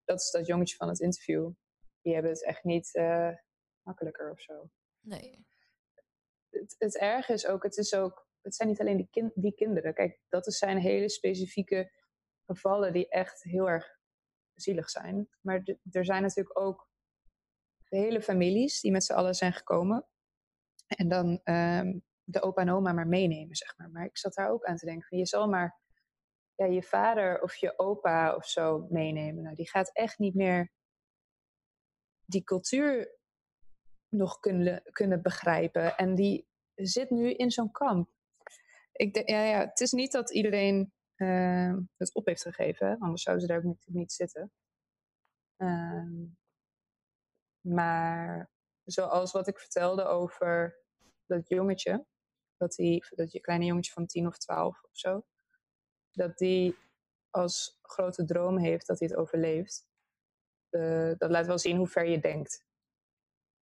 dat 0.08 0.22
is 0.22 0.32
dat 0.32 0.48
jongetje 0.48 0.76
van 0.76 0.88
het 0.88 1.00
interview. 1.00 1.52
Die 2.02 2.14
hebben 2.14 2.32
het 2.32 2.44
echt 2.44 2.64
niet 2.64 2.90
uh, 2.94 3.32
makkelijker 3.82 4.32
of 4.32 4.42
zo. 4.42 4.70
Nee. 5.00 5.46
Het, 6.50 6.76
het 6.78 6.98
erg 6.98 7.30
is 7.30 7.48
ook, 7.48 7.64
het 7.64 7.78
is 7.78 7.94
ook, 7.94 8.28
het 8.42 8.56
zijn 8.56 8.70
niet 8.70 8.80
alleen 8.80 8.98
die, 8.98 9.08
kind, 9.12 9.32
die 9.36 9.54
kinderen. 9.54 9.94
Kijk, 9.94 10.20
dat 10.30 10.54
zijn 10.54 10.78
hele 10.78 11.10
specifieke 11.10 11.92
gevallen 12.46 12.94
die 12.94 13.10
echt 13.10 13.44
heel 13.44 13.70
erg 13.70 14.00
zielig 14.54 14.90
zijn. 14.90 15.30
Maar 15.42 15.78
er 15.92 16.06
zijn 16.06 16.22
natuurlijk 16.22 16.60
ook 16.60 16.87
de 17.88 17.98
hele 17.98 18.22
families 18.22 18.82
die 18.82 18.92
met 18.92 19.04
z'n 19.04 19.14
allen 19.14 19.36
zijn 19.36 19.54
gekomen. 19.54 20.06
En 20.88 21.08
dan 21.08 21.40
um, 21.44 22.04
de 22.24 22.42
opa 22.42 22.62
en 22.62 22.70
oma 22.70 22.92
maar 22.92 23.08
meenemen, 23.08 23.56
zeg 23.56 23.78
maar. 23.78 23.90
Maar 23.90 24.06
ik 24.06 24.18
zat 24.18 24.34
daar 24.34 24.50
ook 24.50 24.66
aan 24.66 24.78
te 24.78 24.86
denken, 24.86 25.18
je 25.18 25.26
zal 25.26 25.48
maar 25.48 25.80
ja, 26.56 26.66
je 26.66 26.84
vader 26.84 27.42
of 27.42 27.56
je 27.56 27.80
opa 27.80 28.36
of 28.36 28.46
zo 28.46 28.88
meenemen. 28.90 29.44
Nou, 29.44 29.56
die 29.56 29.70
gaat 29.70 29.94
echt 29.94 30.18
niet 30.18 30.36
meer 30.36 30.72
die 32.26 32.44
cultuur 32.44 33.18
nog 34.10 34.40
kunnen, 34.40 34.84
kunnen 34.92 35.22
begrijpen. 35.22 35.98
En 35.98 36.16
die 36.16 36.48
zit 36.76 37.10
nu 37.10 37.34
in 37.34 37.52
zo'n 37.52 37.72
kamp. 37.72 38.10
Ik 38.92 39.14
denk, 39.14 39.30
ja, 39.30 39.44
ja, 39.44 39.60
het 39.60 39.80
is 39.80 39.92
niet 39.92 40.12
dat 40.12 40.34
iedereen 40.34 40.94
uh, 41.16 41.76
het 41.98 42.14
op 42.14 42.26
heeft 42.26 42.42
gegeven, 42.42 43.00
anders 43.00 43.22
zouden 43.22 43.46
ze 43.46 43.54
daar 43.54 43.62
ook 43.62 43.70
niet, 43.70 43.86
niet 43.86 44.12
zitten. 44.12 44.52
Uh, 45.58 46.24
maar 47.68 48.52
zoals 48.84 49.32
wat 49.32 49.48
ik 49.48 49.60
vertelde 49.60 50.04
over 50.04 50.80
dat 51.26 51.48
jongetje, 51.48 52.06
dat, 52.58 52.74
die, 52.74 53.06
dat 53.10 53.32
je 53.32 53.40
kleine 53.40 53.66
jongetje 53.66 53.92
van 53.92 54.06
tien 54.06 54.28
of 54.28 54.38
twaalf 54.38 54.84
of 54.84 54.98
zo, 54.98 55.26
dat 56.12 56.38
die 56.38 56.78
als 57.30 57.80
grote 57.82 58.26
droom 58.26 58.58
heeft 58.58 58.88
dat 58.88 59.00
hij 59.00 59.08
het 59.08 59.18
overleeft. 59.18 59.88
Uh, 60.70 61.14
dat 61.18 61.30
laat 61.30 61.48
wel 61.48 61.60
zien 61.60 61.78
hoe 61.78 61.88
ver 61.88 62.06
je 62.06 62.20
denkt. 62.20 62.66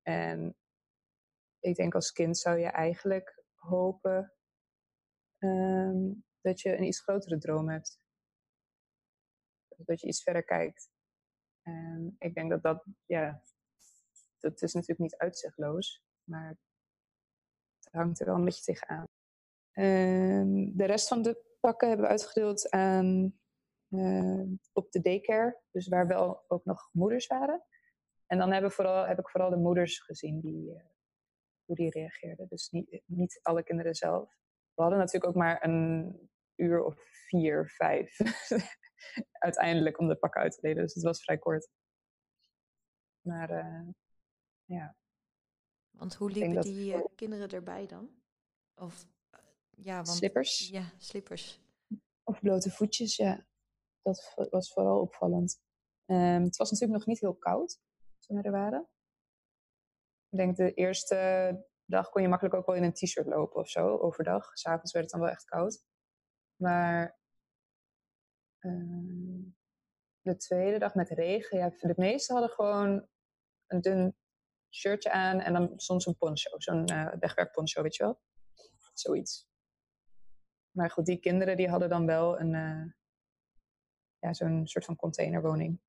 En 0.02 0.58
ik 1.60 1.76
denk 1.76 1.96
als 1.96 2.12
kind 2.12 2.38
zou 2.38 2.60
je 2.60 2.68
eigenlijk 2.68 3.44
hopen 3.56 4.34
um, 5.38 6.26
dat 6.42 6.62
je 6.62 6.78
een 6.78 6.84
iets 6.84 7.02
grotere 7.02 7.38
droom 7.38 7.70
hebt. 7.70 8.00
Dat 9.68 10.02
je 10.02 10.08
iets 10.08 10.24
verder 10.24 10.44
kijkt. 10.44 10.90
En 11.62 12.16
ik 12.20 12.34
denk 12.34 12.50
dat 12.50 12.64
dat, 12.64 12.86
ja, 13.06 13.42
dat 14.52 14.62
is 14.62 14.74
natuurlijk 14.74 15.00
niet 15.00 15.18
uitzichtloos, 15.18 16.04
maar 16.24 16.48
het 17.80 17.90
hangt 17.92 18.20
er 18.20 18.26
wel 18.26 18.36
een 18.36 18.46
beetje 18.46 18.64
tegenaan. 18.64 19.08
Um, 19.74 20.78
de 20.78 20.86
rest 20.86 21.08
van 21.08 21.22
de 21.22 21.58
pakken 21.60 21.88
hebben 21.88 22.06
we 22.06 22.12
uitgedeeld 22.12 22.70
aan, 22.70 23.40
uh, 23.90 24.44
op 24.74 24.92
de 24.92 25.02
daycare. 25.02 25.62
Dus 25.72 25.88
waar 25.88 26.08
wel 26.08 26.44
ook 26.48 26.66
nog 26.66 26.90
moeders 26.92 27.28
waren. 27.28 27.64
En 28.26 28.38
dan 28.38 28.52
hebben 28.52 28.72
vooral, 28.72 29.06
heb 29.06 29.20
ik 29.20 29.30
vooral 29.30 29.50
de 29.50 29.58
moeders 29.58 30.00
gezien 30.00 30.40
die, 30.40 30.72
uh, 30.72 30.82
hoe 31.66 31.76
die 31.76 31.90
reageerden. 31.90 32.48
Dus 32.48 32.70
niet, 32.70 33.02
niet 33.06 33.40
alle 33.42 33.64
kinderen 33.64 33.96
zelf. 33.96 34.30
We 34.74 34.82
hadden 34.82 35.00
natuurlijk 35.00 35.26
ook 35.26 35.36
maar 35.36 35.64
een 35.64 36.30
uur 36.56 36.84
of 36.84 36.96
vier, 37.28 37.70
vijf 37.70 38.18
uiteindelijk 39.48 40.00
om 40.00 40.08
de 40.08 40.16
pakken 40.16 40.42
uit 40.42 40.54
te 40.54 40.62
delen. 40.62 40.84
Dus 40.84 40.94
het 40.94 41.04
was 41.04 41.24
vrij 41.24 41.38
kort. 41.38 41.70
Maar 43.22 43.52
uh, 43.52 43.90
ja. 44.66 44.96
Want 45.92 46.16
hoe 46.16 46.32
liepen 46.32 46.62
die 46.62 47.16
kinderen 47.16 47.50
erbij 47.50 47.88
dan? 47.88 48.10
Of 48.76 49.06
ja, 49.70 49.96
want, 49.96 50.18
slippers. 50.18 50.70
Ja, 50.70 50.92
slippers. 50.98 51.62
Of 52.24 52.40
blote 52.40 52.72
voetjes, 52.72 53.16
ja. 53.16 53.46
Dat 54.02 54.34
was 54.50 54.74
vooral 54.74 55.02
opvallend. 55.02 55.62
Um, 56.06 56.44
het 56.44 56.58
was 56.58 56.72
natuurlijk 56.72 57.00
nog 57.00 57.08
niet 57.08 57.20
heel 57.20 57.36
koud 57.36 57.80
toen 58.20 58.38
we 58.38 58.44
er 58.44 58.52
waren. 58.52 58.90
Ik 60.30 60.38
denk 60.38 60.56
de 60.56 60.74
eerste 60.74 61.68
dag 61.86 62.10
kon 62.10 62.22
je 62.22 62.28
makkelijk 62.28 62.56
ook 62.56 62.66
wel 62.66 62.76
in 62.76 62.84
een 62.84 62.94
t-shirt 62.94 63.28
lopen 63.28 63.60
of 63.60 63.70
zo, 63.70 63.98
overdag. 63.98 64.58
S'avonds 64.58 64.92
werd 64.92 65.06
het 65.06 65.14
dan 65.14 65.24
wel 65.24 65.34
echt 65.34 65.46
koud. 65.46 65.84
Maar 66.56 67.20
um, 68.60 69.58
de 70.22 70.38
tweede 70.38 70.80
dag 70.80 70.96
met 70.96 71.10
regen, 71.10 71.58
ja, 71.58 71.70
de 71.70 71.94
meesten 71.96 72.36
hadden 72.36 72.56
gewoon 72.56 73.08
een 73.68 73.82
dun 73.82 74.16
shirtje 74.76 75.12
aan 75.12 75.40
en 75.40 75.54
dan 75.54 75.74
soms 75.76 76.06
een 76.06 76.18
poncho, 76.18 76.60
zo'n 76.60 76.92
uh, 76.92 77.14
wegwerkponcho, 77.20 77.82
weet 77.82 77.96
je 77.96 78.04
wel. 78.04 78.20
Zoiets. 78.94 79.48
Maar 80.72 80.92
goed, 80.92 81.06
die 81.06 81.20
kinderen 81.20 81.58
die 81.58 81.70
hadden 81.70 81.90
dan 81.90 82.06
wel 82.06 82.40
een, 82.40 82.54
uh, 82.54 82.92
ja, 84.20 84.34
zo'n 84.34 84.68
soort 84.68 84.86
van 84.86 84.96
containerwoning 84.96 85.82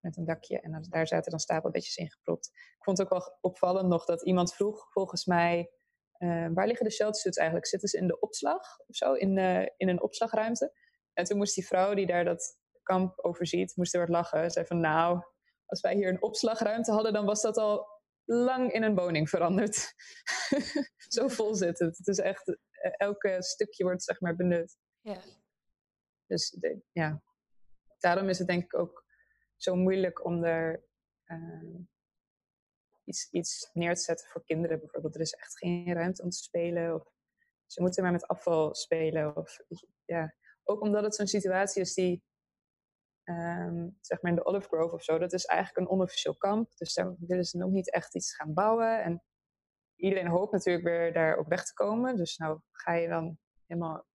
met 0.00 0.16
een 0.16 0.24
dakje. 0.24 0.60
En 0.60 0.72
dan, 0.72 0.86
daar 0.88 1.06
zaten 1.06 1.30
dan 1.30 1.40
stapelbedjes 1.40 1.96
in 1.96 2.10
gepropt. 2.10 2.46
Ik 2.46 2.84
vond 2.84 2.98
het 2.98 3.06
ook 3.06 3.18
wel 3.18 3.38
opvallend 3.40 3.88
nog 3.88 4.04
dat 4.04 4.24
iemand 4.24 4.54
vroeg, 4.54 4.92
volgens 4.92 5.24
mij, 5.24 5.70
uh, 6.18 6.48
waar 6.54 6.66
liggen 6.66 6.86
de 6.86 6.92
sheltersuits 6.92 7.36
eigenlijk? 7.36 7.68
Zitten 7.68 7.88
ze 7.88 7.98
in 7.98 8.06
de 8.06 8.20
opslag 8.20 8.78
of 8.86 8.96
zo, 8.96 9.12
in, 9.12 9.38
in 9.76 9.88
een 9.88 10.02
opslagruimte? 10.02 10.72
En 11.12 11.24
toen 11.24 11.36
moest 11.36 11.54
die 11.54 11.66
vrouw 11.66 11.94
die 11.94 12.06
daar 12.06 12.24
dat 12.24 12.58
kamp 12.82 13.18
overziet, 13.24 13.76
moest 13.76 13.94
er 13.94 14.00
wat 14.00 14.08
lachen. 14.08 14.44
Ze 14.44 14.50
zei 14.50 14.66
van, 14.66 14.80
nou, 14.80 15.22
als 15.66 15.80
wij 15.80 15.94
hier 15.94 16.08
een 16.08 16.22
opslagruimte 16.22 16.92
hadden, 16.92 17.12
dan 17.12 17.24
was 17.24 17.42
dat 17.42 17.56
al 17.56 17.91
lang 18.24 18.72
in 18.72 18.82
een 18.82 18.94
woning 18.94 19.28
veranderd. 19.28 19.94
zo 21.16 21.28
vol 21.28 21.54
zit 21.54 21.78
het. 21.78 21.98
Het 21.98 22.06
is 22.06 22.18
echt 22.18 22.48
eh, 22.48 22.92
elke 22.96 23.36
stukje 23.42 23.84
wordt 23.84 24.02
zeg 24.02 24.20
maar 24.20 24.36
benut. 24.36 24.76
Ja. 25.00 25.20
Dus 26.26 26.50
de, 26.50 26.82
ja, 26.92 27.22
daarom 27.98 28.28
is 28.28 28.38
het 28.38 28.46
denk 28.46 28.62
ik 28.62 28.78
ook 28.78 29.04
zo 29.56 29.74
moeilijk 29.74 30.24
om 30.24 30.44
er 30.44 30.84
uh, 31.26 31.80
iets, 33.04 33.30
iets 33.30 33.70
neer 33.72 33.94
te 33.94 34.00
zetten 34.00 34.28
voor 34.28 34.44
kinderen 34.44 34.78
bijvoorbeeld. 34.78 35.14
Er 35.14 35.20
is 35.20 35.32
echt 35.32 35.58
geen 35.58 35.92
ruimte 35.92 36.22
om 36.22 36.30
te 36.30 36.42
spelen. 36.42 36.94
Of 36.94 37.12
ze 37.66 37.80
moeten 37.80 38.02
maar 38.02 38.12
met 38.12 38.26
afval 38.26 38.74
spelen. 38.74 39.36
Of, 39.36 39.58
ja. 40.04 40.34
Ook 40.62 40.80
omdat 40.80 41.02
het 41.02 41.14
zo'n 41.14 41.26
situatie 41.26 41.82
is 41.82 41.94
die, 41.94 42.22
ehm, 43.24 43.88
zeg 44.00 44.22
maar 44.22 44.30
in 44.30 44.36
de 44.36 44.44
Olive 44.44 44.66
Grove 44.66 44.94
of 44.94 45.02
zo, 45.02 45.18
dat 45.18 45.32
is 45.32 45.44
eigenlijk 45.44 45.78
een 45.78 45.94
onofficieel 45.94 46.36
kamp. 46.36 46.76
Dus 46.76 46.94
daar 46.94 47.14
willen 47.18 47.44
ze 47.44 47.56
nog 47.56 47.70
niet 47.70 47.92
echt 47.92 48.14
iets 48.14 48.34
gaan 48.34 48.54
bouwen. 48.54 49.02
En 49.02 49.22
iedereen 49.96 50.26
hoopt 50.26 50.52
natuurlijk 50.52 50.84
weer 50.84 51.12
daar 51.12 51.36
ook 51.36 51.48
weg 51.48 51.64
te 51.64 51.74
komen. 51.74 52.16
Dus 52.16 52.36
nou 52.36 52.60
ga 52.70 52.92
je 52.92 53.08
dan 53.08 53.38
helemaal 53.66 54.06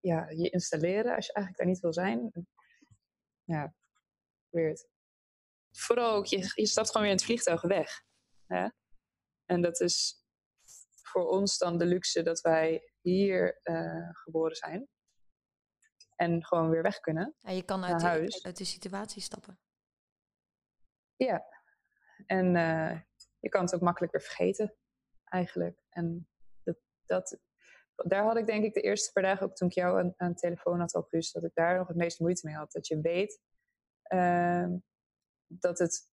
ja, 0.00 0.30
je 0.30 0.50
installeren 0.50 1.14
als 1.14 1.26
je 1.26 1.32
eigenlijk 1.32 1.56
daar 1.56 1.66
niet 1.74 1.80
wil 1.80 1.92
zijn. 1.92 2.46
Ja, 3.44 3.74
weird. 4.48 4.88
Vooral 5.70 6.14
ook, 6.14 6.26
je, 6.26 6.66
stapt 6.66 6.86
gewoon 6.86 7.02
weer 7.02 7.10
in 7.10 7.16
het 7.16 7.26
vliegtuig 7.26 7.62
weg. 7.62 8.02
En 9.44 9.62
dat 9.62 9.80
is 9.80 10.24
voor 11.02 11.28
ons 11.28 11.58
dan 11.58 11.78
de 11.78 11.86
luxe 11.86 12.22
dat 12.22 12.40
wij 12.40 12.92
hier 13.00 13.60
uh, 13.64 14.08
geboren 14.12 14.56
zijn. 14.56 14.88
En 16.20 16.44
gewoon 16.44 16.70
weer 16.70 16.82
weg 16.82 17.00
kunnen. 17.00 17.34
Ja, 17.38 17.50
je 17.50 17.62
kan 17.62 17.84
uit, 17.84 18.00
de, 18.00 18.40
uit 18.42 18.56
de 18.56 18.64
situatie 18.64 19.22
stappen. 19.22 19.58
Ja, 21.16 21.44
en 22.26 22.54
uh, 22.54 23.00
je 23.38 23.48
kan 23.48 23.64
het 23.64 23.74
ook 23.74 23.80
makkelijk 23.80 24.12
weer 24.12 24.22
vergeten, 24.22 24.74
eigenlijk. 25.24 25.82
En 25.88 26.28
dat, 26.62 26.76
dat, 27.06 27.38
daar 27.94 28.24
had 28.24 28.36
ik 28.36 28.46
denk 28.46 28.64
ik 28.64 28.74
de 28.74 28.80
eerste 28.80 29.12
paar 29.12 29.22
dagen, 29.22 29.46
ook 29.46 29.56
toen 29.56 29.68
ik 29.68 29.74
jou 29.74 29.98
aan, 29.98 30.14
aan 30.16 30.32
de 30.32 30.38
telefoon 30.38 30.80
had 30.80 31.06
plus, 31.08 31.32
dat 31.32 31.44
ik 31.44 31.54
daar 31.54 31.76
nog 31.76 31.88
het 31.88 31.96
meest 31.96 32.20
moeite 32.20 32.46
mee 32.46 32.56
had. 32.56 32.72
Dat 32.72 32.86
je 32.86 33.00
weet 33.00 33.40
uh, 34.08 34.66
dat 35.46 35.78
het 35.78 36.10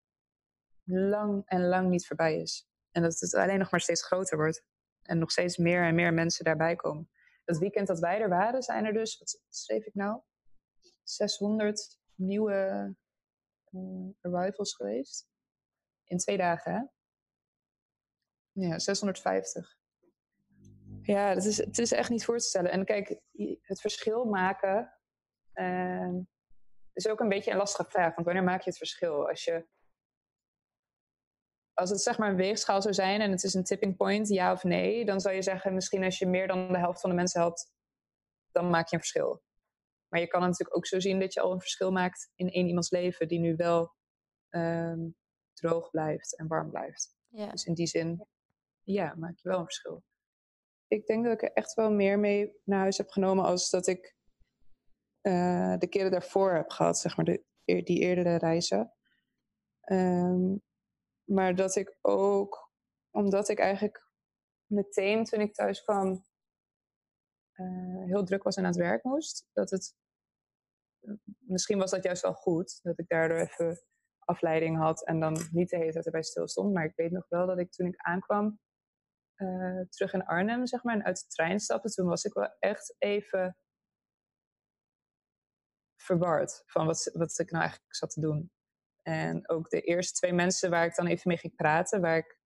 lang 0.84 1.44
en 1.46 1.68
lang 1.68 1.90
niet 1.90 2.08
voorbij 2.08 2.42
is. 2.42 2.70
En 2.92 3.02
dat 3.02 3.20
het 3.20 3.34
alleen 3.34 3.60
nog 3.60 3.72
maar 3.72 3.82
steeds 3.82 4.06
groter 4.06 4.38
wordt. 4.38 4.64
En 5.02 5.18
nog 5.18 5.32
steeds 5.32 5.58
meer 5.58 5.84
en 5.84 5.96
meer 5.96 6.14
mensen 6.14 6.46
daarbij 6.46 6.76
komen. 6.76 7.10
Het 7.48 7.58
weekend 7.58 7.88
dat 7.88 8.00
wij 8.00 8.22
er 8.22 8.30
waren, 8.30 8.62
zijn 8.62 8.86
er 8.86 8.94
dus, 8.94 9.18
wat 9.18 9.42
schreef 9.50 9.86
ik 9.86 9.94
nou? 9.94 10.22
600 11.04 12.00
nieuwe 12.16 12.96
uh, 13.72 14.34
arrivals 14.34 14.76
geweest. 14.76 15.28
In 16.04 16.18
twee 16.18 16.38
dagen, 16.38 16.72
hè? 16.74 16.82
Ja, 18.68 18.80
650. 18.80 19.78
Ja, 21.02 21.34
dat 21.34 21.46
is, 21.46 21.58
het 21.58 21.78
is 21.78 21.92
echt 21.92 22.10
niet 22.10 22.26
voor 22.26 22.38
te 22.38 22.46
stellen. 22.46 22.72
En 22.72 22.86
kijk, 22.86 23.22
het 23.62 23.82
verschil 23.82 24.26
maken 24.26 24.94
uh, 25.54 26.14
is 26.94 27.08
ook 27.08 27.20
een 27.20 27.30
beetje 27.30 27.52
een 27.52 27.58
lastige 27.58 27.90
vraag. 27.90 28.14
Want 28.14 28.26
wanneer 28.26 28.44
maak 28.44 28.62
je 28.62 28.70
het 28.70 28.78
verschil? 28.78 29.30
Als 29.30 29.44
je 29.44 29.68
als 31.78 31.90
het 31.90 32.02
zeg 32.02 32.18
maar 32.18 32.30
een 32.30 32.36
weegschaal 32.36 32.82
zou 32.82 32.94
zijn 32.94 33.22
en 33.22 33.32
het 33.32 33.44
is 33.44 33.54
een 33.54 33.64
tipping 33.64 33.98
point, 33.98 34.28
ja 34.28 34.52
of 34.52 34.64
nee, 34.64 35.06
dan 35.06 35.20
zou 35.20 35.36
je 35.36 35.42
zeggen, 35.42 35.74
misschien 35.74 36.04
als 36.04 36.20
je 36.20 36.28
meer 36.28 36.48
dan 36.48 36.72
de 36.72 36.78
helft 36.78 37.02
van 37.02 37.10
de 37.10 37.16
mensen 37.16 37.42
helpt, 37.42 37.72
dan 38.52 38.70
maak 38.70 38.88
je 38.88 38.96
een 38.96 39.02
verschil. 39.02 39.44
Maar 40.08 40.20
je 40.20 40.28
kan 40.28 40.42
het 40.42 40.50
natuurlijk 40.50 40.78
ook 40.78 40.86
zo 40.86 41.00
zien 41.00 41.20
dat 41.20 41.34
je 41.34 41.42
al 41.42 41.52
een 41.52 41.60
verschil 41.60 41.92
maakt 41.92 42.32
in 42.36 42.50
één 42.50 42.68
iemands 42.68 42.90
leven 42.90 43.28
die 43.28 43.40
nu 43.40 43.56
wel 43.56 43.96
um, 44.50 45.16
droog 45.54 45.90
blijft 45.90 46.38
en 46.38 46.48
warm 46.48 46.70
blijft. 46.70 47.16
Ja. 47.28 47.52
Dus 47.52 47.66
in 47.66 47.74
die 47.74 47.88
zin, 47.88 48.28
ja, 48.84 49.16
maak 49.18 49.38
je 49.38 49.50
wel 49.50 49.60
een 49.60 49.66
verschil. 49.66 50.04
Ik 50.88 51.06
denk 51.06 51.24
dat 51.24 51.34
ik 51.34 51.42
er 51.42 51.54
echt 51.54 51.74
wel 51.74 51.92
meer 51.92 52.20
mee 52.20 52.62
naar 52.64 52.80
huis 52.80 52.98
heb 52.98 53.10
genomen 53.10 53.46
als 53.46 53.70
dat 53.70 53.88
ik 53.88 54.16
uh, 55.22 55.78
de 55.78 55.88
keren 55.88 56.12
daarvoor 56.12 56.54
heb 56.54 56.70
gehad, 56.70 57.00
zeg 57.00 57.16
maar, 57.16 57.26
de, 57.26 57.44
die 57.64 58.00
eerdere 58.00 58.36
reizen. 58.36 58.94
Um, 59.92 60.66
maar 61.28 61.56
dat 61.56 61.76
ik 61.76 61.98
ook, 62.02 62.72
omdat 63.10 63.50
ik 63.50 63.60
eigenlijk 63.60 64.12
meteen 64.66 65.24
toen 65.24 65.42
ik 65.42 65.54
thuis 65.54 65.84
kwam 65.84 66.26
uh, 67.54 68.06
heel 68.06 68.24
druk 68.24 68.44
was 68.44 68.56
en 68.56 68.64
aan 68.64 68.70
het 68.70 68.80
werk 68.80 69.04
moest, 69.04 69.48
dat 69.54 69.70
het, 69.70 69.96
misschien 71.38 71.78
was 71.78 71.92
dat 71.92 72.04
juist 72.04 72.22
wel 72.22 72.34
goed, 72.34 72.80
dat 72.84 73.00
ik 73.00 73.08
daardoor 73.08 73.38
even 73.38 73.82
afleiding 74.20 74.78
had 74.78 75.06
en 75.06 75.20
dan 75.20 75.48
niet 75.52 75.70
de 75.70 75.78
hele 75.78 75.92
tijd 75.92 76.06
erbij 76.06 76.24
stil 76.24 76.48
stond. 76.48 76.74
Maar 76.74 76.86
ik 76.86 76.96
weet 76.96 77.12
nog 77.12 77.26
wel 77.30 77.46
dat 77.48 77.60
ik 77.60 77.72
toen 77.72 77.88
ik 77.88 77.98
aankwam, 77.98 78.60
uh, 79.38 79.82
terug 79.90 80.14
in 80.14 80.26
Arnhem, 80.26 80.66
zeg 80.66 80.84
maar, 80.84 80.96
en 80.96 81.04
uit 81.04 81.20
de 81.20 81.28
trein 81.28 81.60
stapte, 81.60 81.90
toen 81.90 82.08
was 82.08 82.24
ik 82.24 82.34
wel 82.34 82.56
echt 82.60 82.96
even 82.98 83.58
verward 85.96 86.64
van 86.66 86.86
wat, 86.86 87.10
wat 87.14 87.40
ik 87.40 87.52
nou 87.52 87.64
eigenlijk 87.64 87.96
zat 87.96 88.10
te 88.10 88.20
doen. 88.20 88.52
En 89.08 89.50
ook 89.50 89.70
de 89.70 89.82
eerste 89.82 90.14
twee 90.14 90.34
mensen 90.34 90.70
waar 90.70 90.86
ik 90.86 90.96
dan 90.96 91.08
even 91.08 91.28
mee 91.28 91.38
ging 91.38 91.56
praten, 91.56 92.02
waar 92.02 92.18
ik 92.18 92.40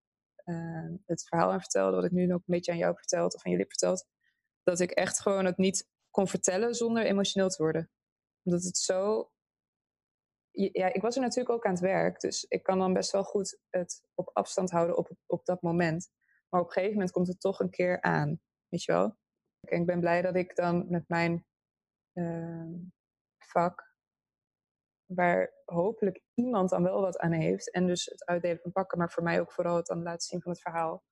uh, 0.45 0.89
het 1.05 1.28
verhaal 1.28 1.51
aan 1.51 1.59
vertelde, 1.59 1.95
wat 1.95 2.05
ik 2.05 2.12
nu 2.12 2.26
nog 2.26 2.38
een 2.38 2.43
beetje 2.45 2.72
aan 2.72 2.78
jou 2.78 2.95
verteld 2.95 3.36
of 3.36 3.45
aan 3.45 3.51
jullie 3.51 3.68
verteld, 3.68 4.07
dat 4.64 4.80
ik 4.80 4.91
echt 4.91 5.22
gewoon 5.22 5.45
het 5.45 5.57
niet 5.57 5.89
kon 6.09 6.28
vertellen 6.28 6.74
zonder 6.74 7.05
emotioneel 7.05 7.49
te 7.49 7.64
worden. 7.64 7.91
Omdat 8.43 8.64
het 8.64 8.78
zo. 8.78 9.32
Ja, 10.51 10.93
ik 10.93 11.01
was 11.01 11.16
er 11.16 11.22
natuurlijk 11.22 11.55
ook 11.55 11.66
aan 11.66 11.72
het 11.72 11.82
werk, 11.82 12.20
dus 12.20 12.43
ik 12.43 12.64
kan 12.64 12.80
dan 12.80 12.93
best 12.93 13.12
wel 13.12 13.24
goed 13.24 13.59
het 13.70 14.03
op 14.14 14.30
afstand 14.34 14.72
houden 14.72 14.97
op, 14.97 15.12
op 15.26 15.45
dat 15.45 15.62
moment. 15.62 16.09
Maar 16.49 16.62
op 16.62 16.68
een 16.68 16.74
gegeven 16.74 16.93
moment 16.93 17.12
komt 17.12 17.28
het 17.28 17.39
toch 17.39 17.59
een 17.59 17.70
keer 17.70 18.01
aan, 18.01 18.41
weet 18.68 18.84
je 18.84 18.91
wel? 18.91 19.18
En 19.59 19.80
ik 19.80 19.86
ben 19.86 19.99
blij 19.99 20.22
dat 20.22 20.36
ik 20.36 20.55
dan 20.55 20.89
met 20.89 21.03
mijn 21.07 21.45
uh, 22.14 22.80
vak 23.38 23.91
waar 25.16 25.53
hopelijk 25.66 26.22
iemand 26.34 26.70
dan 26.70 26.84
wel 26.84 27.01
wat 27.01 27.18
aan 27.18 27.32
heeft. 27.32 27.72
En 27.72 27.88
dus 27.88 28.05
het 28.05 28.26
uitdelen 28.26 28.59
van 28.62 28.72
pakken, 28.72 28.97
maar 28.97 29.12
voor 29.12 29.24
mij 29.24 29.39
ook 29.39 29.51
vooral 29.51 29.76
het 29.76 29.86
dan 29.86 30.03
laten 30.03 30.28
zien 30.28 30.41
van 30.41 30.51
het 30.51 30.62
verhaal. 30.62 31.03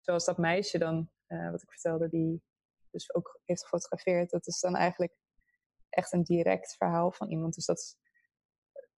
Zoals 0.00 0.24
dat 0.24 0.38
meisje 0.38 0.78
dan, 0.78 1.10
uh, 1.28 1.50
wat 1.50 1.62
ik 1.62 1.70
vertelde, 1.70 2.08
die 2.08 2.42
dus 2.90 3.14
ook 3.14 3.40
heeft 3.44 3.62
gefotografeerd. 3.62 4.30
Dat 4.30 4.46
is 4.46 4.60
dan 4.60 4.76
eigenlijk 4.76 5.16
echt 5.88 6.12
een 6.12 6.22
direct 6.22 6.76
verhaal 6.76 7.12
van 7.12 7.28
iemand. 7.28 7.54
Dus 7.54 7.66
dat, 7.66 7.96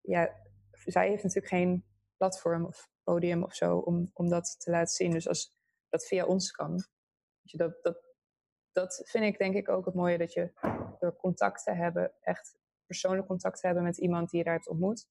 ja, 0.02 0.36
zij 0.72 1.10
heeft 1.10 1.24
natuurlijk 1.24 1.54
geen 1.54 1.86
platform 2.18 2.66
of 2.66 2.89
podium 3.04 3.43
of 3.43 3.56
zo 3.56 3.78
om, 3.78 4.10
om 4.14 4.30
dat 4.30 4.60
te 4.60 4.72
laten 4.72 4.95
zien. 4.95 5.12
Dus 5.12 5.28
als 5.28 5.58
dat 5.89 6.06
via 6.06 6.26
ons 6.26 6.52
kan, 6.52 6.88
je, 7.41 7.58
dat, 7.58 7.84
dat, 7.84 8.04
dat 8.72 9.02
vind 9.06 9.26
ik 9.26 9.38
denk 9.38 9.56
ik 9.56 9.70
ook 9.70 9.86
het 9.86 9.95
mooie 9.95 10.18
dat 10.18 10.34
je 10.34 10.52
door 11.00 11.16
contact 11.16 11.64
te 11.64 11.72
hebben 11.72 12.14
echt 12.20 12.59
persoonlijk 12.90 13.28
contact 13.28 13.62
hebben 13.62 13.84
met 13.84 13.98
iemand 13.98 14.30
die 14.30 14.40
je 14.40 14.46
daar 14.46 14.54
hebt 14.54 14.68
ontmoet, 14.68 15.08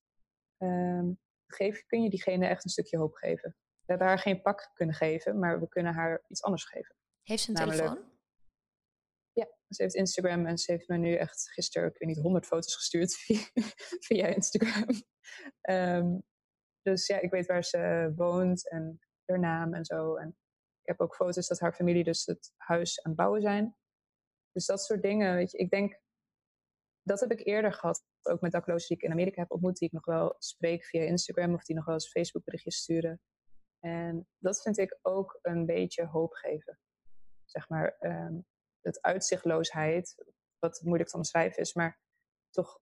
um, 0.58 1.18
geef, 1.46 1.86
kun 1.86 2.02
je 2.02 2.10
diegene 2.10 2.46
echt 2.46 2.64
een 2.64 2.70
stukje 2.70 2.98
hoop 2.98 3.14
geven. 3.14 3.56
We 3.80 3.94
hebben 3.94 4.06
haar 4.06 4.18
geen 4.18 4.42
pak 4.42 4.70
kunnen 4.74 4.94
geven, 4.94 5.38
maar 5.38 5.60
we 5.60 5.68
kunnen 5.68 5.94
haar 5.94 6.24
iets 6.26 6.42
anders 6.42 6.64
geven. 6.64 6.94
Heeft 7.22 7.42
ze 7.42 7.50
een 7.50 7.56
telefoon? 7.56 7.98
Ja, 9.32 9.48
ze 9.68 9.82
heeft 9.82 9.94
Instagram 9.94 10.46
en 10.46 10.58
ze 10.58 10.72
heeft 10.72 10.88
me 10.88 10.96
nu 10.96 11.14
echt 11.14 11.50
gisteren, 11.50 11.88
ik 11.88 11.98
weet 11.98 12.08
niet, 12.08 12.18
honderd 12.18 12.46
foto's 12.46 12.74
gestuurd 12.74 13.14
via, 13.24 13.40
via 14.00 14.26
Instagram. 14.26 14.86
Um, 15.70 16.22
dus 16.82 17.06
ja, 17.06 17.20
ik 17.20 17.30
weet 17.30 17.46
waar 17.46 17.64
ze 17.64 18.12
woont 18.16 18.70
en 18.70 19.00
haar 19.24 19.38
naam 19.38 19.74
en 19.74 19.84
zo. 19.84 20.16
En 20.16 20.28
ik 20.80 20.86
heb 20.86 21.00
ook 21.00 21.14
foto's 21.14 21.48
dat 21.48 21.60
haar 21.60 21.74
familie 21.74 22.04
dus 22.04 22.26
het 22.26 22.52
huis 22.56 23.02
aan 23.02 23.10
het 23.10 23.20
bouwen 23.20 23.40
zijn. 23.40 23.76
Dus 24.52 24.66
dat 24.66 24.80
soort 24.80 25.02
dingen, 25.02 25.34
weet 25.34 25.50
je. 25.50 25.58
Ik 25.58 25.70
denk 25.70 26.00
dat 27.08 27.20
heb 27.20 27.30
ik 27.30 27.46
eerder 27.46 27.72
gehad, 27.72 28.04
ook 28.22 28.40
met 28.40 28.52
daklozen 28.52 28.88
die 28.88 28.96
ik 28.96 29.02
in 29.02 29.10
Amerika 29.10 29.40
heb 29.40 29.50
ontmoet, 29.50 29.76
die 29.76 29.88
ik 29.88 29.94
nog 29.94 30.04
wel 30.04 30.34
spreek 30.38 30.84
via 30.84 31.02
Instagram 31.02 31.54
of 31.54 31.64
die 31.64 31.76
nog 31.76 31.84
wel 31.84 31.94
eens 31.94 32.10
Facebook 32.10 32.44
berichtjes 32.44 32.76
sturen. 32.76 33.20
En 33.80 34.28
dat 34.38 34.62
vind 34.62 34.78
ik 34.78 34.98
ook 35.02 35.38
een 35.42 35.66
beetje 35.66 36.06
hoop 36.06 36.32
geven. 36.32 36.78
Zeg 37.44 37.68
maar, 37.68 37.96
um, 38.00 38.46
het 38.80 39.02
uitzichtloosheid, 39.02 40.24
wat 40.58 40.80
moeilijk 40.82 41.10
te 41.10 41.16
omschrijven 41.16 41.62
is, 41.62 41.74
maar 41.74 42.00
toch, 42.50 42.80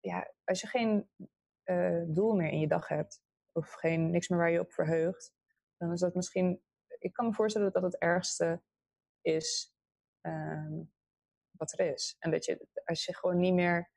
ja, 0.00 0.32
als 0.44 0.60
je 0.60 0.66
geen 0.66 1.10
uh, 1.64 2.04
doel 2.06 2.34
meer 2.34 2.50
in 2.50 2.60
je 2.60 2.68
dag 2.68 2.88
hebt, 2.88 3.22
of 3.52 3.72
geen, 3.72 4.10
niks 4.10 4.28
meer 4.28 4.38
waar 4.38 4.50
je 4.50 4.60
op 4.60 4.72
verheugt, 4.72 5.32
dan 5.76 5.92
is 5.92 6.00
dat 6.00 6.14
misschien, 6.14 6.62
ik 6.98 7.12
kan 7.12 7.26
me 7.26 7.32
voorstellen 7.32 7.72
dat 7.72 7.82
dat 7.82 7.92
het 7.92 8.02
ergste 8.02 8.62
is 9.20 9.76
um, 10.20 10.94
wat 11.56 11.78
er 11.78 11.92
is. 11.92 12.16
En 12.18 12.30
dat 12.30 12.44
je, 12.44 12.66
als 12.84 13.04
je 13.04 13.14
gewoon 13.14 13.38
niet 13.38 13.54
meer 13.54 13.90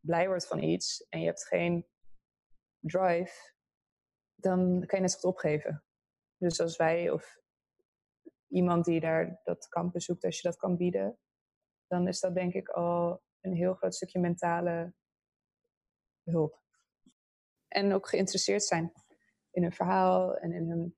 blij 0.00 0.26
wordt 0.26 0.46
van 0.46 0.62
iets 0.62 1.06
en 1.08 1.20
je 1.20 1.26
hebt 1.26 1.46
geen 1.46 1.86
drive, 2.78 3.54
dan 4.34 4.86
kan 4.86 4.98
je 4.98 5.04
net 5.04 5.14
goed 5.14 5.24
opgeven. 5.24 5.84
Dus 6.36 6.60
als 6.60 6.76
wij 6.76 7.10
of 7.10 7.40
iemand 8.48 8.84
die 8.84 9.00
daar 9.00 9.40
dat 9.44 9.68
kan 9.68 9.90
bezoekt, 9.90 10.24
als 10.24 10.40
je 10.40 10.48
dat 10.48 10.56
kan 10.56 10.76
bieden, 10.76 11.18
dan 11.86 12.08
is 12.08 12.20
dat 12.20 12.34
denk 12.34 12.54
ik 12.54 12.68
al 12.68 13.22
een 13.40 13.54
heel 13.54 13.74
groot 13.74 13.94
stukje 13.94 14.20
mentale 14.20 14.94
hulp. 16.22 16.60
En 17.68 17.92
ook 17.92 18.08
geïnteresseerd 18.08 18.64
zijn 18.64 18.92
in 19.50 19.62
hun 19.62 19.72
verhaal 19.72 20.36
en 20.36 20.52
in 20.52 20.68
hun 20.68 20.96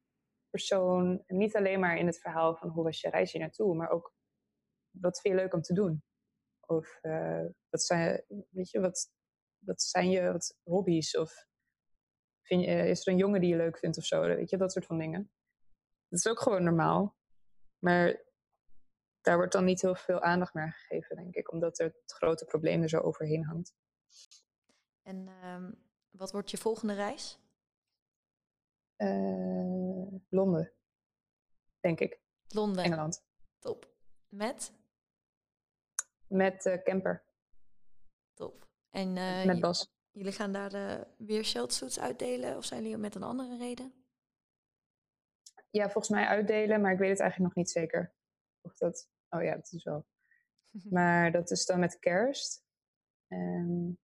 persoon. 0.50 1.22
En 1.26 1.36
niet 1.36 1.56
alleen 1.56 1.80
maar 1.80 1.96
in 1.96 2.06
het 2.06 2.20
verhaal 2.20 2.56
van 2.56 2.68
hoe 2.68 2.84
was 2.84 3.00
je 3.00 3.10
reis 3.10 3.32
hier 3.32 3.40
naartoe, 3.40 3.74
maar 3.74 3.90
ook 3.90 4.14
wat 5.00 5.20
vind 5.20 5.34
je 5.34 5.40
leuk 5.40 5.54
om 5.54 5.62
te 5.62 5.74
doen? 5.74 6.04
Of 6.60 6.98
uh, 7.02 7.44
wat, 7.68 7.82
zijn, 7.82 8.24
weet 8.50 8.70
je, 8.70 8.80
wat, 8.80 9.12
wat 9.58 9.82
zijn 9.82 10.10
je 10.10 10.32
wat 10.32 10.58
hobby's? 10.62 11.16
Of 11.16 11.46
vind 12.42 12.64
je, 12.64 12.88
is 12.88 13.06
er 13.06 13.12
een 13.12 13.18
jongen 13.18 13.40
die 13.40 13.50
je 13.50 13.56
leuk 13.56 13.78
vindt 13.78 13.98
of 13.98 14.04
zo? 14.04 14.20
Weet 14.20 14.50
je, 14.50 14.56
dat 14.56 14.72
soort 14.72 14.86
van 14.86 14.98
dingen. 14.98 15.30
Dat 16.08 16.18
is 16.18 16.28
ook 16.28 16.40
gewoon 16.40 16.64
normaal. 16.64 17.16
Maar 17.78 18.22
daar 19.20 19.36
wordt 19.36 19.52
dan 19.52 19.64
niet 19.64 19.80
heel 19.80 19.94
veel 19.94 20.20
aandacht 20.20 20.54
meer 20.54 20.72
gegeven, 20.72 21.16
denk 21.16 21.34
ik. 21.34 21.52
Omdat 21.52 21.78
er 21.78 21.86
het 21.86 22.12
grote 22.12 22.44
probleem 22.44 22.82
er 22.82 22.88
zo 22.88 22.98
overheen 22.98 23.44
hangt. 23.44 23.74
En 25.02 25.28
ehm, 25.28 25.72
wat 26.10 26.32
wordt 26.32 26.50
je 26.50 26.56
volgende 26.56 26.94
reis? 26.94 27.38
Uh, 28.96 30.12
Londen, 30.28 30.72
denk 31.80 32.00
ik. 32.00 32.20
Londen. 32.48 32.84
Engeland. 32.84 33.24
Top. 33.58 33.92
Met? 34.28 34.72
Met 36.34 36.64
uh, 36.64 36.82
camper. 36.82 37.24
Top. 38.32 38.68
En, 38.90 39.16
uh, 39.16 39.44
met 39.44 39.60
Bas. 39.60 39.92
Jullie 40.10 40.32
gaan 40.32 40.52
daar 40.52 40.70
de, 40.70 41.06
weer 41.16 41.44
sheltsuits 41.44 42.00
uitdelen 42.00 42.56
of 42.56 42.64
zijn 42.64 42.82
jullie 42.82 42.96
met 42.96 43.14
een 43.14 43.22
andere 43.22 43.56
reden? 43.56 44.04
Ja, 45.70 45.84
volgens 45.84 46.08
mij 46.08 46.26
uitdelen, 46.26 46.80
maar 46.80 46.92
ik 46.92 46.98
weet 46.98 47.10
het 47.10 47.20
eigenlijk 47.20 47.54
nog 47.54 47.64
niet 47.64 47.74
zeker. 47.74 48.14
Of 48.60 48.76
dat. 48.76 49.08
Oh 49.28 49.42
ja, 49.42 49.54
dat 49.54 49.72
is 49.72 49.84
wel. 49.84 50.06
maar 50.96 51.32
dat 51.32 51.50
is 51.50 51.66
dan 51.66 51.80
met 51.80 51.98
kerst. 51.98 52.64
En 53.28 53.98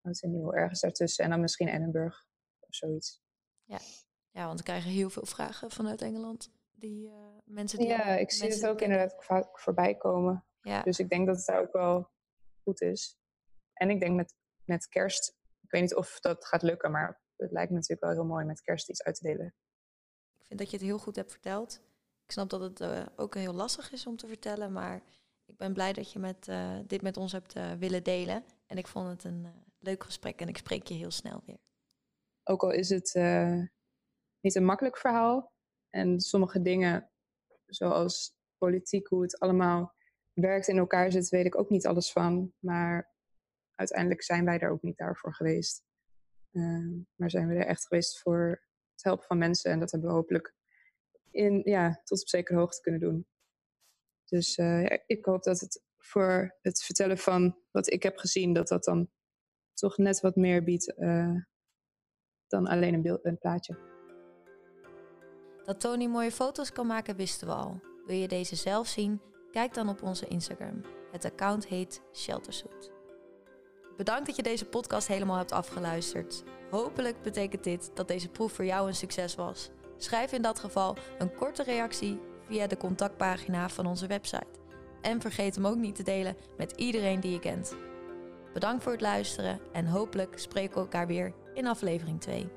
dat 0.00 0.14
is 0.14 0.20
heel 0.20 0.54
ergens 0.54 0.80
daartussen. 0.80 1.24
En 1.24 1.30
dan 1.30 1.40
misschien 1.40 1.68
Edinburgh 1.68 2.18
of 2.60 2.74
zoiets. 2.74 3.22
Ja, 3.64 3.78
ja 4.30 4.46
want 4.46 4.58
we 4.58 4.64
krijgen 4.64 4.90
heel 4.90 5.10
veel 5.10 5.26
vragen 5.26 5.70
vanuit 5.70 6.02
Engeland. 6.02 6.52
Die 6.70 7.08
uh, 7.08 7.38
mensen 7.44 7.78
die. 7.78 7.88
Ja, 7.88 8.16
ik 8.16 8.30
zie 8.30 8.48
het 8.48 8.66
ook 8.66 8.80
inderdaad 8.80 9.24
vaak 9.24 9.60
voorbij 9.60 9.94
komen. 9.96 10.45
Ja. 10.66 10.82
Dus 10.82 10.98
ik 10.98 11.08
denk 11.08 11.26
dat 11.26 11.36
het 11.36 11.46
daar 11.46 11.60
ook 11.60 11.72
wel 11.72 12.10
goed 12.62 12.80
is. 12.80 13.18
En 13.72 13.90
ik 13.90 14.00
denk 14.00 14.16
met, 14.16 14.34
met 14.64 14.88
kerst, 14.88 15.36
ik 15.60 15.70
weet 15.70 15.82
niet 15.82 15.94
of 15.94 16.20
dat 16.20 16.46
gaat 16.46 16.62
lukken, 16.62 16.90
maar 16.90 17.20
het 17.36 17.52
lijkt 17.52 17.70
me 17.70 17.76
natuurlijk 17.76 18.02
wel 18.02 18.12
heel 18.12 18.24
mooi 18.24 18.44
met 18.44 18.60
kerst 18.60 18.88
iets 18.88 19.02
uit 19.02 19.14
te 19.14 19.26
delen. 19.26 19.54
Ik 20.38 20.44
vind 20.44 20.58
dat 20.58 20.70
je 20.70 20.76
het 20.76 20.86
heel 20.86 20.98
goed 20.98 21.16
hebt 21.16 21.30
verteld. 21.30 21.80
Ik 22.24 22.32
snap 22.32 22.50
dat 22.50 22.60
het 22.60 22.80
uh, 22.80 23.06
ook 23.16 23.34
heel 23.34 23.52
lastig 23.52 23.92
is 23.92 24.06
om 24.06 24.16
te 24.16 24.26
vertellen, 24.26 24.72
maar 24.72 25.02
ik 25.44 25.56
ben 25.56 25.72
blij 25.72 25.92
dat 25.92 26.12
je 26.12 26.18
met, 26.18 26.48
uh, 26.48 26.78
dit 26.86 27.02
met 27.02 27.16
ons 27.16 27.32
hebt 27.32 27.56
uh, 27.56 27.72
willen 27.72 28.02
delen. 28.02 28.44
En 28.66 28.78
ik 28.78 28.86
vond 28.86 29.08
het 29.08 29.24
een 29.24 29.46
leuk 29.78 30.04
gesprek 30.04 30.40
en 30.40 30.48
ik 30.48 30.56
spreek 30.56 30.86
je 30.86 30.94
heel 30.94 31.10
snel 31.10 31.42
weer. 31.46 31.58
Ook 32.44 32.62
al 32.62 32.70
is 32.70 32.88
het 32.88 33.14
niet 34.40 34.54
een 34.54 34.64
makkelijk 34.64 34.96
verhaal 34.96 35.52
en 35.90 36.20
sommige 36.20 36.62
dingen, 36.62 37.10
zoals 37.66 38.34
politiek, 38.58 39.06
hoe 39.06 39.22
het 39.22 39.38
allemaal 39.38 39.95
werkt 40.36 40.68
in 40.68 40.78
elkaar 40.78 41.12
zit, 41.12 41.28
weet 41.28 41.46
ik 41.46 41.58
ook 41.58 41.70
niet 41.70 41.86
alles 41.86 42.12
van. 42.12 42.52
Maar 42.58 43.14
uiteindelijk 43.74 44.22
zijn 44.22 44.44
wij 44.44 44.58
daar 44.58 44.70
ook 44.70 44.82
niet 44.82 44.96
daarvoor 44.96 45.34
geweest. 45.34 45.84
Uh, 46.52 47.02
maar 47.14 47.30
zijn 47.30 47.48
we 47.48 47.54
er 47.54 47.66
echt 47.66 47.86
geweest 47.86 48.20
voor 48.20 48.62
het 48.92 49.04
helpen 49.04 49.26
van 49.26 49.38
mensen. 49.38 49.70
En 49.70 49.80
dat 49.80 49.90
hebben 49.90 50.08
we 50.08 50.14
hopelijk 50.14 50.54
in, 51.30 51.60
ja, 51.64 52.00
tot 52.04 52.20
op 52.20 52.28
zekere 52.28 52.58
hoogte 52.58 52.80
kunnen 52.80 53.00
doen. 53.00 53.26
Dus 54.24 54.54
ja, 54.54 54.98
ik 55.06 55.24
hoop 55.24 55.42
dat 55.42 55.60
het 55.60 55.84
voor 55.96 56.56
het 56.62 56.82
vertellen 56.82 57.18
van 57.18 57.58
wat 57.70 57.92
ik 57.92 58.02
heb 58.02 58.16
gezien, 58.16 58.52
dat 58.52 58.68
dat 58.68 58.84
dan 58.84 59.10
toch 59.72 59.96
net 59.96 60.20
wat 60.20 60.36
meer 60.36 60.64
biedt 60.64 60.94
uh, 60.98 61.36
dan 62.46 62.66
alleen 62.66 62.94
een, 62.94 63.02
beeld, 63.02 63.24
een 63.24 63.38
plaatje. 63.38 63.78
Dat 65.64 65.80
Tony 65.80 66.06
mooie 66.06 66.32
foto's 66.32 66.72
kan 66.72 66.86
maken, 66.86 67.16
wisten 67.16 67.46
we 67.46 67.54
al. 67.54 67.80
Wil 68.06 68.16
je 68.16 68.28
deze 68.28 68.56
zelf 68.56 68.86
zien? 68.86 69.20
Kijk 69.56 69.74
dan 69.74 69.88
op 69.88 70.02
onze 70.02 70.26
Instagram. 70.26 70.82
Het 71.12 71.24
account 71.24 71.66
heet 71.66 72.02
Sheltersuit. 72.12 72.92
Bedankt 73.96 74.26
dat 74.26 74.36
je 74.36 74.42
deze 74.42 74.64
podcast 74.64 75.08
helemaal 75.08 75.36
hebt 75.36 75.52
afgeluisterd. 75.52 76.42
Hopelijk 76.70 77.22
betekent 77.22 77.64
dit 77.64 77.90
dat 77.94 78.08
deze 78.08 78.28
proef 78.28 78.52
voor 78.52 78.64
jou 78.64 78.88
een 78.88 78.94
succes 78.94 79.34
was. 79.34 79.70
Schrijf 79.96 80.32
in 80.32 80.42
dat 80.42 80.58
geval 80.58 80.96
een 81.18 81.34
korte 81.34 81.62
reactie 81.62 82.20
via 82.48 82.66
de 82.66 82.76
contactpagina 82.76 83.68
van 83.68 83.86
onze 83.86 84.06
website. 84.06 84.58
En 85.00 85.20
vergeet 85.20 85.54
hem 85.54 85.66
ook 85.66 85.76
niet 85.76 85.94
te 85.94 86.02
delen 86.02 86.36
met 86.56 86.72
iedereen 86.72 87.20
die 87.20 87.32
je 87.32 87.38
kent. 87.38 87.76
Bedankt 88.52 88.82
voor 88.82 88.92
het 88.92 89.00
luisteren 89.00 89.60
en 89.72 89.86
hopelijk 89.86 90.38
spreken 90.38 90.74
we 90.74 90.80
elkaar 90.80 91.06
weer 91.06 91.32
in 91.54 91.66
aflevering 91.66 92.20
2. 92.20 92.48